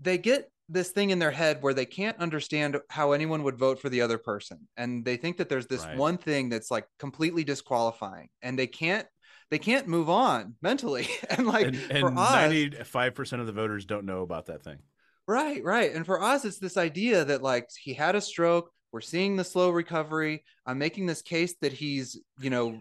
they 0.01 0.19
get 0.19 0.51
this 0.69 0.91
thing 0.91 1.11
in 1.11 1.19
their 1.19 1.31
head 1.31 1.59
where 1.63 1.75
they 1.75 1.87
can't 1.87 2.19
understand 2.19 2.77
how 2.91 3.13
anyone 3.13 3.43
would 3.43 3.59
vote 3.59 3.81
for 3.81 3.89
the 3.89 4.01
other 4.01 4.19
person 4.19 4.67
and 4.77 5.05
they 5.05 5.17
think 5.17 5.37
that 5.39 5.49
there's 5.49 5.67
this 5.67 5.85
Right. 5.85 5.97
one 5.97 6.19
thing 6.19 6.49
that's 6.49 6.71
like 6.71 6.87
completely 6.99 7.45
disqualifying 7.45 8.29
and 8.43 8.59
they 8.59 8.67
can't 8.67 9.07
they 9.51 9.59
can't 9.59 9.89
move 9.89 10.11
on 10.11 10.55
mentally 10.63 11.09
and 11.31 11.47
like 11.47 11.67
and 11.67 12.01
for 12.01 12.09
and 12.09 12.17
95% 12.17 13.41
of 13.41 13.47
the 13.47 13.53
voters 13.53 13.85
don't 13.85 14.05
know 14.05 14.23
about 14.23 14.47
that 14.47 14.63
thing. 14.63 14.79
Right, 15.27 15.63
right. 15.63 15.93
And 15.93 16.07
for 16.07 16.23
us, 16.23 16.47
it's 16.47 16.59
this 16.59 16.79
idea 16.79 17.25
that 17.25 17.43
like 17.43 17.69
he 17.79 17.93
had 17.93 18.17
a 18.17 18.21
stroke. 18.21 18.71
We're 18.93 19.03
seeing 19.03 19.37
the 19.37 19.45
slow 19.45 19.71
recovery. 19.71 20.45
I'm 20.65 20.79
making 20.79 21.05
this 21.05 21.21
case 21.21 21.55
that 21.61 21.75
he's, 21.75 22.19
you 22.41 22.49
know, 22.49 22.81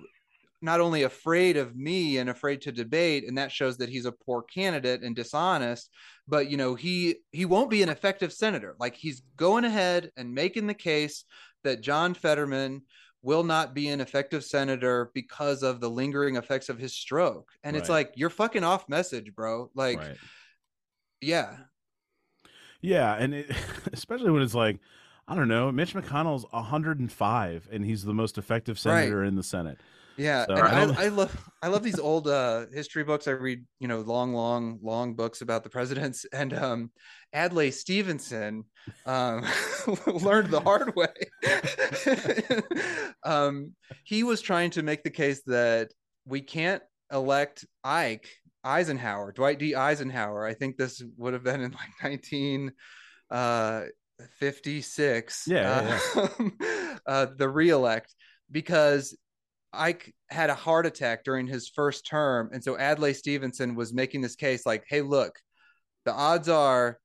not 0.62 0.80
only 0.80 1.04
afraid 1.04 1.58
of 1.58 1.76
me 1.76 2.18
and 2.18 2.30
afraid 2.30 2.62
to 2.62 2.72
debate 2.72 3.28
and 3.28 3.38
that 3.38 3.52
shows 3.52 3.78
that 3.78 3.90
he's 3.90 4.06
a 4.06 4.12
poor 4.12 4.42
candidate 4.42 5.04
and 5.04 5.16
dishonest 5.16 5.92
but 6.28 6.50
you 6.50 6.58
know 6.58 6.74
he 6.74 7.18
he 7.32 7.46
won't 7.46 7.70
be 7.70 7.84
an 7.84 7.90
effective 7.90 8.34
senator 8.34 8.76
like 8.80 8.96
he's 8.96 9.22
going 9.36 9.66
ahead 9.66 10.10
and 10.18 10.34
making 10.34 10.66
the 10.66 10.74
case 10.74 11.26
that 11.64 11.82
John 11.82 12.14
Fetterman 12.14 12.82
will 13.28 13.44
not 13.44 13.74
be 13.74 13.90
an 13.90 14.00
effective 14.00 14.42
senator 14.42 15.12
because 15.14 15.62
of 15.62 15.82
the 15.82 15.90
lingering 15.90 16.38
effects 16.38 16.70
of 16.70 16.80
his 16.80 16.94
stroke. 16.94 17.52
And 17.62 17.76
it's 17.76 17.90
like 17.90 18.14
you're 18.16 18.30
fucking 18.30 18.64
off 18.64 18.88
message 18.88 19.36
bro. 19.36 19.70
Like 19.76 20.00
right. 20.00 20.16
yeah. 21.20 21.58
Yeah, 22.82 23.16
and 23.16 23.34
it, 23.34 23.52
especially 23.92 24.32
when 24.32 24.44
it's 24.44 24.54
like, 24.54 24.80
I 25.28 25.36
don't 25.36 25.50
know, 25.50 25.72
Mitch 25.72 25.94
McConnell's 25.94 26.46
105, 26.52 27.68
and 27.72 27.84
he's 27.84 28.04
the 28.04 28.14
most 28.14 28.38
effective 28.38 28.76
Right. 28.78 29.02
senator 29.02 29.24
in 29.26 29.36
the 29.36 29.44
Senate. 29.44 29.78
Yeah, 30.16 30.46
So 30.48 30.56
and 30.56 30.94
I 30.94 31.04
I, 31.04 31.06
I 31.06 31.08
love 31.10 31.50
I 31.62 31.68
love 31.68 31.84
these 31.84 32.00
old 32.00 32.28
uh, 32.28 32.66
history 32.74 33.04
books. 33.04 33.28
I 33.28 33.32
read 33.32 33.64
you 33.80 33.88
know 33.88 34.00
long, 34.02 34.34
long, 34.34 34.80
long 34.82 35.14
books 35.14 35.42
about 35.42 35.64
the 35.64 35.70
presidents. 35.70 36.26
And 36.34 36.54
um, 36.54 36.92
Adlai 37.36 37.70
Stevenson 37.70 38.64
um, 39.06 39.46
learned 40.08 40.50
the 40.50 40.62
hard 40.62 40.96
way. 40.96 41.14
um, 43.24 43.74
he 44.06 44.24
was 44.24 44.42
trying 44.42 44.72
to 44.72 44.82
make 44.82 45.04
the 45.04 45.12
case 45.12 45.44
that 45.46 45.92
we 46.26 46.42
can't 46.42 46.82
elect 47.12 47.66
Ike 47.84 48.28
Eisenhower, 48.64 49.32
Dwight 49.34 49.60
D. 49.60 49.76
Eisenhower. 49.76 50.46
I 50.46 50.56
think 50.56 50.78
this 50.78 51.04
would 51.18 51.34
have 51.34 51.44
been 51.44 51.62
in 51.62 51.72
like 51.72 51.92
nineteen 52.04 52.72
uh, 53.30 53.84
fifty 54.40 54.82
six. 54.82 55.46
Yeah, 55.48 56.00
yeah, 56.16 56.50
uh, 57.06 57.28
the 57.38 57.50
reelect 57.50 58.16
because 58.52 59.16
Ike 59.74 60.14
had 60.30 60.50
a 60.50 60.56
heart 60.56 60.86
attack 60.86 61.24
during 61.24 61.48
his 61.48 61.70
first 61.70 62.06
term. 62.06 62.50
And 62.54 62.64
so 62.64 62.78
Adlai 62.78 63.14
Stevenson 63.14 63.76
was 63.76 63.94
making 63.94 64.22
this 64.22 64.36
case 64.36 64.66
like, 64.66 64.84
hey, 64.88 65.02
look, 65.02 65.40
the 66.06 66.14
odds 66.14 66.50
are 66.50 67.00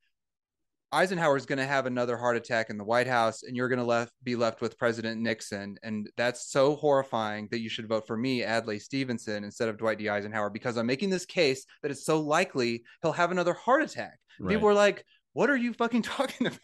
Eisenhower 0.93 1.39
is 1.39 1.47
going 1.47 1.59
to 1.59 1.67
have 1.67 1.87
another 1.87 2.19
heart 2.19 2.37
attack 2.37 2.69
in 2.69 2.77
the 2.77 2.85
White 2.85 3.07
House, 3.07 3.45
and 3.45 3.57
you're 3.57 3.69
going 3.69 3.79
to 3.79 3.85
left, 3.85 4.13
be 4.23 4.37
left 4.37 4.61
with 4.61 4.77
President 4.77 5.21
Nixon. 5.23 5.79
And 5.83 6.11
that's 6.19 6.51
so 6.51 6.77
horrifying 6.77 7.49
that 7.51 7.61
you 7.61 7.71
should 7.71 7.89
vote 7.89 8.07
for 8.07 8.17
me, 8.17 8.43
Adlai 8.45 8.77
Stevenson, 8.79 9.43
instead 9.43 9.71
of 9.71 9.79
Dwight 9.79 9.99
D. 9.99 10.11
Eisenhower, 10.11 10.51
because 10.51 10.77
I'm 10.77 10.87
making 10.87 11.09
this 11.09 11.25
case 11.25 11.65
that 11.83 11.91
it's 11.91 12.05
so 12.05 12.21
likely 12.21 12.85
he'll 13.01 13.13
have 13.13 13.31
another 13.31 13.55
heart 13.55 13.83
attack. 13.83 14.19
Right. 14.39 14.51
People 14.51 14.67
were 14.67 14.75
like, 14.75 15.05
what 15.33 15.49
are 15.49 15.57
you 15.57 15.73
fucking 15.73 16.03
talking 16.03 16.47
about? 16.47 16.61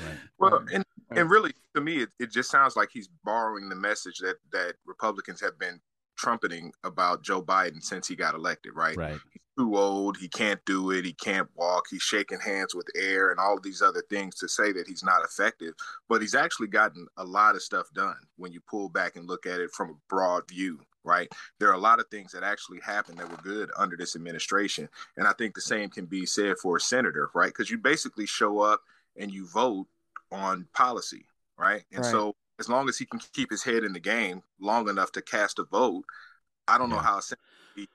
Right. 0.00 0.18
Well, 0.38 0.64
and 0.72 0.84
and 1.10 1.30
really, 1.30 1.52
to 1.74 1.80
me, 1.80 2.02
it, 2.02 2.10
it 2.18 2.30
just 2.30 2.50
sounds 2.50 2.76
like 2.76 2.90
he's 2.92 3.08
borrowing 3.24 3.68
the 3.68 3.76
message 3.76 4.18
that 4.18 4.36
that 4.52 4.74
Republicans 4.86 5.40
have 5.40 5.58
been 5.58 5.80
trumpeting 6.16 6.72
about 6.84 7.22
Joe 7.22 7.40
Biden 7.42 7.82
since 7.82 8.08
he 8.08 8.16
got 8.16 8.34
elected. 8.34 8.72
Right? 8.74 8.96
Right. 8.96 9.18
He's 9.32 9.42
too 9.56 9.76
old. 9.76 10.16
He 10.16 10.28
can't 10.28 10.60
do 10.66 10.90
it. 10.90 11.04
He 11.04 11.12
can't 11.14 11.48
walk. 11.54 11.84
He's 11.90 12.02
shaking 12.02 12.40
hands 12.40 12.74
with 12.74 12.86
air 12.96 13.30
and 13.30 13.40
all 13.40 13.58
these 13.60 13.80
other 13.80 14.02
things 14.10 14.36
to 14.36 14.48
say 14.48 14.72
that 14.72 14.86
he's 14.86 15.02
not 15.02 15.24
effective. 15.24 15.74
But 16.08 16.20
he's 16.20 16.34
actually 16.34 16.68
gotten 16.68 17.06
a 17.16 17.24
lot 17.24 17.54
of 17.54 17.62
stuff 17.62 17.86
done 17.94 18.16
when 18.36 18.52
you 18.52 18.60
pull 18.68 18.88
back 18.88 19.16
and 19.16 19.26
look 19.26 19.46
at 19.46 19.60
it 19.60 19.70
from 19.72 19.90
a 19.90 19.98
broad 20.08 20.48
view. 20.48 20.80
Right. 21.04 21.28
There 21.58 21.70
are 21.70 21.74
a 21.74 21.78
lot 21.78 22.00
of 22.00 22.06
things 22.10 22.32
that 22.32 22.42
actually 22.42 22.80
happened 22.80 23.18
that 23.18 23.30
were 23.30 23.42
good 23.42 23.70
under 23.78 23.96
this 23.96 24.14
administration. 24.14 24.90
And 25.16 25.26
I 25.26 25.32
think 25.32 25.54
the 25.54 25.60
same 25.62 25.88
can 25.88 26.04
be 26.04 26.26
said 26.26 26.56
for 26.60 26.76
a 26.76 26.80
senator, 26.80 27.30
right? 27.34 27.46
Because 27.46 27.70
you 27.70 27.78
basically 27.78 28.26
show 28.26 28.60
up 28.60 28.82
and 29.18 29.30
you 29.32 29.46
vote 29.48 29.86
on 30.30 30.66
policy, 30.74 31.26
right? 31.58 31.84
And 31.92 32.04
Right. 32.04 32.10
so 32.10 32.34
as 32.58 32.68
long 32.68 32.88
as 32.88 32.98
he 32.98 33.06
can 33.06 33.20
keep 33.32 33.50
his 33.50 33.62
head 33.62 33.84
in 33.84 33.92
the 33.92 34.00
game 34.00 34.42
long 34.60 34.88
enough 34.88 35.12
to 35.12 35.22
cast 35.22 35.58
a 35.58 35.64
vote, 35.64 36.04
I 36.66 36.78
don't 36.78 36.90
know 36.90 36.98
how. 36.98 37.18
A 37.18 37.22
senator 37.22 37.42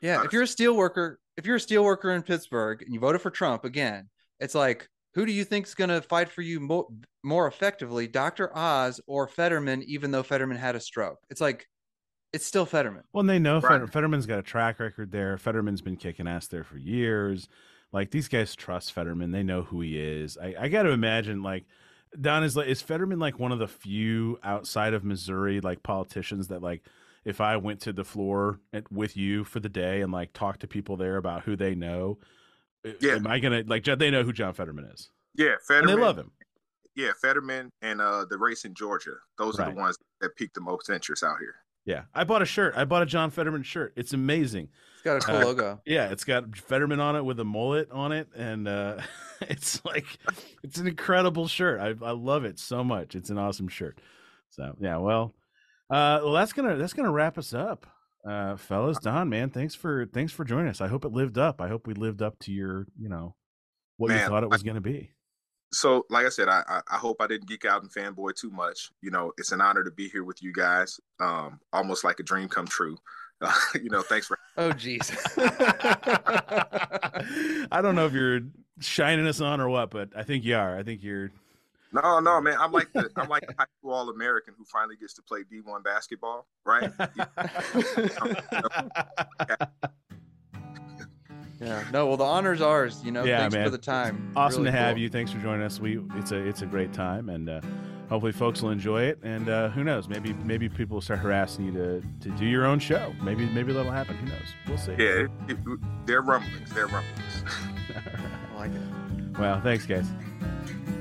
Yeah, 0.02 0.24
if 0.24 0.32
you're 0.34 0.44
a 0.44 0.48
steel 0.48 0.76
worker, 0.76 1.20
if 1.38 1.46
you're 1.46 1.58
a 1.58 1.60
steel 1.60 1.84
worker 1.84 2.12
in 2.12 2.24
Pittsburgh 2.24 2.82
and 2.82 2.94
you 2.94 3.00
voted 3.00 3.22
for 3.22 3.30
Trump 3.30 3.66
again, 3.66 4.10
it's 4.40 4.56
like, 4.56 4.88
who 5.14 5.26
do 5.26 5.32
you 5.32 5.44
think's 5.44 5.76
going 5.76 5.90
to 5.90 6.02
fight 6.02 6.30
for 6.30 6.42
you 6.42 6.60
more, 6.60 6.88
more 7.24 7.48
effectively, 7.48 8.08
Dr. 8.08 8.56
Oz 8.58 9.00
or 9.06 9.28
Fetterman? 9.28 9.84
Even 9.84 10.12
though 10.12 10.24
Fetterman 10.24 10.58
had 10.58 10.76
a 10.76 10.80
stroke, 10.80 11.20
it's 11.30 11.42
like, 11.42 11.68
it's 12.32 12.46
still 12.46 12.66
Fetterman. 12.66 13.04
Well, 13.14 13.22
and 13.22 13.30
they 13.30 13.38
know 13.40 13.60
Right. 13.60 13.88
Fetterman's 13.88 14.26
got 14.26 14.40
a 14.40 14.44
track 14.44 14.80
record 14.80 15.12
there. 15.12 15.38
Fetterman's 15.38 15.82
been 15.82 15.98
kicking 15.98 16.28
ass 16.28 16.48
there 16.48 16.64
for 16.64 16.78
years. 16.78 17.48
Like 17.94 18.12
these 18.12 18.28
guys 18.28 18.56
trust 18.56 18.92
Fetterman. 18.92 19.32
They 19.32 19.44
know 19.44 19.62
who 19.62 19.80
he 19.82 20.00
is. 20.00 20.38
I, 20.38 20.56
I 20.60 20.68
got 20.68 20.84
to 20.84 20.90
imagine 20.90 21.44
like 21.44 21.66
Don 22.20 22.44
is 22.44 22.58
like 22.58 22.68
is 22.68 22.82
Fetterman 22.82 23.20
like 23.20 23.40
one 23.40 23.52
of 23.52 23.60
the 23.60 23.68
few 23.68 24.40
outside 24.44 24.94
of 24.94 25.04
Missouri 25.04 25.62
like 25.62 25.84
politicians 25.84 26.48
that 26.50 26.62
like 26.62 26.84
if 27.24 27.40
I 27.40 27.56
went 27.58 27.80
to 27.82 27.94
the 27.94 28.04
floor 28.04 28.60
at, 28.74 28.92
with 28.92 29.16
you 29.16 29.44
for 29.44 29.60
the 29.60 29.70
day 29.70 30.02
and 30.02 30.12
like 30.12 30.34
talk 30.34 30.60
to 30.60 30.68
people 30.68 30.98
there 30.98 31.18
about 31.18 31.44
who 31.44 31.56
they 31.56 31.76
know, 31.76 32.18
Yeah. 33.00 33.14
am 33.14 33.28
I 33.28 33.40
gonna 33.40 33.64
like 33.66 33.86
they 33.86 34.12
know 34.12 34.24
who 34.24 34.34
John 34.34 34.54
Fetterman 34.54 34.86
is 34.86 35.10
yeah, 35.36 35.52
and 35.52 35.62
Fetterman, 35.62 35.96
they 35.96 36.02
love 36.02 36.18
him. 36.18 36.32
Yeah, 36.96 37.12
Fetterman 37.22 37.72
and 37.82 38.02
uh, 38.02 38.26
the 38.30 38.38
race 38.38 38.66
in 38.66 38.74
Georgia. 38.74 39.16
Those 39.38 39.60
are 39.60 39.72
the 39.72 39.76
ones 39.76 39.98
that 40.22 40.36
piqued 40.36 40.54
the 40.54 40.62
most 40.62 40.90
interest 40.90 41.24
out 41.24 41.38
here. 41.40 41.56
Yeah, 41.86 42.04
I 42.14 42.24
bought 42.24 42.42
a 42.42 42.46
shirt. 42.46 42.74
I 42.78 42.86
bought 42.86 43.02
a 43.04 43.06
John 43.06 43.30
Fetterman 43.30 43.64
shirt. 43.64 43.94
It's 43.98 44.14
amazing. 44.14 44.70
It's 44.94 45.04
got 45.04 45.18
a 45.18 45.20
cool 45.20 45.36
Uh, 45.36 45.46
logo. 45.46 45.82
Yeah, 45.86 46.10
it's 46.12 46.24
got 46.24 46.56
Fetterman 46.56 47.00
on 47.02 47.16
it 47.18 47.26
with 47.26 47.40
a 47.40 47.44
mullet 47.44 47.92
on 47.92 48.12
it, 48.14 48.30
and 48.36 48.68
uh, 48.68 49.02
it's 49.42 49.84
like 49.84 50.06
it's 50.64 50.78
an 50.78 50.88
incredible 50.88 51.48
shirt. 51.48 51.80
I 51.82 51.94
I 52.06 52.12
love 52.12 52.46
it 52.46 52.58
so 52.58 52.84
much. 52.84 53.16
It's 53.16 53.30
an 53.30 53.38
awesome 53.38 53.68
shirt. 53.68 54.00
So 54.50 54.76
yeah, 54.80 54.98
well, 54.98 55.34
uh, 55.90 56.22
well 56.24 56.34
that's 56.34 56.54
gonna 56.54 56.78
that's 56.78 56.94
gonna 56.94 57.12
wrap 57.12 57.38
us 57.38 57.54
up, 57.54 57.86
uh, 58.26 58.56
fellas. 58.56 58.98
Don, 59.00 59.28
man, 59.28 59.50
thanks 59.50 59.76
for 59.76 60.06
thanks 60.06 60.32
for 60.32 60.46
joining 60.46 60.70
us. 60.70 60.80
I 60.80 60.88
hope 60.88 61.04
it 61.04 61.12
lived 61.12 61.38
up. 61.38 61.60
I 61.60 61.68
hope 61.68 61.86
we 61.86 61.96
lived 61.96 62.22
up 62.22 62.40
to 62.40 62.54
your 62.54 62.88
you 62.98 63.10
know 63.10 63.36
what 63.98 64.12
you 64.12 64.20
thought 64.20 64.44
it 64.44 64.50
was 64.50 64.64
gonna 64.64 64.80
be. 64.82 65.12
So, 65.74 66.06
like 66.10 66.26
I 66.26 66.30
said, 66.30 66.48
I, 66.48 66.64
I 66.68 66.82
I 66.92 66.98
hope 66.98 67.18
I 67.20 67.28
didn't 67.28 67.48
geek 67.48 67.66
out 67.66 67.82
and 67.82 67.92
fanboy 67.92 68.36
too 68.36 68.52
much. 68.52 68.92
You 69.02 69.12
know, 69.12 69.34
it's 69.38 69.52
an 69.52 69.62
honor 69.62 69.84
to 69.84 69.92
be 69.92 70.08
here 70.08 70.24
with 70.24 70.42
you 70.42 70.54
guys. 70.54 71.00
Um, 71.20 71.60
almost 71.72 72.04
like 72.04 72.20
a 72.20 72.24
dream 72.24 72.48
come 72.48 72.68
true. 72.68 72.98
you 73.76 73.90
know, 73.90 74.02
thanks 74.02 74.28
for 74.28 74.38
Oh, 74.56 74.70
jeez. 74.70 75.12
I 77.72 77.82
don't 77.82 77.96
know 77.96 78.06
if 78.06 78.14
you're 78.14 78.42
shining 78.80 79.26
us 79.26 79.42
on 79.42 79.60
or 79.60 79.68
what, 79.68 79.90
but 79.90 80.10
I 80.16 80.24
think 80.24 80.44
you 80.44 80.56
are. 80.56 80.78
I 80.78 80.84
think 80.84 81.04
you're. 81.04 81.32
No, 81.92 82.20
no, 82.20 82.40
man. 82.40 82.58
I'm 82.60 82.72
like 82.72 82.94
the 82.94 83.10
I'm 83.16 83.30
like 83.30 83.48
the 83.48 83.56
high 83.58 83.66
school 83.80 83.94
all 83.94 84.10
American 84.10 84.54
who 84.58 84.64
finally 84.66 84.96
gets 84.96 85.14
to 85.16 85.24
play 85.24 85.40
D1 85.42 85.84
basketball, 85.84 86.46
right? 86.66 86.92
yeah. 91.64 91.84
No, 91.92 92.08
well, 92.08 92.18
the 92.18 92.24
honor's 92.24 92.62
ours. 92.62 93.02
You 93.04 93.12
know, 93.12 93.24
Yeah, 93.24 93.40
thanks 93.40 93.56
man. 93.56 93.64
for 93.66 93.70
the 93.72 93.78
time. 93.78 94.32
awesome 94.36 94.64
Really 94.64 94.72
to 94.74 94.78
have 94.78 94.96
cool. 94.96 95.02
you. 95.04 95.10
Thanks 95.10 95.32
for 95.32 95.40
joining 95.40 95.64
us. 95.66 95.80
We 95.80 96.00
it's 96.16 96.32
a 96.32 96.38
it's 96.38 96.62
a 96.62 96.66
great 96.66 96.94
time, 96.94 97.30
and 97.30 97.50
uh, 97.50 97.62
hopefully 98.10 98.32
folks 98.32 98.62
will 98.62 98.72
enjoy 98.72 99.04
it. 99.04 99.20
And 99.24 99.50
uh, 99.50 99.70
who 99.70 99.84
knows? 99.84 100.08
Maybe 100.08 100.34
maybe 100.44 100.68
people 100.70 100.96
will 100.96 101.02
start 101.02 101.20
harassing 101.20 101.66
you 101.66 101.72
to 101.74 102.04
to 102.22 102.30
do 102.38 102.46
your 102.46 102.66
own 102.66 102.80
show. 102.80 103.14
Maybe 103.22 103.46
maybe 103.48 103.74
that'll 103.74 103.92
happen. 103.92 104.16
Who 104.18 104.26
knows? 104.28 104.54
We'll 104.68 104.78
see. 104.78 104.92
yeah, 104.92 105.26
it, 105.26 105.32
it, 105.50 105.58
they're 106.06 106.22
rumblings. 106.22 106.72
They're 106.74 106.88
rumblings. 106.88 107.44
I 108.54 108.58
like 108.58 108.72
it. 108.72 109.38
well, 109.40 109.60
thanks, 109.62 109.86
guys. 109.86 110.08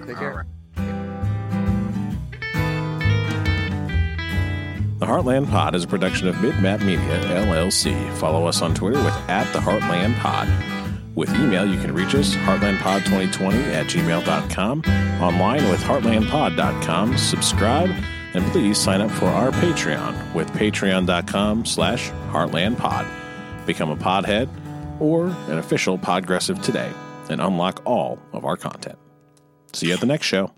Take 0.06 0.16
All 0.16 0.22
care. 0.22 0.46
The 5.02 5.08
Heartland 5.08 5.50
Pod 5.50 5.74
is 5.74 5.82
a 5.82 5.88
production 5.88 6.28
of 6.28 6.36
Midmap 6.36 6.84
Media, 6.84 7.18
LLC. 7.24 8.16
Follow 8.18 8.46
us 8.46 8.62
on 8.62 8.72
Twitter 8.72 9.02
with 9.02 9.16
at 9.28 9.52
the 9.52 9.58
Heartland 9.58 10.16
Pod. 10.20 10.48
With 11.16 11.28
email, 11.34 11.66
you 11.66 11.80
can 11.80 11.92
reach 11.92 12.14
us, 12.14 12.36
heartlandpod2020 12.36 13.74
at 13.74 13.86
gmail.com, 13.86 14.82
online 15.20 15.68
with 15.70 15.80
heartlandpod.com, 15.82 17.18
subscribe, 17.18 17.90
and 18.34 18.44
please 18.52 18.78
sign 18.78 19.00
up 19.00 19.10
for 19.10 19.26
our 19.26 19.50
Patreon 19.50 20.34
with 20.34 20.48
patreon.com 20.52 21.66
slash 21.66 22.10
heartlandpod. 22.30 23.04
Become 23.66 23.90
a 23.90 23.96
podhead 23.96 24.48
or 25.00 25.26
an 25.48 25.58
official 25.58 25.98
Podgressive 25.98 26.62
today 26.62 26.92
and 27.28 27.40
unlock 27.40 27.82
all 27.84 28.20
of 28.32 28.44
our 28.44 28.56
content. 28.56 29.00
See 29.72 29.88
you 29.88 29.94
at 29.94 30.00
the 30.00 30.06
next 30.06 30.26
show. 30.26 30.52